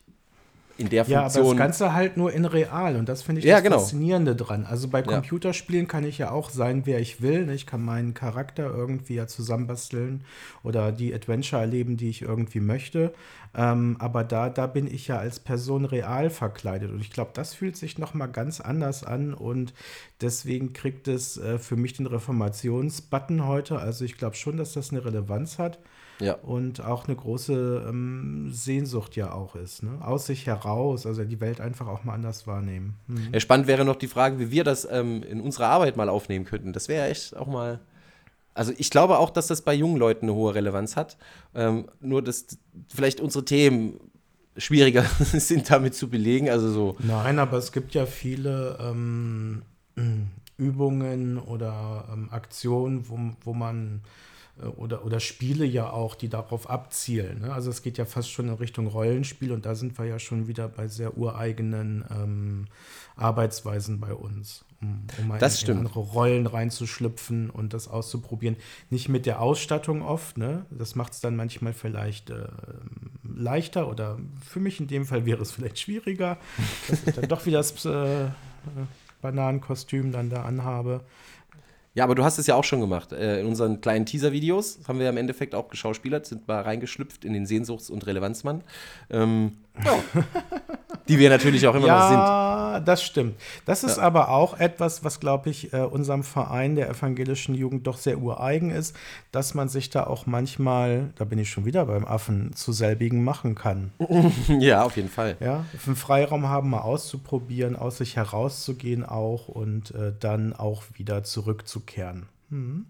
in 0.77 0.89
der 0.89 1.05
Funktion. 1.05 1.21
Ja, 1.21 1.41
aber 1.41 1.49
das 1.49 1.57
Ganze 1.57 1.93
halt 1.93 2.17
nur 2.17 2.33
in 2.33 2.45
real 2.45 2.95
und 2.95 3.07
das 3.07 3.21
finde 3.21 3.39
ich 3.39 3.45
ja, 3.45 3.55
das 3.55 3.63
genau. 3.63 3.79
Faszinierende 3.79 4.35
dran. 4.35 4.65
Also 4.65 4.87
bei 4.87 5.01
Computerspielen 5.01 5.85
ja. 5.85 5.89
kann 5.89 6.03
ich 6.03 6.17
ja 6.17 6.31
auch 6.31 6.49
sein, 6.49 6.85
wer 6.85 6.99
ich 6.99 7.21
will. 7.21 7.45
Ne? 7.45 7.53
Ich 7.53 7.65
kann 7.65 7.83
meinen 7.83 8.13
Charakter 8.13 8.73
irgendwie 8.73 9.15
ja 9.15 9.27
zusammenbasteln 9.27 10.23
oder 10.63 10.91
die 10.91 11.13
Adventure 11.13 11.61
erleben, 11.61 11.97
die 11.97 12.09
ich 12.09 12.23
irgendwie 12.23 12.59
möchte. 12.59 13.13
Ähm, 13.55 13.97
aber 13.99 14.23
da, 14.23 14.49
da 14.49 14.65
bin 14.65 14.87
ich 14.87 15.07
ja 15.07 15.19
als 15.19 15.39
Person 15.39 15.85
real 15.85 16.31
verkleidet 16.31 16.89
und 16.89 17.01
ich 17.01 17.11
glaube, 17.11 17.31
das 17.35 17.53
fühlt 17.53 17.77
sich 17.77 17.99
noch 17.99 18.15
mal 18.15 18.25
ganz 18.25 18.59
anders 18.59 19.03
an 19.03 19.35
und 19.35 19.73
deswegen 20.21 20.73
kriegt 20.73 21.07
es 21.07 21.37
äh, 21.37 21.59
für 21.59 21.75
mich 21.75 21.93
den 21.93 22.07
Reformationsbutton 22.07 23.45
heute. 23.45 23.77
Also 23.77 24.05
ich 24.05 24.17
glaube 24.17 24.35
schon, 24.35 24.57
dass 24.57 24.73
das 24.73 24.89
eine 24.89 25.05
Relevanz 25.05 25.59
hat. 25.59 25.77
Ja. 26.19 26.33
Und 26.35 26.81
auch 26.81 27.07
eine 27.07 27.15
große 27.15 27.85
ähm, 27.87 28.49
Sehnsucht 28.51 29.15
ja 29.15 29.33
auch 29.33 29.55
ist, 29.55 29.83
ne? 29.83 29.97
Aus 30.01 30.27
sich 30.27 30.45
heraus, 30.45 31.05
also 31.05 31.23
die 31.23 31.41
Welt 31.41 31.59
einfach 31.59 31.87
auch 31.87 32.03
mal 32.03 32.13
anders 32.13 32.45
wahrnehmen. 32.47 32.95
Mhm. 33.07 33.29
Ja, 33.33 33.39
spannend 33.39 33.67
wäre 33.67 33.83
noch 33.83 33.95
die 33.95 34.07
Frage, 34.07 34.39
wie 34.39 34.51
wir 34.51 34.63
das 34.63 34.87
ähm, 34.89 35.23
in 35.23 35.41
unserer 35.41 35.67
Arbeit 35.67 35.97
mal 35.97 36.09
aufnehmen 36.09 36.45
könnten. 36.45 36.73
Das 36.73 36.87
wäre 36.87 37.07
echt 37.07 37.35
auch 37.35 37.47
mal. 37.47 37.79
Also 38.53 38.71
ich 38.77 38.91
glaube 38.91 39.17
auch, 39.17 39.31
dass 39.31 39.47
das 39.47 39.63
bei 39.63 39.73
jungen 39.73 39.97
Leuten 39.97 40.27
eine 40.27 40.35
hohe 40.35 40.53
Relevanz 40.53 40.95
hat. 40.95 41.17
Ähm, 41.55 41.87
nur, 41.99 42.21
dass 42.21 42.45
vielleicht 42.87 43.19
unsere 43.19 43.43
Themen 43.43 43.99
schwieriger 44.57 45.03
sind 45.19 45.69
damit 45.71 45.95
zu 45.95 46.09
belegen. 46.09 46.49
Also 46.49 46.71
so. 46.71 46.95
Nein, 46.99 47.39
aber 47.39 47.57
es 47.57 47.71
gibt 47.71 47.95
ja 47.95 48.05
viele 48.05 48.77
ähm, 48.79 49.63
Übungen 50.57 51.39
oder 51.39 52.07
ähm, 52.13 52.29
Aktionen, 52.31 53.09
wo, 53.09 53.19
wo 53.43 53.53
man 53.53 54.01
oder, 54.77 55.03
oder 55.03 55.19
Spiele 55.19 55.65
ja 55.65 55.89
auch, 55.89 56.13
die 56.13 56.29
darauf 56.29 56.69
abzielen. 56.69 57.41
Ne? 57.41 57.53
Also 57.53 57.71
es 57.71 57.81
geht 57.81 57.97
ja 57.97 58.05
fast 58.05 58.29
schon 58.29 58.49
in 58.49 58.53
Richtung 58.53 58.87
Rollenspiel 58.87 59.51
und 59.51 59.65
da 59.65 59.73
sind 59.73 59.97
wir 59.97 60.05
ja 60.05 60.19
schon 60.19 60.47
wieder 60.47 60.67
bei 60.67 60.87
sehr 60.87 61.17
ureigenen 61.17 62.05
ähm, 62.11 62.65
Arbeitsweisen 63.15 63.99
bei 63.99 64.13
uns, 64.13 64.63
um, 64.79 65.07
um 65.19 65.39
das 65.39 65.63
in, 65.63 65.71
in 65.71 65.77
andere 65.79 65.99
Rollen 65.99 66.45
reinzuschlüpfen 66.45 67.49
und 67.49 67.73
das 67.73 67.87
auszuprobieren. 67.87 68.55
Nicht 68.91 69.09
mit 69.09 69.25
der 69.25 69.41
Ausstattung 69.41 70.03
oft, 70.03 70.37
ne? 70.37 70.65
das 70.69 70.93
macht 70.93 71.13
es 71.13 71.19
dann 71.19 71.35
manchmal 71.35 71.73
vielleicht 71.73 72.29
äh, 72.29 72.47
leichter 73.23 73.89
oder 73.89 74.19
für 74.47 74.59
mich 74.59 74.79
in 74.79 74.87
dem 74.87 75.05
Fall 75.05 75.25
wäre 75.25 75.41
es 75.41 75.51
vielleicht 75.51 75.79
schwieriger, 75.79 76.37
dass 76.87 77.07
ich 77.07 77.15
dann 77.15 77.27
doch 77.27 77.45
wieder 77.47 77.57
das 77.57 77.85
äh, 77.85 78.27
Bananenkostüm 79.21 80.11
dann 80.11 80.29
da 80.29 80.43
anhabe. 80.43 81.01
Ja, 81.95 82.03
aber 82.05 82.15
du 82.15 82.23
hast 82.23 82.39
es 82.39 82.47
ja 82.47 82.55
auch 82.55 82.63
schon 82.63 82.79
gemacht. 82.79 83.11
Äh, 83.11 83.41
in 83.41 83.45
unseren 83.45 83.79
kleinen 83.79 84.05
Teaser-Videos 84.05 84.79
haben 84.87 84.97
wir 84.97 85.05
ja 85.05 85.11
im 85.11 85.17
Endeffekt 85.17 85.53
auch 85.53 85.67
geschauspielert, 85.67 86.25
sind 86.25 86.47
mal 86.47 86.61
reingeschlüpft 86.61 87.23
in 87.23 87.33
den 87.33 87.45
Sehnsuchts- 87.45 87.89
und 87.89 88.05
Relevanzmann. 88.07 88.63
Ähm, 89.11 89.57
ja. 89.83 89.93
Die 91.07 91.19
wir 91.19 91.29
natürlich 91.29 91.67
auch 91.67 91.75
immer 91.75 91.87
ja, 91.87 91.99
noch 91.99 92.09
sind. 92.09 92.19
Ja, 92.73 92.79
das 92.79 93.03
stimmt. 93.03 93.35
Das 93.65 93.83
ist 93.83 93.97
ja. 93.97 94.03
aber 94.03 94.29
auch 94.29 94.59
etwas, 94.59 95.03
was, 95.03 95.19
glaube 95.19 95.49
ich, 95.49 95.73
äh, 95.73 95.81
unserem 95.81 96.23
Verein 96.23 96.75
der 96.75 96.89
evangelischen 96.89 97.53
Jugend 97.53 97.85
doch 97.85 97.97
sehr 97.97 98.19
ureigen 98.19 98.71
ist, 98.71 98.95
dass 99.31 99.53
man 99.53 99.69
sich 99.69 99.91
da 99.91 100.05
auch 100.05 100.25
manchmal, 100.25 101.11
da 101.15 101.25
bin 101.25 101.37
ich 101.37 101.49
schon 101.49 101.65
wieder 101.65 101.85
beim 101.85 102.05
Affen, 102.05 102.53
zu 102.55 102.71
selbigen 102.71 103.23
machen 103.23 103.53
kann. 103.53 103.91
ja, 104.59 104.83
auf 104.83 104.95
jeden 104.95 105.09
Fall. 105.09 105.37
Ja, 105.39 105.65
einen 105.85 105.95
Freiraum 105.95 106.49
haben, 106.49 106.71
mal 106.71 106.81
auszuprobieren, 106.81 107.75
aus 107.75 107.97
sich 107.97 108.15
herauszugehen 108.15 109.05
auch 109.05 109.47
und 109.47 109.91
äh, 109.91 110.13
dann 110.19 110.53
auch 110.53 110.83
wieder 110.97 111.23
zurückzukehren. 111.23 112.25
Mhm. 112.49 112.85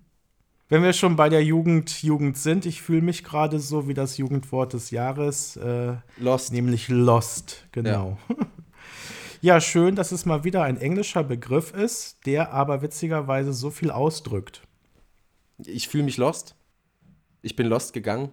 Wenn 0.69 0.81
wir 0.81 0.93
schon 0.93 1.15
bei 1.15 1.29
der 1.29 1.43
Jugend 1.43 2.01
Jugend 2.01 2.37
sind, 2.37 2.65
ich 2.65 2.81
fühle 2.81 3.01
mich 3.01 3.23
gerade 3.23 3.59
so 3.59 3.87
wie 3.87 3.93
das 3.93 4.17
Jugendwort 4.17 4.73
des 4.73 4.91
Jahres. 4.91 5.57
Äh, 5.57 5.93
lost. 6.17 6.53
Nämlich 6.53 6.87
Lost, 6.89 7.67
genau. 7.71 8.17
Ja. 8.29 8.35
ja, 9.43 9.59
schön, 9.59 9.97
dass 9.97 10.13
es 10.13 10.25
mal 10.25 10.45
wieder 10.45 10.63
ein 10.63 10.77
englischer 10.77 11.21
Begriff 11.21 11.73
ist, 11.73 12.25
der 12.25 12.53
aber 12.53 12.81
witzigerweise 12.81 13.51
so 13.51 13.71
viel 13.71 13.91
ausdrückt. 13.91 14.61
Ich 15.57 15.89
fühle 15.89 16.05
mich 16.05 16.15
lost. 16.15 16.55
Ich 17.41 17.57
bin 17.57 17.67
lost 17.67 17.91
gegangen. 17.91 18.31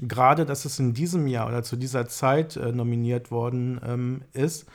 Gerade, 0.00 0.44
dass 0.44 0.64
es 0.64 0.80
in 0.80 0.92
diesem 0.92 1.28
Jahr 1.28 1.46
oder 1.46 1.62
zu 1.62 1.76
dieser 1.76 2.08
Zeit 2.08 2.56
äh, 2.56 2.72
nominiert 2.72 3.30
worden 3.30 3.80
ähm, 3.86 4.22
ist, 4.32 4.66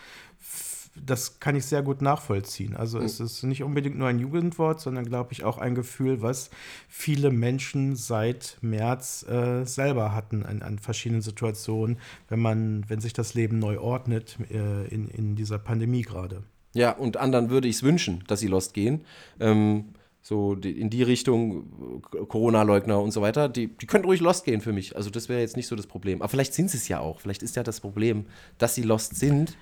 das 0.95 1.39
kann 1.39 1.55
ich 1.55 1.65
sehr 1.65 1.81
gut 1.81 2.01
nachvollziehen. 2.01 2.75
Also 2.75 2.99
mhm. 2.99 3.05
es 3.05 3.19
ist 3.19 3.43
nicht 3.43 3.63
unbedingt 3.63 3.97
nur 3.97 4.07
ein 4.07 4.19
Jugendwort, 4.19 4.79
sondern 4.79 5.05
glaube 5.05 5.33
ich 5.33 5.43
auch 5.43 5.57
ein 5.57 5.75
Gefühl, 5.75 6.21
was 6.21 6.49
viele 6.87 7.31
Menschen 7.31 7.95
seit 7.95 8.57
März 8.61 9.25
äh, 9.27 9.65
selber 9.65 10.13
hatten 10.13 10.43
an, 10.43 10.61
an, 10.61 10.79
verschiedenen 10.79 11.21
Situationen, 11.21 11.97
wenn 12.29 12.39
man, 12.39 12.85
wenn 12.87 12.99
sich 12.99 13.13
das 13.13 13.33
Leben 13.33 13.59
neu 13.59 13.79
ordnet 13.79 14.37
äh, 14.51 14.87
in, 14.87 15.07
in 15.09 15.35
dieser 15.35 15.57
Pandemie 15.57 16.03
gerade. 16.03 16.43
Ja, 16.73 16.91
und 16.91 17.17
anderen 17.17 17.49
würde 17.49 17.67
ich 17.67 17.77
es 17.77 17.83
wünschen, 17.83 18.23
dass 18.27 18.39
sie 18.39 18.47
lost 18.47 18.73
gehen. 18.73 19.01
Ähm, 19.39 19.93
so 20.21 20.53
in 20.53 20.89
die 20.89 21.03
Richtung 21.03 22.01
Corona-Leugner 22.29 23.01
und 23.01 23.11
so 23.11 23.21
weiter, 23.21 23.49
die, 23.49 23.67
die 23.67 23.85
könnten 23.85 24.07
ruhig 24.07 24.21
lost 24.21 24.45
gehen 24.45 24.61
für 24.61 24.71
mich. 24.71 24.95
Also 24.95 25.09
das 25.09 25.27
wäre 25.27 25.41
jetzt 25.41 25.57
nicht 25.57 25.67
so 25.67 25.75
das 25.75 25.85
Problem. 25.85 26.21
Aber 26.21 26.29
vielleicht 26.29 26.53
sind 26.53 26.69
sie 26.69 26.77
es 26.77 26.87
ja 26.87 27.01
auch. 27.01 27.19
Vielleicht 27.19 27.43
ist 27.43 27.57
ja 27.57 27.63
das 27.63 27.81
Problem, 27.81 28.25
dass 28.57 28.73
sie 28.73 28.83
lost 28.83 29.17
sind 29.17 29.57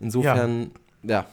Insofern, 0.00 0.70
ja, 1.02 1.20
ja 1.20 1.26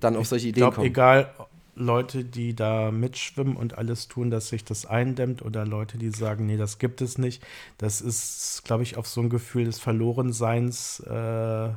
dann 0.00 0.16
auf 0.16 0.26
solche 0.26 0.48
Ideen 0.48 0.62
glaub, 0.62 0.74
kommen. 0.74 0.86
Egal, 0.86 1.30
Leute, 1.74 2.24
die 2.24 2.56
da 2.56 2.90
mitschwimmen 2.90 3.56
und 3.56 3.76
alles 3.76 4.08
tun, 4.08 4.30
dass 4.30 4.48
sich 4.48 4.64
das 4.64 4.86
eindämmt, 4.86 5.42
oder 5.42 5.66
Leute, 5.66 5.98
die 5.98 6.10
sagen, 6.10 6.46
nee, 6.46 6.56
das 6.56 6.78
gibt 6.78 7.02
es 7.02 7.18
nicht. 7.18 7.42
Das 7.78 8.00
ist, 8.00 8.62
glaube 8.64 8.82
ich, 8.82 8.96
auf 8.96 9.06
so 9.06 9.20
ein 9.20 9.28
Gefühl 9.28 9.64
des 9.66 9.78
Verlorenseins 9.78 11.00
äh, 11.00 11.68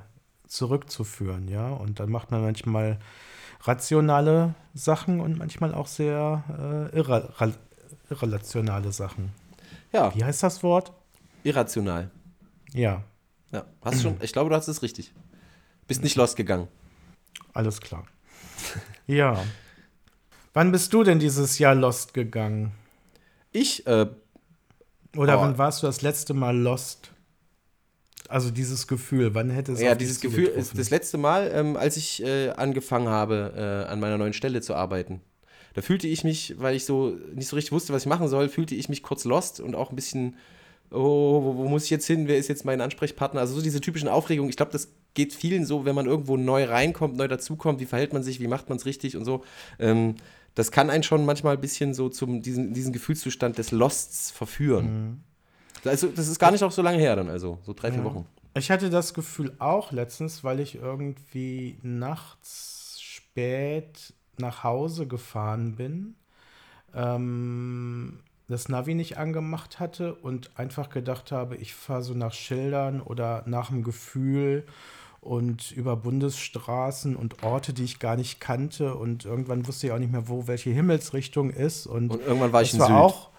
zurückzuführen, 0.48 1.48
ja. 1.50 1.70
Und 1.70 2.00
dann 2.00 2.10
macht 2.10 2.32
man 2.32 2.42
manchmal 2.42 2.98
rationale 3.62 4.56
Sachen 4.74 5.20
und 5.20 5.38
manchmal 5.38 5.74
auch 5.74 5.88
sehr 5.88 6.90
äh, 6.94 6.96
irra 6.96 7.34
irrelationale 8.10 8.92
Sachen. 8.92 9.30
Ja. 9.92 10.16
Wie 10.16 10.24
heißt 10.24 10.42
das 10.42 10.64
Wort? 10.64 10.94
Irrational. 11.44 12.10
Ja. 12.74 13.04
Ja, 13.52 13.66
hast 13.84 14.02
schon, 14.02 14.16
ich 14.22 14.32
glaube, 14.32 14.50
du 14.50 14.56
hast 14.56 14.68
es 14.68 14.82
richtig. 14.82 15.12
Bist 15.90 16.04
nicht 16.04 16.16
losgegangen. 16.16 16.68
Alles 17.52 17.82
klar. 17.82 18.06
ja. 19.08 19.44
Wann 20.54 20.72
bist 20.72 20.94
du 20.94 21.04
denn 21.04 21.18
dieses 21.18 21.58
Jahr 21.58 21.74
lost 21.74 22.14
gegangen? 22.14 22.72
Ich, 23.52 23.88
äh, 23.88 24.06
Oder 25.18 25.40
oh. 25.40 25.42
wann 25.42 25.58
warst 25.58 25.82
du 25.82 25.88
das 25.88 26.04
letzte 26.04 26.36
Mal 26.36 26.56
lost? 26.56 27.12
Also 28.28 28.52
dieses 28.52 28.86
Gefühl, 28.86 29.34
wann 29.34 29.50
hätte 29.50 29.72
es 29.72 29.82
Ja, 29.82 29.96
dieses 29.96 30.22
Gefühl 30.22 30.46
ist 30.46 30.78
das 30.78 30.92
letzte 30.92 31.18
Mal, 31.18 31.50
ähm, 31.52 31.76
als 31.76 31.98
ich 31.98 32.24
äh, 32.24 32.50
angefangen 32.52 33.08
habe, 33.08 33.86
äh, 33.88 33.92
an 33.92 34.00
meiner 34.00 34.20
neuen 34.20 34.34
Stelle 34.34 34.62
zu 34.62 34.76
arbeiten. 34.76 35.22
Da 35.74 35.82
fühlte 35.82 36.08
ich 36.08 36.24
mich, 36.24 36.54
weil 36.60 36.76
ich 36.76 36.86
so 36.86 37.18
nicht 37.34 37.48
so 37.48 37.56
richtig 37.56 37.72
wusste, 37.72 37.94
was 37.94 38.04
ich 38.04 38.08
machen 38.08 38.28
soll, 38.28 38.48
fühlte 38.48 38.76
ich 38.76 38.90
mich 38.90 39.02
kurz 39.02 39.26
lost 39.26 39.60
und 39.60 39.74
auch 39.74 39.90
ein 39.90 39.96
bisschen 39.96 40.38
oh, 40.92 41.44
wo, 41.44 41.58
wo, 41.58 41.68
muss 41.68 41.86
ich 41.86 41.90
jetzt 41.90 42.08
hin, 42.08 42.28
wer 42.28 42.38
ist 42.38 42.48
jetzt 42.48 42.66
mein 42.66 42.82
Ansprechpartner? 42.82 43.42
Also 43.42 43.56
so 43.56 43.62
diese 43.62 43.82
typischen 43.82 44.10
Aufregungen, 44.10 44.50
ich 44.50 44.58
glaube, 44.58 44.72
das 44.72 44.90
geht 45.14 45.34
vielen 45.34 45.66
so, 45.66 45.86
wenn 45.86 45.96
man 45.96 46.06
irgendwo 46.06 46.38
neu 46.38 46.66
reinkommt, 46.66 47.18
neu 47.18 47.28
dazukommt, 47.28 47.80
wie 47.80 47.86
verhält 47.86 48.14
man 48.14 48.24
sich, 48.24 48.40
wie 48.40 48.48
macht 48.48 48.70
man 48.70 48.78
es 48.78 48.86
richtig 48.86 49.18
und 49.18 49.26
so. 49.26 49.44
Ähm, 49.80 50.16
das 50.56 50.72
kann 50.72 50.90
einen 50.90 51.04
schon 51.04 51.26
manchmal 51.26 51.56
ein 51.56 51.62
bisschen 51.62 51.94
so 51.94 52.10
zum 52.10 52.42
diesen, 52.42 52.74
diesen 52.74 52.92
Gefühlszustand 52.92 53.58
des 53.58 53.72
Losts 53.72 54.32
verführen. 54.32 54.86
Mhm. 54.86 55.90
Also 55.90 56.08
das 56.08 56.28
ist 56.28 56.40
gar 56.40 56.52
nicht 56.52 56.64
auch 56.64 56.72
so 56.72 56.82
lange 56.82 56.98
her 56.98 57.16
dann, 57.16 57.30
also 57.30 57.60
so 57.64 57.74
drei, 57.74 57.92
vier 57.92 58.00
ja. 58.00 58.06
Wochen. 58.06 58.26
Ich 58.56 58.72
hatte 58.72 58.90
das 58.90 59.14
Gefühl 59.14 59.56
auch 59.60 59.92
letztens, 59.92 60.44
weil 60.44 60.60
ich 60.60 60.76
irgendwie 60.76 61.78
nachts 61.82 63.00
spät 63.00 64.14
nach 64.38 64.64
Hause 64.64 65.08
gefahren 65.08 65.76
bin, 65.76 66.16
ähm, 66.94 68.20
das 68.50 68.68
Navi 68.68 68.96
nicht 68.96 69.18
angemacht 69.18 69.80
hatte 69.80 70.16
und 70.16 70.52
einfach 70.58 70.90
gedacht 70.90 71.32
habe, 71.32 71.56
ich 71.56 71.74
fahre 71.74 72.02
so 72.02 72.14
nach 72.14 72.34
Schildern 72.34 73.00
oder 73.02 73.44
nach 73.46 73.70
dem 73.70 73.84
Gefühl 73.84 74.66
und 75.22 75.72
über 75.72 75.96
Bundesstraßen 75.96 77.16
und 77.16 77.44
Orte, 77.44 77.74
die 77.74 77.84
ich 77.84 78.00
gar 78.00 78.16
nicht 78.16 78.40
kannte 78.40 78.96
und 78.96 79.26
irgendwann 79.26 79.68
wusste 79.68 79.88
ich 79.88 79.94
auch 79.94 80.00
nicht 80.00 80.12
mehr, 80.12 80.28
wo 80.28 80.48
welche 80.48 80.72
Himmelsrichtung 80.72 81.52
ist 81.52 81.86
und, 81.86 82.12
und 82.12 82.22
irgendwann 82.22 82.52
war 82.52 82.62
ich 82.62 82.74
in 82.74 82.80
war 82.80 82.88
Süd. 82.88 82.96
auch 82.96 83.30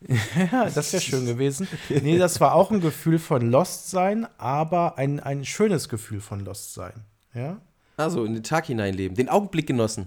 ja, 0.52 0.70
das 0.70 0.92
wäre 0.92 1.02
schön 1.02 1.26
gewesen. 1.26 1.66
Nee, 1.88 2.18
das 2.18 2.40
war 2.40 2.54
auch 2.54 2.70
ein 2.70 2.80
Gefühl 2.80 3.18
von 3.18 3.50
Lost 3.50 3.90
sein, 3.90 4.28
aber 4.38 4.96
ein, 4.96 5.18
ein 5.18 5.44
schönes 5.44 5.88
Gefühl 5.88 6.20
von 6.20 6.44
Lost 6.44 6.74
sein. 6.74 6.92
Ja? 7.34 7.60
Also 7.96 8.24
in 8.24 8.34
den 8.34 8.44
Tag 8.44 8.66
hineinleben, 8.66 9.16
den 9.16 9.28
Augenblick 9.28 9.66
genossen. 9.66 10.06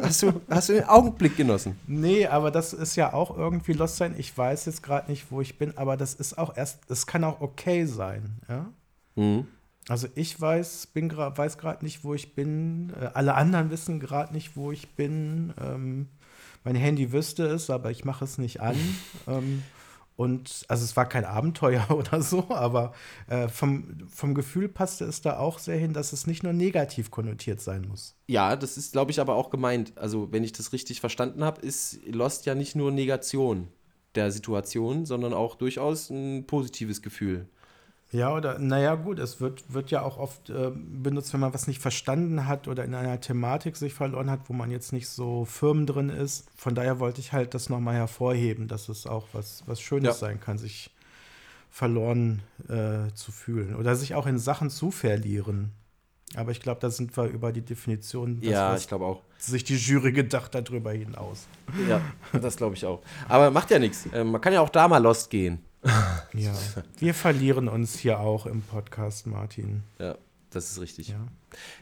Hast, 0.00 0.22
du, 0.22 0.40
hast 0.48 0.68
du 0.68 0.74
den 0.74 0.84
Augenblick 0.84 1.36
genossen? 1.36 1.78
Nee, 1.86 2.26
aber 2.26 2.50
das 2.50 2.72
ist 2.72 2.96
ja 2.96 3.12
auch 3.12 3.36
irgendwie 3.36 3.72
Lost 3.72 3.96
sein. 3.96 4.14
Ich 4.18 4.36
weiß 4.36 4.66
jetzt 4.66 4.82
gerade 4.82 5.10
nicht, 5.10 5.30
wo 5.30 5.40
ich 5.40 5.58
bin, 5.58 5.76
aber 5.76 5.96
das 5.96 6.14
ist 6.14 6.38
auch 6.38 6.56
erst, 6.56 6.90
es 6.90 7.06
kann 7.06 7.24
auch 7.24 7.40
okay 7.40 7.86
sein. 7.86 8.40
Ja? 8.48 8.66
Mhm. 9.16 9.46
Also 9.88 10.06
ich 10.14 10.40
weiß, 10.40 10.88
bin 10.88 11.10
weiß 11.10 11.58
gerade 11.58 11.84
nicht, 11.84 12.04
wo 12.04 12.14
ich 12.14 12.34
bin. 12.34 12.92
Äh, 13.00 13.06
alle 13.14 13.34
anderen 13.34 13.70
wissen 13.70 13.98
gerade 13.98 14.32
nicht, 14.32 14.56
wo 14.56 14.70
ich 14.70 14.94
bin. 14.94 15.52
Ähm, 15.60 16.08
mein 16.62 16.76
Handy 16.76 17.12
wüsste 17.12 17.46
es, 17.46 17.70
aber 17.70 17.90
ich 17.90 18.04
mache 18.04 18.24
es 18.24 18.38
nicht 18.38 18.60
an. 18.60 18.76
ähm, 19.26 19.62
und 20.20 20.66
also 20.68 20.84
es 20.84 20.98
war 20.98 21.08
kein 21.08 21.24
Abenteuer 21.24 21.86
oder 21.90 22.20
so, 22.20 22.50
aber 22.50 22.92
äh, 23.26 23.48
vom, 23.48 24.06
vom 24.06 24.34
Gefühl 24.34 24.68
passte 24.68 25.06
es 25.06 25.22
da 25.22 25.38
auch 25.38 25.58
sehr 25.58 25.78
hin, 25.78 25.94
dass 25.94 26.12
es 26.12 26.26
nicht 26.26 26.42
nur 26.42 26.52
negativ 26.52 27.10
konnotiert 27.10 27.62
sein 27.62 27.86
muss. 27.88 28.18
Ja, 28.26 28.54
das 28.54 28.76
ist, 28.76 28.92
glaube 28.92 29.12
ich, 29.12 29.18
aber 29.18 29.34
auch 29.34 29.48
gemeint. 29.48 29.96
Also, 29.96 30.30
wenn 30.30 30.44
ich 30.44 30.52
das 30.52 30.74
richtig 30.74 31.00
verstanden 31.00 31.42
habe, 31.42 31.62
ist 31.62 32.00
Lost 32.04 32.44
ja 32.44 32.54
nicht 32.54 32.76
nur 32.76 32.90
Negation 32.92 33.68
der 34.14 34.30
Situation, 34.30 35.06
sondern 35.06 35.32
auch 35.32 35.54
durchaus 35.54 36.10
ein 36.10 36.46
positives 36.46 37.00
Gefühl. 37.00 37.48
Ja, 38.12 38.34
oder 38.34 38.58
naja, 38.58 38.96
gut, 38.96 39.20
es 39.20 39.40
wird, 39.40 39.72
wird 39.72 39.92
ja 39.92 40.02
auch 40.02 40.18
oft 40.18 40.50
äh, 40.50 40.72
benutzt, 40.74 41.32
wenn 41.32 41.40
man 41.40 41.54
was 41.54 41.68
nicht 41.68 41.80
verstanden 41.80 42.48
hat 42.48 42.66
oder 42.66 42.84
in 42.84 42.94
einer 42.94 43.20
Thematik 43.20 43.76
sich 43.76 43.94
verloren 43.94 44.30
hat, 44.30 44.40
wo 44.48 44.52
man 44.52 44.70
jetzt 44.72 44.92
nicht 44.92 45.08
so 45.08 45.44
firm 45.44 45.86
drin 45.86 46.08
ist. 46.08 46.48
Von 46.56 46.74
daher 46.74 46.98
wollte 46.98 47.20
ich 47.20 47.32
halt 47.32 47.54
das 47.54 47.68
nochmal 47.68 47.94
hervorheben, 47.94 48.66
dass 48.66 48.88
es 48.88 49.06
auch 49.06 49.28
was, 49.32 49.62
was 49.66 49.80
Schönes 49.80 50.06
ja. 50.06 50.12
sein 50.14 50.40
kann, 50.40 50.58
sich 50.58 50.90
verloren 51.70 52.42
äh, 52.68 53.12
zu 53.14 53.30
fühlen 53.30 53.76
oder 53.76 53.94
sich 53.94 54.16
auch 54.16 54.26
in 54.26 54.40
Sachen 54.40 54.70
zu 54.70 54.90
verlieren. 54.90 55.70
Aber 56.34 56.50
ich 56.50 56.60
glaube, 56.60 56.80
da 56.80 56.90
sind 56.90 57.16
wir 57.16 57.24
über 57.24 57.52
die 57.52 57.62
Definition, 57.62 58.40
das, 58.40 58.50
ja, 58.50 58.76
ich 58.76 58.88
glaube 58.88 59.04
auch. 59.04 59.22
sich 59.38 59.64
die 59.64 59.76
Jury 59.76 60.12
gedacht 60.12 60.54
hat, 60.54 60.68
darüber 60.68 60.92
hinaus. 60.92 61.46
Ja, 61.88 62.00
das 62.40 62.56
glaube 62.56 62.74
ich 62.74 62.84
auch. 62.84 63.02
Aber 63.28 63.50
macht 63.50 63.70
ja 63.70 63.78
nichts. 63.78 64.08
Ähm, 64.12 64.32
man 64.32 64.40
kann 64.40 64.52
ja 64.52 64.60
auch 64.60 64.68
da 64.68 64.88
mal 64.88 64.98
Lost 64.98 65.30
gehen. 65.30 65.64
Ja, 66.32 66.52
wir 66.98 67.14
verlieren 67.14 67.68
uns 67.68 67.98
hier 67.98 68.20
auch 68.20 68.46
im 68.46 68.62
Podcast, 68.62 69.26
Martin. 69.26 69.82
Ja, 69.98 70.16
das 70.50 70.70
ist 70.70 70.80
richtig. 70.80 71.08
Ja. 71.08 71.26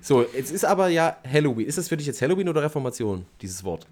So, 0.00 0.22
jetzt 0.22 0.50
ist 0.50 0.64
aber 0.64 0.88
ja 0.88 1.16
Halloween. 1.30 1.66
Ist 1.66 1.78
das 1.78 1.88
für 1.88 1.96
dich 1.96 2.06
jetzt 2.06 2.22
Halloween 2.22 2.48
oder 2.48 2.62
Reformation, 2.62 3.26
dieses 3.42 3.64
Wort? 3.64 3.86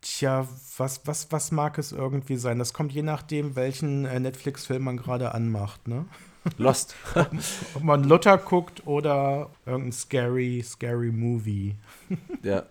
Tja, 0.00 0.48
was, 0.78 1.06
was, 1.06 1.30
was 1.30 1.52
mag 1.52 1.76
es 1.76 1.92
irgendwie 1.92 2.36
sein? 2.36 2.58
Das 2.58 2.72
kommt 2.72 2.92
je 2.92 3.02
nachdem, 3.02 3.56
welchen 3.56 4.06
äh, 4.06 4.18
Netflix-Film 4.18 4.82
man 4.82 4.96
gerade 4.96 5.34
anmacht, 5.34 5.86
ne? 5.86 6.06
Lost. 6.56 6.94
ob, 7.14 7.28
ob, 7.74 7.82
man 7.82 8.04
Luther 8.04 8.38
guckt 8.38 8.86
oder 8.86 9.50
irgendein 9.66 9.92
scary, 9.92 10.62
scary 10.64 11.12
Movie. 11.12 11.74
ja. 12.42 12.64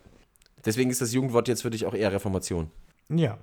Deswegen 0.66 0.90
ist 0.90 1.02
das 1.02 1.14
Jugendwort 1.14 1.48
jetzt 1.48 1.62
für 1.62 1.70
dich 1.70 1.86
auch 1.86 1.94
eher 1.94 2.12
Reformation. 2.12 2.72
Ja. 3.10 3.16
Ja. 3.18 3.38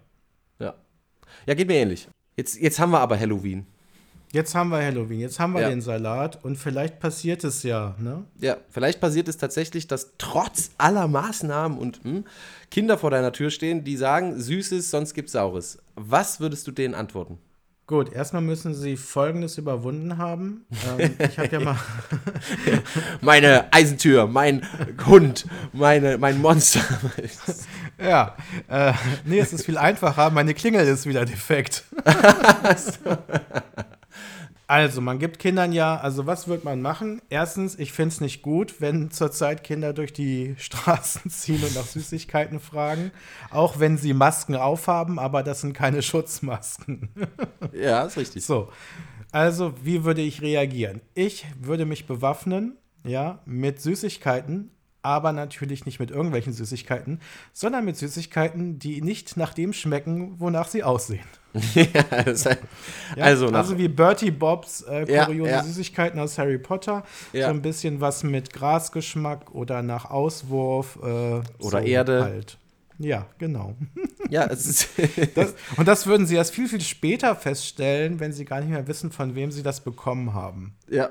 Ja, 1.46 1.54
geht 1.54 1.68
mir 1.68 1.76
ähnlich. 1.76 2.08
Jetzt, 2.36 2.60
jetzt 2.60 2.78
haben 2.78 2.90
wir 2.90 3.00
aber 3.00 3.18
Halloween. 3.18 3.66
Jetzt 4.32 4.54
haben 4.54 4.70
wir 4.70 4.84
Halloween, 4.84 5.20
jetzt 5.20 5.38
haben 5.38 5.54
wir 5.54 5.62
ja. 5.62 5.68
den 5.68 5.80
Salat 5.80 6.44
und 6.44 6.56
vielleicht 6.56 6.98
passiert 6.98 7.44
es 7.44 7.62
ja, 7.62 7.94
ne? 7.98 8.24
Ja, 8.40 8.56
vielleicht 8.70 9.00
passiert 9.00 9.28
es 9.28 9.36
tatsächlich, 9.36 9.86
dass 9.86 10.14
trotz 10.18 10.72
aller 10.78 11.06
Maßnahmen 11.06 11.78
und 11.78 12.02
hm, 12.02 12.24
Kinder 12.70 12.98
vor 12.98 13.10
deiner 13.10 13.32
Tür 13.32 13.50
stehen, 13.50 13.84
die 13.84 13.96
sagen, 13.96 14.38
Süßes, 14.38 14.90
sonst 14.90 15.14
gibt's 15.14 15.32
Saures. 15.32 15.78
Was 15.94 16.40
würdest 16.40 16.66
du 16.66 16.72
denen 16.72 16.94
antworten? 16.94 17.38
Gut, 17.88 18.12
erstmal 18.12 18.42
müssen 18.42 18.74
sie 18.74 18.96
Folgendes 18.96 19.58
überwunden 19.58 20.18
haben. 20.18 20.66
Ähm, 20.98 21.14
ich 21.20 21.38
habe 21.38 21.48
ja 21.52 21.60
mal. 21.60 21.76
meine 23.20 23.72
Eisentür, 23.72 24.26
mein 24.26 24.66
Hund, 25.06 25.46
meine, 25.72 26.18
mein 26.18 26.40
Monster. 26.40 26.80
ja, 28.02 28.34
äh, 28.66 28.92
nee, 29.24 29.38
es 29.38 29.52
ist 29.52 29.66
viel 29.66 29.78
einfacher. 29.78 30.30
Meine 30.30 30.52
Klingel 30.54 30.84
ist 30.84 31.06
wieder 31.06 31.24
defekt. 31.24 31.84
Also, 34.68 35.00
man 35.00 35.20
gibt 35.20 35.38
Kindern 35.38 35.72
ja, 35.72 35.96
also 35.96 36.26
was 36.26 36.48
wird 36.48 36.64
man 36.64 36.82
machen? 36.82 37.22
Erstens, 37.28 37.78
ich 37.78 37.92
finde 37.92 38.14
es 38.14 38.20
nicht 38.20 38.42
gut, 38.42 38.80
wenn 38.80 39.12
zurzeit 39.12 39.62
Kinder 39.62 39.92
durch 39.92 40.12
die 40.12 40.54
Straßen 40.58 41.30
ziehen 41.30 41.62
und 41.62 41.74
nach 41.76 41.86
Süßigkeiten 41.86 42.58
fragen. 42.58 43.12
Auch 43.50 43.78
wenn 43.78 43.96
sie 43.96 44.12
Masken 44.12 44.56
aufhaben, 44.56 45.20
aber 45.20 45.44
das 45.44 45.60
sind 45.60 45.72
keine 45.72 46.02
Schutzmasken. 46.02 47.10
Ja, 47.72 48.04
ist 48.04 48.16
richtig. 48.16 48.44
So. 48.44 48.70
Also, 49.32 49.74
wie 49.82 50.04
würde 50.04 50.22
ich 50.22 50.40
reagieren? 50.40 51.02
Ich 51.14 51.46
würde 51.60 51.84
mich 51.84 52.06
bewaffnen, 52.06 52.76
ja, 53.04 53.40
mit 53.44 53.80
Süßigkeiten, 53.80 54.70
aber 55.06 55.32
natürlich 55.32 55.86
nicht 55.86 56.00
mit 56.00 56.10
irgendwelchen 56.10 56.52
Süßigkeiten, 56.52 57.20
sondern 57.52 57.84
mit 57.84 57.96
Süßigkeiten, 57.96 58.80
die 58.80 59.00
nicht 59.00 59.36
nach 59.36 59.54
dem 59.54 59.72
schmecken, 59.72 60.40
wonach 60.40 60.66
sie 60.66 60.82
aussehen. 60.82 61.24
ja, 61.74 61.86
also, 62.10 62.50
ja, 62.50 62.56
also, 63.24 63.46
also, 63.48 63.78
wie 63.78 63.88
Bertie 63.88 64.30
Bobs 64.30 64.82
äh, 64.82 65.06
kuriose 65.06 65.50
ja, 65.50 65.62
Süßigkeiten 65.62 66.18
aus 66.20 66.36
Harry 66.36 66.58
Potter. 66.58 67.04
So 67.32 67.44
ein 67.44 67.62
bisschen 67.62 68.00
was 68.00 68.24
mit 68.24 68.52
Grasgeschmack 68.52 69.54
oder 69.54 69.80
nach 69.80 70.10
Auswurf. 70.10 70.98
Äh, 71.02 71.06
oder 71.06 71.44
so 71.58 71.78
Erde. 71.78 72.24
Halt. 72.24 72.58
Ja, 72.98 73.26
genau. 73.38 73.74
Ja, 74.28 74.46
es 74.46 74.66
ist 74.66 74.88
das, 75.36 75.54
und 75.76 75.86
das 75.86 76.08
würden 76.08 76.26
sie 76.26 76.34
erst 76.34 76.52
viel, 76.52 76.68
viel 76.68 76.80
später 76.80 77.36
feststellen, 77.36 78.18
wenn 78.18 78.32
sie 78.32 78.44
gar 78.44 78.58
nicht 78.58 78.70
mehr 78.70 78.88
wissen, 78.88 79.12
von 79.12 79.36
wem 79.36 79.52
sie 79.52 79.62
das 79.62 79.84
bekommen 79.84 80.34
haben. 80.34 80.74
Ja, 80.90 81.10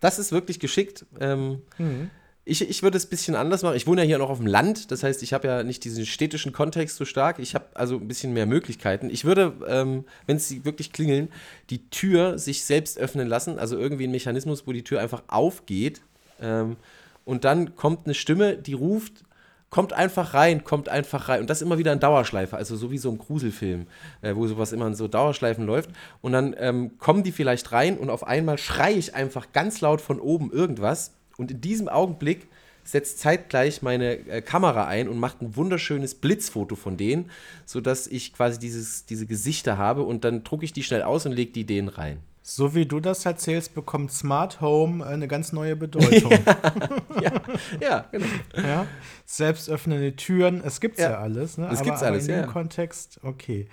das 0.00 0.18
ist 0.18 0.32
wirklich 0.32 0.60
geschickt. 0.60 1.04
Ähm, 1.20 1.60
mhm. 1.76 2.10
Ich, 2.46 2.68
ich 2.68 2.82
würde 2.82 2.98
es 2.98 3.06
ein 3.06 3.10
bisschen 3.10 3.36
anders 3.36 3.62
machen. 3.62 3.76
Ich 3.76 3.86
wohne 3.86 4.02
ja 4.02 4.06
hier 4.06 4.18
noch 4.18 4.28
auf 4.28 4.36
dem 4.36 4.46
Land, 4.46 4.90
das 4.90 5.02
heißt, 5.02 5.22
ich 5.22 5.32
habe 5.32 5.48
ja 5.48 5.62
nicht 5.62 5.82
diesen 5.82 6.04
städtischen 6.04 6.52
Kontext 6.52 6.96
so 6.96 7.06
stark. 7.06 7.38
Ich 7.38 7.54
habe 7.54 7.64
also 7.72 7.96
ein 7.96 8.06
bisschen 8.06 8.34
mehr 8.34 8.44
Möglichkeiten. 8.44 9.08
Ich 9.08 9.24
würde, 9.24 9.54
ähm, 9.66 10.04
wenn 10.26 10.38
sie 10.38 10.64
wirklich 10.64 10.92
klingeln, 10.92 11.28
die 11.70 11.88
Tür 11.88 12.38
sich 12.38 12.64
selbst 12.64 12.98
öffnen 12.98 13.28
lassen, 13.28 13.58
also 13.58 13.78
irgendwie 13.78 14.04
ein 14.06 14.10
Mechanismus, 14.10 14.66
wo 14.66 14.72
die 14.72 14.84
Tür 14.84 15.00
einfach 15.00 15.22
aufgeht. 15.28 16.02
Ähm, 16.38 16.76
und 17.24 17.44
dann 17.44 17.76
kommt 17.76 18.04
eine 18.04 18.12
Stimme, 18.12 18.58
die 18.58 18.74
ruft, 18.74 19.24
kommt 19.70 19.94
einfach 19.94 20.34
rein, 20.34 20.64
kommt 20.64 20.90
einfach 20.90 21.30
rein. 21.30 21.40
Und 21.40 21.48
das 21.48 21.62
immer 21.62 21.78
wieder 21.78 21.94
in 21.94 21.98
Dauerschleife, 21.98 22.58
also 22.58 22.76
so 22.76 22.90
wie 22.90 22.98
so 22.98 23.10
ein 23.10 23.16
Gruselfilm, 23.16 23.86
äh, 24.20 24.34
wo 24.36 24.46
sowas 24.46 24.72
immer 24.72 24.86
in 24.86 24.94
so 24.94 25.08
Dauerschleifen 25.08 25.64
läuft. 25.64 25.88
Und 26.20 26.32
dann 26.32 26.54
ähm, 26.58 26.98
kommen 26.98 27.22
die 27.22 27.32
vielleicht 27.32 27.72
rein 27.72 27.96
und 27.96 28.10
auf 28.10 28.26
einmal 28.26 28.58
schreie 28.58 28.96
ich 28.96 29.14
einfach 29.14 29.52
ganz 29.52 29.80
laut 29.80 30.02
von 30.02 30.20
oben 30.20 30.52
irgendwas 30.52 31.12
und 31.36 31.50
in 31.50 31.60
diesem 31.60 31.88
Augenblick 31.88 32.48
setzt 32.84 33.18
zeitgleich 33.18 33.82
meine 33.82 34.18
äh, 34.28 34.42
Kamera 34.42 34.86
ein 34.86 35.08
und 35.08 35.18
macht 35.18 35.40
ein 35.40 35.56
wunderschönes 35.56 36.14
Blitzfoto 36.14 36.76
von 36.76 36.96
denen, 36.96 37.30
sodass 37.64 38.06
ich 38.06 38.34
quasi 38.34 38.58
dieses, 38.58 39.06
diese 39.06 39.26
Gesichter 39.26 39.78
habe 39.78 40.02
und 40.02 40.24
dann 40.24 40.44
drucke 40.44 40.64
ich 40.64 40.72
die 40.72 40.82
schnell 40.82 41.02
aus 41.02 41.26
und 41.26 41.32
lege 41.32 41.52
die 41.52 41.64
denen 41.64 41.88
rein. 41.88 42.18
So 42.46 42.74
wie 42.74 42.84
du 42.84 43.00
das 43.00 43.24
erzählst, 43.24 43.74
bekommt 43.74 44.12
Smart 44.12 44.60
Home 44.60 45.04
eine 45.06 45.26
ganz 45.28 45.54
neue 45.54 45.76
Bedeutung. 45.76 46.30
ja, 47.22 47.32
ja, 47.80 48.04
genau. 48.12 48.26
Ja, 48.54 48.86
selbstöffnende 49.24 50.14
Türen, 50.14 50.60
es 50.62 50.78
gibt's 50.78 51.00
ja, 51.00 51.12
ja 51.12 51.18
alles. 51.20 51.56
Ne? 51.56 51.68
Es 51.68 51.78
aber, 51.78 51.84
gibt's 51.84 52.02
alles, 52.02 52.24
aber 52.24 52.34
in 52.34 52.40
dem 52.40 52.46
ja. 52.46 52.52
Kontext, 52.52 53.18
okay. 53.22 53.66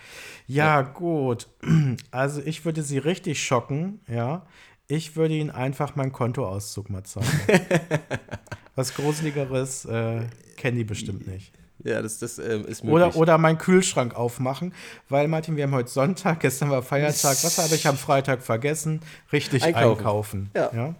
Ja, 0.47 0.66
ja, 0.66 0.82
gut. 0.84 1.47
Also 2.12 2.41
ich 2.45 2.64
würde 2.64 2.82
sie 2.82 2.97
richtig 2.97 3.43
schocken, 3.43 3.99
ja. 4.07 4.45
Ich 4.91 5.15
würde 5.15 5.33
Ihnen 5.35 5.51
einfach 5.51 5.95
meinen 5.95 6.11
Kontoauszug 6.11 6.89
mal 6.89 7.05
zeigen. 7.05 7.25
Was 8.75 8.93
Gruseligeres 8.93 9.85
äh, 9.85 10.23
kennen 10.57 10.77
die 10.77 10.83
bestimmt 10.83 11.27
nicht. 11.27 11.53
Ja, 11.85 12.01
das, 12.01 12.19
das 12.19 12.37
ähm, 12.39 12.65
ist 12.65 12.83
möglich. 12.83 12.91
Oder, 12.91 13.15
oder 13.15 13.37
meinen 13.37 13.57
Kühlschrank 13.57 14.15
aufmachen, 14.15 14.73
weil 15.07 15.29
Martin, 15.29 15.55
wir 15.55 15.63
haben 15.63 15.73
heute 15.73 15.89
Sonntag, 15.89 16.41
gestern 16.41 16.71
war 16.71 16.83
Feiertag. 16.83 17.37
Was 17.41 17.57
habe 17.57 17.73
ich 17.73 17.87
am 17.87 17.95
Freitag 17.95 18.41
vergessen? 18.41 18.99
Richtig 19.31 19.63
einkaufen. 19.63 19.97
einkaufen. 19.97 20.49
Ja. 20.53 20.71
ja? 20.73 20.95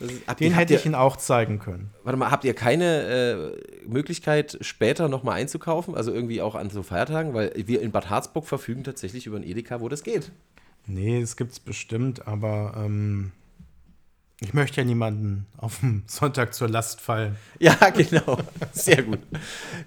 Ist, 0.00 0.40
Den 0.40 0.52
ihr, 0.52 0.56
hätte 0.58 0.74
ich 0.74 0.84
Ihnen 0.84 0.94
auch 0.94 1.16
zeigen 1.16 1.60
können. 1.60 1.92
Warte 2.02 2.18
mal, 2.18 2.30
habt 2.30 2.44
ihr 2.44 2.52
keine 2.52 3.54
äh, 3.86 3.88
Möglichkeit, 3.88 4.58
später 4.60 5.08
nochmal 5.08 5.40
einzukaufen? 5.40 5.94
Also 5.94 6.12
irgendwie 6.12 6.42
auch 6.42 6.56
an 6.56 6.68
so 6.68 6.82
Feiertagen? 6.82 7.32
Weil 7.32 7.52
wir 7.56 7.80
in 7.80 7.90
Bad 7.90 8.10
Harzburg 8.10 8.44
verfügen 8.46 8.84
tatsächlich 8.84 9.26
über 9.26 9.38
ein 9.38 9.44
Edeka, 9.44 9.80
wo 9.80 9.88
das 9.88 10.02
geht. 10.02 10.30
Nee, 10.86 11.20
es 11.20 11.36
bestimmt, 11.36 12.26
aber 12.26 12.74
ähm, 12.76 13.32
ich 14.40 14.52
möchte 14.52 14.80
ja 14.80 14.84
niemanden 14.84 15.46
auf 15.56 15.80
dem 15.80 16.02
Sonntag 16.06 16.54
zur 16.54 16.68
Last 16.68 17.00
fallen. 17.00 17.36
Ja, 17.58 17.74
genau. 17.90 18.38
Sehr 18.72 19.02
gut. 19.02 19.20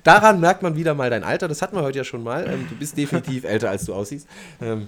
Daran 0.03 0.39
merkt 0.39 0.63
man 0.63 0.75
wieder 0.75 0.95
mal 0.95 1.09
dein 1.09 1.23
Alter. 1.23 1.47
Das 1.47 1.61
hatten 1.61 1.75
wir 1.75 1.83
heute 1.83 1.99
ja 1.99 2.03
schon 2.03 2.23
mal. 2.23 2.47
Ähm, 2.47 2.65
du 2.69 2.75
bist 2.75 2.97
definitiv 2.97 3.43
älter, 3.43 3.69
als 3.69 3.85
du 3.85 3.93
aussiehst. 3.93 4.27
Ähm, 4.61 4.87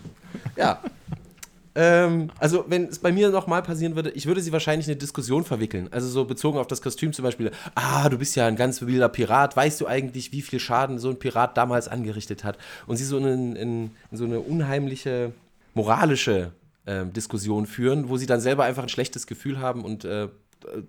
ja. 0.55 0.81
Ähm, 1.75 2.31
also, 2.39 2.65
wenn 2.67 2.85
es 2.85 2.99
bei 2.99 3.11
mir 3.11 3.29
nochmal 3.29 3.61
passieren 3.61 3.95
würde, 3.95 4.09
ich 4.11 4.25
würde 4.25 4.41
sie 4.41 4.51
wahrscheinlich 4.51 4.87
in 4.87 4.93
eine 4.93 4.99
Diskussion 4.99 5.43
verwickeln. 5.43 5.87
Also, 5.91 6.07
so 6.07 6.25
bezogen 6.25 6.57
auf 6.57 6.67
das 6.67 6.81
Kostüm 6.81 7.13
zum 7.13 7.23
Beispiel. 7.23 7.51
Ah, 7.75 8.09
du 8.09 8.17
bist 8.17 8.35
ja 8.35 8.47
ein 8.47 8.55
ganz 8.55 8.81
wilder 8.81 9.09
Pirat. 9.09 9.55
Weißt 9.55 9.79
du 9.81 9.87
eigentlich, 9.87 10.31
wie 10.31 10.41
viel 10.41 10.59
Schaden 10.59 10.97
so 10.97 11.09
ein 11.09 11.19
Pirat 11.19 11.57
damals 11.57 11.87
angerichtet 11.87 12.43
hat? 12.43 12.57
Und 12.87 12.97
sie 12.97 13.05
so 13.05 13.17
in, 13.17 13.55
in, 13.55 13.91
in 14.09 14.17
so 14.17 14.23
eine 14.23 14.39
unheimliche 14.39 15.33
moralische 15.79 16.51
äh, 16.85 17.05
Diskussion 17.05 17.65
führen, 17.65 18.09
wo 18.09 18.17
sie 18.17 18.25
dann 18.25 18.41
selber 18.41 18.65
einfach 18.65 18.83
ein 18.83 18.89
schlechtes 18.89 19.27
Gefühl 19.27 19.59
haben 19.59 19.85
und 19.85 20.03
äh, 20.03 20.27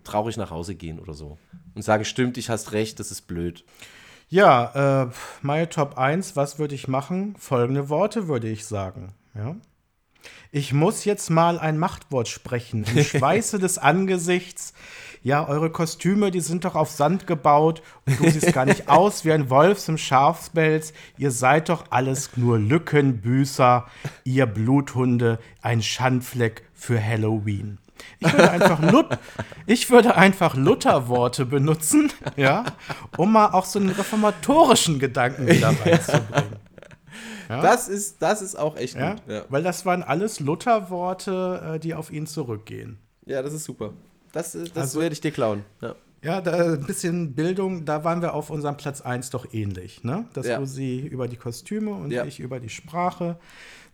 traurig 0.03 0.37
nach 0.37 0.51
Hause 0.51 0.75
gehen 0.75 0.99
oder 0.99 1.15
so. 1.15 1.39
Und 1.77 1.83
sagen, 1.83 2.05
stimmt, 2.05 2.37
ich 2.39 2.51
hast 2.51 2.73
recht, 2.73 2.99
das 2.99 3.13
ist 3.13 3.29
blöd. 3.29 3.65
Ja, 4.29 5.05
äh, 5.05 5.11
meine 5.43 5.69
Top 5.69 5.97
1, 5.97 6.35
was 6.35 6.59
würde 6.59 6.75
ich 6.75 6.89
machen? 6.89 7.37
Folgende 7.39 7.89
Worte 7.89 8.27
würde 8.27 8.49
ich 8.49 8.65
sagen. 8.65 9.15
Ja. 9.35 9.55
Ich 10.51 10.73
muss 10.73 11.05
jetzt 11.05 11.31
mal 11.31 11.61
ein 11.61 11.79
Machtwort 11.79 12.27
sprechen. 12.27 12.85
Im 12.95 13.05
Schweiße 13.05 13.61
des 13.61 13.79
Angesichts 13.79 14.73
ja, 15.23 15.47
eure 15.47 15.71
Kostüme, 15.71 16.31
die 16.31 16.41
sind 16.41 16.65
doch 16.65 16.75
auf 16.75 16.91
Sand 16.91 17.27
gebaut 17.27 17.83
und 18.07 18.21
du 18.21 18.31
siehst 18.31 18.53
gar 18.53 18.65
nicht 18.65 18.89
aus 18.89 19.25
wie 19.25 19.33
ein 19.33 19.51
Wolfs 19.51 19.89
im 19.89 19.99
Schafspelz. 19.99 20.93
Ihr 21.19 21.31
seid 21.31 21.69
doch 21.69 21.85
alles 21.91 22.37
nur 22.37 22.59
Lückenbüßer, 22.59 23.87
ihr 24.25 24.47
Bluthunde, 24.47 25.39
ein 25.61 25.83
Schandfleck 25.83 26.63
für 26.75 27.03
Halloween. 27.05 27.79
Ich 28.19 28.33
würde 28.33 28.51
einfach, 28.51 28.81
Lut 28.91 29.19
ich 29.67 29.91
würde 29.91 30.17
einfach 30.17 30.55
Lutherworte 30.55 31.45
benutzen, 31.45 32.11
ja, 32.37 32.65
um 33.19 33.33
mal 33.33 33.51
auch 33.53 33.67
so 33.67 33.79
einen 33.79 33.91
reformatorischen 33.91 34.99
Gedanken 34.99 35.47
wieder 35.47 35.69
reinzubringen. 35.69 36.57
Ja? 37.51 37.63
Das, 37.63 37.89
ist, 37.89 38.23
das 38.23 38.43
ist 38.43 38.57
auch 38.57 38.77
echt 38.77 38.95
ja? 38.95 39.15
gut. 39.15 39.23
Ja. 39.27 39.45
Weil 39.49 39.65
das 39.65 39.85
waren 39.85 40.05
alles 40.05 40.39
Lutherworte, 40.39 41.75
äh, 41.75 41.79
die 41.81 41.95
auf 41.95 42.13
ihn 42.13 42.29
zurückgehen. 42.29 42.99
Ja, 43.27 43.43
das 43.43 43.53
ist 43.53 43.65
super. 43.65 43.93
Das, 44.33 44.53
das 44.53 44.77
also, 44.77 45.01
werde 45.01 45.13
ich 45.13 45.21
dir 45.21 45.33
klauen. 45.33 45.65
Ja. 45.81 45.95
Ja, 46.23 46.43
da, 46.43 46.75
ein 46.75 46.85
bisschen 46.85 47.35
Bildung, 47.35 47.87
da 47.87 48.05
waren 48.05 48.21
wir 48.21 48.35
auf 48.35 48.51
unserem 48.51 48.77
Platz 48.77 49.01
1 49.01 49.31
doch 49.31 49.55
ähnlich, 49.55 50.05
ne? 50.05 50.29
Dass 50.35 50.47
ja. 50.47 50.59
du 50.59 50.67
sie 50.67 51.01
über 51.01 51.29
die 51.29 51.37
Kostüme 51.37 51.93
und 51.93 52.11
ja. 52.11 52.27
ich 52.27 52.41
über 52.41 52.61
die 52.61 52.69
Sprache. 52.69 53.39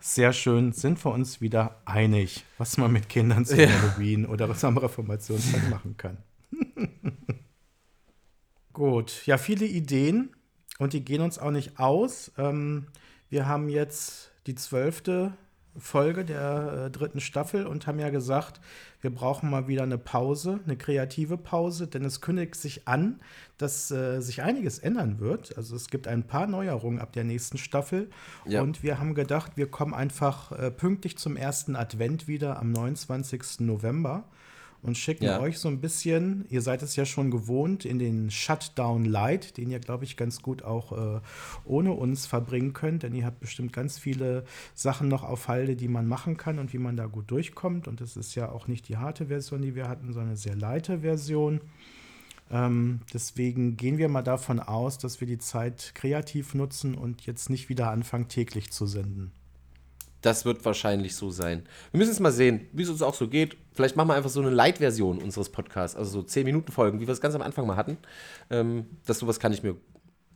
Sehr 0.01 0.33
schön, 0.33 0.73
sind 0.73 1.03
wir 1.05 1.11
uns 1.11 1.39
wieder 1.39 1.77
einig, 1.85 2.43
was 2.57 2.77
man 2.77 2.91
mit 2.91 3.07
Kindern 3.07 3.45
zu 3.45 3.55
ja. 3.55 3.69
Halloween 3.69 4.25
oder 4.25 4.49
was 4.49 4.63
am 4.65 4.77
Reformationstag 4.77 5.69
machen 5.69 5.95
kann. 5.95 6.17
Gut, 8.73 9.25
ja, 9.25 9.37
viele 9.37 9.65
Ideen 9.65 10.35
und 10.79 10.93
die 10.93 11.05
gehen 11.05 11.21
uns 11.21 11.39
auch 11.39 11.51
nicht 11.51 11.79
aus. 11.79 12.31
Ähm, 12.37 12.87
wir 13.29 13.47
haben 13.47 13.69
jetzt 13.69 14.31
die 14.47 14.55
zwölfte 14.55 15.33
Folge 15.79 16.25
der 16.25 16.85
äh, 16.85 16.91
dritten 16.91 17.19
Staffel 17.19 17.65
und 17.65 17.87
haben 17.87 17.99
ja 17.99 18.09
gesagt, 18.09 18.59
wir 19.01 19.11
brauchen 19.11 19.49
mal 19.49 19.67
wieder 19.67 19.83
eine 19.83 19.97
Pause, 19.97 20.59
eine 20.65 20.75
kreative 20.75 21.37
Pause, 21.37 21.87
denn 21.87 22.03
es 22.03 22.21
kündigt 22.21 22.55
sich 22.55 22.87
an, 22.87 23.19
dass 23.57 23.91
äh, 23.91 24.21
sich 24.21 24.41
einiges 24.41 24.79
ändern 24.79 25.19
wird. 25.19 25.55
Also 25.57 25.75
es 25.75 25.89
gibt 25.89 26.07
ein 26.07 26.23
paar 26.23 26.47
Neuerungen 26.47 26.99
ab 26.99 27.13
der 27.13 27.23
nächsten 27.23 27.57
Staffel 27.57 28.09
ja. 28.45 28.61
und 28.61 28.83
wir 28.83 28.99
haben 28.99 29.13
gedacht, 29.13 29.53
wir 29.55 29.69
kommen 29.69 29.93
einfach 29.93 30.51
äh, 30.51 30.71
pünktlich 30.71 31.17
zum 31.17 31.37
ersten 31.37 31.75
Advent 31.75 32.27
wieder 32.27 32.59
am 32.59 32.71
29. 32.71 33.59
November 33.59 34.25
und 34.81 34.97
schicken 34.97 35.25
ja. 35.25 35.39
euch 35.39 35.59
so 35.59 35.67
ein 35.67 35.81
bisschen, 35.81 36.45
ihr 36.49 36.61
seid 36.61 36.81
es 36.81 36.95
ja 36.95 37.05
schon 37.05 37.31
gewohnt, 37.31 37.85
in 37.85 37.99
den 37.99 38.29
Shutdown 38.29 39.05
Light, 39.05 39.57
den 39.57 39.69
ihr, 39.69 39.79
glaube 39.79 40.05
ich, 40.05 40.17
ganz 40.17 40.41
gut 40.41 40.63
auch 40.63 40.91
äh, 40.91 41.19
ohne 41.65 41.91
uns 41.91 42.25
verbringen 42.25 42.73
könnt, 42.73 43.03
denn 43.03 43.13
ihr 43.13 43.25
habt 43.25 43.39
bestimmt 43.39 43.73
ganz 43.73 43.97
viele 43.97 44.43
Sachen 44.73 45.07
noch 45.07 45.23
auf 45.23 45.47
Halde, 45.47 45.75
die 45.75 45.87
man 45.87 46.07
machen 46.07 46.37
kann 46.37 46.59
und 46.59 46.73
wie 46.73 46.77
man 46.77 46.95
da 46.95 47.07
gut 47.07 47.29
durchkommt. 47.31 47.87
Und 47.87 48.01
das 48.01 48.17
ist 48.17 48.35
ja 48.35 48.49
auch 48.49 48.67
nicht 48.67 48.87
die 48.87 48.97
harte 48.97 49.27
Version, 49.27 49.61
die 49.61 49.75
wir 49.75 49.87
hatten, 49.87 50.13
sondern 50.13 50.29
eine 50.29 50.37
sehr 50.37 50.55
leite 50.55 50.99
Version. 50.99 51.61
Ähm, 52.49 53.01
deswegen 53.13 53.75
gehen 53.75 53.97
wir 53.97 54.09
mal 54.09 54.21
davon 54.21 54.59
aus, 54.59 54.97
dass 54.97 55.19
wir 55.19 55.27
die 55.27 55.37
Zeit 55.37 55.91
kreativ 55.95 56.53
nutzen 56.53 56.95
und 56.95 57.25
jetzt 57.25 57.49
nicht 57.49 57.67
wieder 57.69 57.91
anfangen, 57.91 58.29
täglich 58.29 58.71
zu 58.71 58.85
senden. 58.85 59.31
Das 60.27 60.43
wird 60.43 60.65
wahrscheinlich 60.65 61.15
so 61.15 61.31
sein. 61.31 61.63
Wir 61.91 61.99
müssen 61.99 62.11
es 62.11 62.19
mal 62.19 62.33
sehen, 62.33 62.67
wie 62.73 62.83
es 62.83 62.89
uns 62.89 63.01
auch 63.01 63.13
so 63.13 63.29
geht. 63.29 63.55
Vielleicht 63.71 63.95
machen 63.95 64.09
wir 64.09 64.15
einfach 64.15 64.29
so 64.29 64.41
eine 64.41 64.49
Light-Version 64.49 65.19
unseres 65.19 65.47
Podcasts, 65.47 65.95
also 65.95 66.19
so 66.19 66.27
10-Minuten-Folgen, 66.27 66.99
wie 66.99 67.07
wir 67.07 67.13
es 67.13 67.21
ganz 67.21 67.33
am 67.33 67.41
Anfang 67.41 67.65
mal 67.65 67.77
hatten. 67.77 67.97
Ähm, 68.49 68.87
das 69.05 69.19
sowas 69.19 69.39
kann 69.39 69.53
ich 69.53 69.63
mir, 69.63 69.77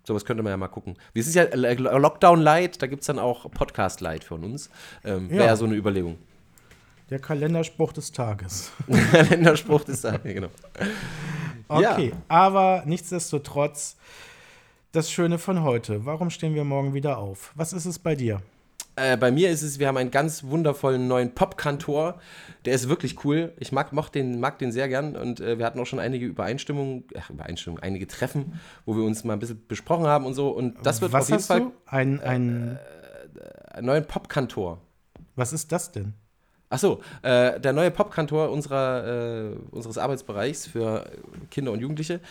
sowas 0.08 0.24
könnte 0.24 0.44
man 0.44 0.52
ja 0.52 0.56
mal 0.56 0.70
gucken. 0.70 0.96
Wie 1.12 1.20
ist 1.20 1.28
es 1.28 1.36
ja 1.36 1.44
Lockdown 1.54 2.40
Light, 2.40 2.82
da 2.82 2.88
gibt 2.88 3.02
es 3.02 3.08
dann 3.08 3.20
auch 3.20 3.52
Podcast 3.52 4.00
Light 4.00 4.24
von 4.24 4.46
uns. 4.46 4.70
Ähm, 5.04 5.28
ja. 5.30 5.40
Wäre 5.40 5.46
ja 5.48 5.56
so 5.58 5.66
eine 5.66 5.76
Überlegung. 5.76 6.18
Der 7.10 7.20
Kalenderspruch 7.20 7.92
des 7.92 8.14
Tages. 8.14 8.72
Kalenderspruch 9.12 9.84
des 9.84 10.04
Tages, 10.04 10.22
genau. 10.24 10.52
Okay, 11.68 12.12
ja. 12.12 12.16
aber 12.30 12.84
nichtsdestotrotz, 12.86 13.98
das 14.94 15.12
Schöne 15.12 15.38
von 15.38 15.64
heute. 15.64 16.06
Warum 16.06 16.30
stehen 16.30 16.56
wir 16.56 16.64
morgen 16.64 16.94
wieder 16.94 17.18
auf? 17.18 17.52
Was 17.56 17.74
ist 17.74 17.86
es 17.86 18.00
bei 18.00 18.16
dir? 18.16 18.42
Äh, 18.96 19.18
bei 19.18 19.32
mir 19.32 19.50
ist 19.50 19.62
es, 19.62 19.80
wir 19.80 19.88
haben 19.88 19.98
einen 19.98 20.12
ganz 20.12 20.44
wundervollen 20.44 21.08
neuen 21.08 21.34
Pop-Kantor. 21.34 22.20
Der 22.66 22.74
ist 22.74 22.90
wirklich 22.90 23.24
cool. 23.26 23.54
Ich 23.58 23.72
mag, 23.72 23.94
mag, 23.94 24.12
den, 24.12 24.40
mag 24.40 24.60
den 24.60 24.72
sehr 24.72 24.88
gern 24.88 25.16
und 25.16 25.40
äh, 25.40 25.58
wir 25.58 25.66
hatten 25.66 25.80
auch 25.80 25.86
schon 25.86 26.00
einige 26.00 26.26
Übereinstimmungen, 26.26 27.06
ach, 27.18 27.30
Übereinstimmungen, 27.30 27.82
einige 27.82 28.08
Treffen, 28.08 28.60
wo 28.86 28.96
wir 28.96 29.04
uns 29.04 29.24
mal 29.24 29.34
ein 29.34 29.40
bisschen 29.40 29.66
besprochen 29.68 30.06
haben 30.06 30.26
und 30.26 30.34
so. 30.34 30.50
Und 30.50 30.76
das 30.84 31.02
wird 31.02 31.14
Was 31.14 31.26
auf 31.26 31.30
jeden 31.30 31.44
Fall. 31.44 31.60
Du? 31.62 31.74
Ein, 31.86 32.20
ein 32.20 32.78
äh, 32.78 33.78
einen 33.78 33.88
neuen 33.88 34.06
Pop-Kantor. 34.06 34.80
Was 35.36 35.54
ist 35.54 35.72
das 35.72 35.92
denn? 35.92 36.14
Achso, 36.70 37.02
äh, 37.22 37.60
der 37.60 37.74
neue 37.74 37.92
Popkantor 37.92 38.50
unserer, 38.50 39.52
äh, 39.52 39.56
unseres 39.72 39.98
Arbeitsbereichs 39.98 40.68
für 40.68 41.06
Kinder 41.50 41.74
und 41.74 41.82
Jugendliche, 41.82 42.22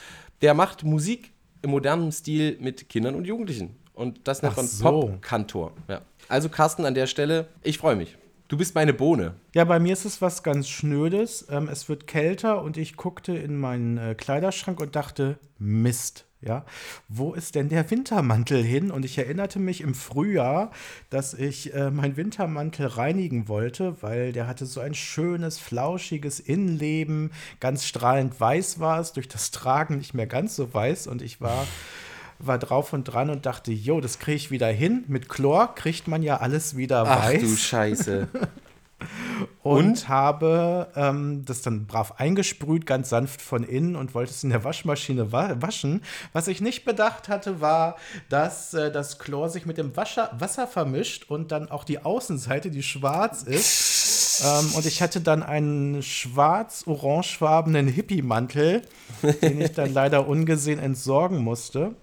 der 0.40 0.54
macht 0.54 0.82
Musik 0.82 1.32
im 1.60 1.70
modernen 1.70 2.10
Stil 2.10 2.56
mit 2.58 2.88
Kindern 2.88 3.14
und 3.16 3.26
Jugendlichen. 3.26 3.76
Und 3.92 4.26
das 4.26 4.40
nennt 4.40 4.56
man 4.56 4.66
so. 4.66 4.84
Popkantor. 4.84 5.72
Ja. 5.88 6.00
Also 6.30 6.48
Carsten, 6.48 6.84
an 6.84 6.94
der 6.94 7.08
Stelle, 7.08 7.48
ich 7.64 7.78
freue 7.78 7.96
mich. 7.96 8.16
Du 8.46 8.56
bist 8.56 8.76
meine 8.76 8.94
Bohne. 8.94 9.34
Ja, 9.52 9.64
bei 9.64 9.80
mir 9.80 9.92
ist 9.92 10.04
es 10.04 10.22
was 10.22 10.44
ganz 10.44 10.68
Schnödes. 10.68 11.46
Ähm, 11.50 11.68
es 11.68 11.88
wird 11.88 12.06
kälter 12.06 12.62
und 12.62 12.76
ich 12.76 12.96
guckte 12.96 13.36
in 13.36 13.56
meinen 13.56 13.98
äh, 13.98 14.14
Kleiderschrank 14.14 14.78
und 14.80 14.94
dachte, 14.94 15.38
Mist. 15.58 16.26
Ja, 16.40 16.64
wo 17.08 17.34
ist 17.34 17.54
denn 17.54 17.68
der 17.68 17.90
Wintermantel 17.90 18.62
hin? 18.62 18.90
Und 18.90 19.04
ich 19.04 19.18
erinnerte 19.18 19.58
mich 19.58 19.82
im 19.82 19.94
Frühjahr, 19.94 20.70
dass 21.10 21.34
ich 21.34 21.74
äh, 21.74 21.90
meinen 21.90 22.16
Wintermantel 22.16 22.86
reinigen 22.86 23.46
wollte, 23.48 24.00
weil 24.00 24.32
der 24.32 24.46
hatte 24.46 24.64
so 24.64 24.80
ein 24.80 24.94
schönes, 24.94 25.58
flauschiges 25.58 26.40
Innenleben. 26.40 27.32
Ganz 27.58 27.84
strahlend 27.84 28.40
weiß 28.40 28.78
war 28.78 29.00
es, 29.00 29.12
durch 29.12 29.28
das 29.28 29.50
Tragen 29.50 29.98
nicht 29.98 30.14
mehr 30.14 30.26
ganz 30.28 30.56
so 30.56 30.72
weiß. 30.72 31.08
Und 31.08 31.22
ich 31.22 31.40
war 31.40 31.66
war 32.42 32.58
drauf 32.58 32.92
und 32.92 33.04
dran 33.04 33.30
und 33.30 33.46
dachte, 33.46 33.72
jo, 33.72 34.00
das 34.00 34.18
kriege 34.18 34.36
ich 34.36 34.50
wieder 34.50 34.68
hin. 34.68 35.04
Mit 35.08 35.28
Chlor 35.28 35.74
kriegt 35.74 36.08
man 36.08 36.22
ja 36.22 36.38
alles 36.38 36.76
wieder 36.76 37.04
Ach, 37.06 37.24
weiß. 37.24 37.42
Ach 37.44 37.48
du 37.48 37.56
Scheiße. 37.56 38.28
und, 39.62 39.86
und, 39.88 40.08
habe 40.08 40.88
ähm, 40.96 41.44
das 41.44 41.62
dann 41.62 41.86
brav 41.86 42.14
eingesprüht, 42.18 42.86
ganz 42.86 43.10
sanft 43.10 43.42
von 43.42 43.62
innen 43.62 43.96
und 43.96 44.14
wollte 44.14 44.30
es 44.32 44.42
in 44.42 44.50
der 44.50 44.64
Waschmaschine 44.64 45.32
wa 45.32 45.56
waschen. 45.60 46.02
Was 46.32 46.48
ich 46.48 46.60
nicht 46.60 46.84
bedacht 46.84 47.28
hatte, 47.28 47.60
war, 47.60 47.96
dass 48.28 48.74
äh, 48.74 48.90
das 48.90 49.18
Chlor 49.18 49.48
sich 49.48 49.66
mit 49.66 49.78
dem 49.78 49.96
Wascher 49.96 50.30
Wasser 50.38 50.66
vermischt 50.66 51.30
und 51.30 51.52
dann 51.52 51.70
auch 51.70 51.84
die 51.84 52.02
Außenseite, 52.02 52.70
die 52.70 52.82
schwarz 52.82 53.42
ist. 53.42 54.42
ähm, 54.44 54.74
und 54.74 54.86
ich 54.86 55.02
hatte 55.02 55.20
dann 55.20 55.42
einen 55.42 56.02
schwarz-orangefarbenen 56.02 57.88
Hippie-Mantel, 57.88 58.82
den 59.42 59.60
ich 59.60 59.72
dann 59.72 59.92
leider 59.92 60.26
ungesehen 60.26 60.78
entsorgen 60.78 61.38
musste. 61.38 61.94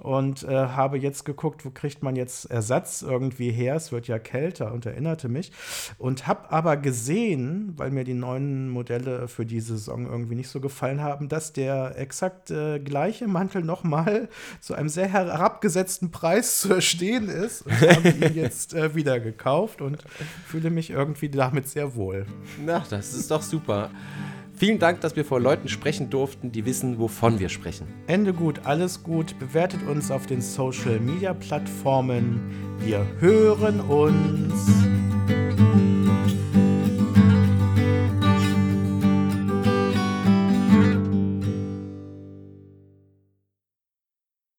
Und 0.00 0.42
äh, 0.42 0.48
habe 0.48 0.98
jetzt 0.98 1.24
geguckt, 1.24 1.64
wo 1.64 1.70
kriegt 1.70 2.02
man 2.02 2.16
jetzt 2.16 2.50
Ersatz 2.50 3.02
irgendwie 3.02 3.50
her. 3.50 3.76
Es 3.76 3.92
wird 3.92 4.08
ja 4.08 4.18
kälter 4.18 4.72
und 4.72 4.86
erinnerte 4.86 5.28
mich. 5.28 5.52
Und 5.98 6.26
habe 6.26 6.50
aber 6.50 6.76
gesehen, 6.76 7.74
weil 7.76 7.90
mir 7.90 8.04
die 8.04 8.14
neuen 8.14 8.70
Modelle 8.70 9.28
für 9.28 9.46
die 9.46 9.60
Saison 9.60 10.06
irgendwie 10.06 10.34
nicht 10.34 10.48
so 10.48 10.60
gefallen 10.60 11.02
haben, 11.02 11.28
dass 11.28 11.52
der 11.52 11.98
exakt 11.98 12.50
äh, 12.50 12.78
gleiche 12.78 13.28
Mantel 13.28 13.62
nochmal 13.62 14.28
zu 14.60 14.74
einem 14.74 14.88
sehr 14.88 15.08
herabgesetzten 15.08 16.10
Preis 16.10 16.60
zu 16.60 16.74
erstehen 16.74 17.28
ist. 17.28 17.62
Und 17.62 17.80
habe 17.80 18.08
ihn 18.08 18.34
jetzt 18.34 18.74
äh, 18.74 18.94
wieder 18.94 19.20
gekauft 19.20 19.82
und 19.82 20.02
fühle 20.46 20.70
mich 20.70 20.90
irgendwie 20.90 21.28
damit 21.28 21.68
sehr 21.68 21.94
wohl. 21.94 22.26
Na, 22.64 22.84
das 22.88 23.12
ist 23.14 23.30
doch 23.30 23.42
super. 23.42 23.90
Vielen 24.60 24.78
Dank, 24.78 25.00
dass 25.00 25.16
wir 25.16 25.24
vor 25.24 25.40
Leuten 25.40 25.70
sprechen 25.70 26.10
durften, 26.10 26.52
die 26.52 26.66
wissen, 26.66 26.98
wovon 26.98 27.38
wir 27.38 27.48
sprechen. 27.48 27.86
Ende 28.06 28.34
gut, 28.34 28.66
alles 28.66 29.02
gut. 29.02 29.38
Bewertet 29.38 29.80
uns 29.88 30.10
auf 30.10 30.26
den 30.26 30.42
Social 30.42 31.00
Media 31.00 31.32
Plattformen. 31.32 32.42
Wir 32.78 33.06
hören 33.20 33.80
uns. 33.80 34.70